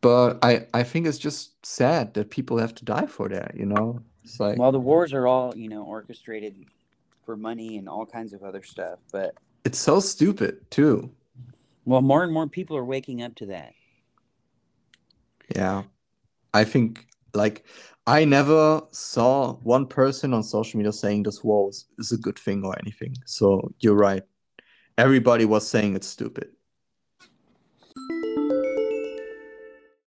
but 0.00 0.38
I 0.42 0.66
I 0.74 0.82
think 0.82 1.06
it's 1.06 1.18
just 1.18 1.64
sad 1.66 2.14
that 2.14 2.30
people 2.30 2.58
have 2.58 2.74
to 2.76 2.84
die 2.84 3.06
for 3.06 3.28
that. 3.28 3.54
You 3.56 3.66
know, 3.66 4.00
it's 4.24 4.38
like 4.38 4.58
well, 4.58 4.72
the 4.72 4.80
wars 4.80 5.12
are 5.12 5.26
all 5.26 5.56
you 5.56 5.68
know 5.68 5.84
orchestrated 5.84 6.66
for 7.24 7.36
money 7.36 7.76
and 7.76 7.88
all 7.88 8.06
kinds 8.06 8.32
of 8.32 8.42
other 8.42 8.62
stuff, 8.62 8.98
but 9.12 9.34
it's 9.64 9.78
so 9.78 10.00
stupid 10.00 10.70
too. 10.70 11.10
Well, 11.84 12.02
more 12.02 12.22
and 12.22 12.32
more 12.32 12.46
people 12.46 12.76
are 12.76 12.84
waking 12.84 13.22
up 13.22 13.34
to 13.36 13.46
that. 13.46 13.72
Yeah, 15.54 15.84
I 16.52 16.64
think 16.64 17.06
like 17.34 17.64
I 18.06 18.24
never 18.24 18.82
saw 18.90 19.54
one 19.56 19.86
person 19.86 20.32
on 20.32 20.42
social 20.42 20.78
media 20.78 20.92
saying 20.92 21.24
this 21.24 21.42
war 21.42 21.70
is 21.98 22.12
a 22.12 22.16
good 22.16 22.38
thing 22.38 22.64
or 22.64 22.78
anything. 22.78 23.16
So 23.26 23.74
you're 23.80 23.94
right. 23.94 24.22
Everybody 24.96 25.44
was 25.44 25.66
saying 25.68 25.94
it's 25.94 26.06
stupid. 26.06 26.48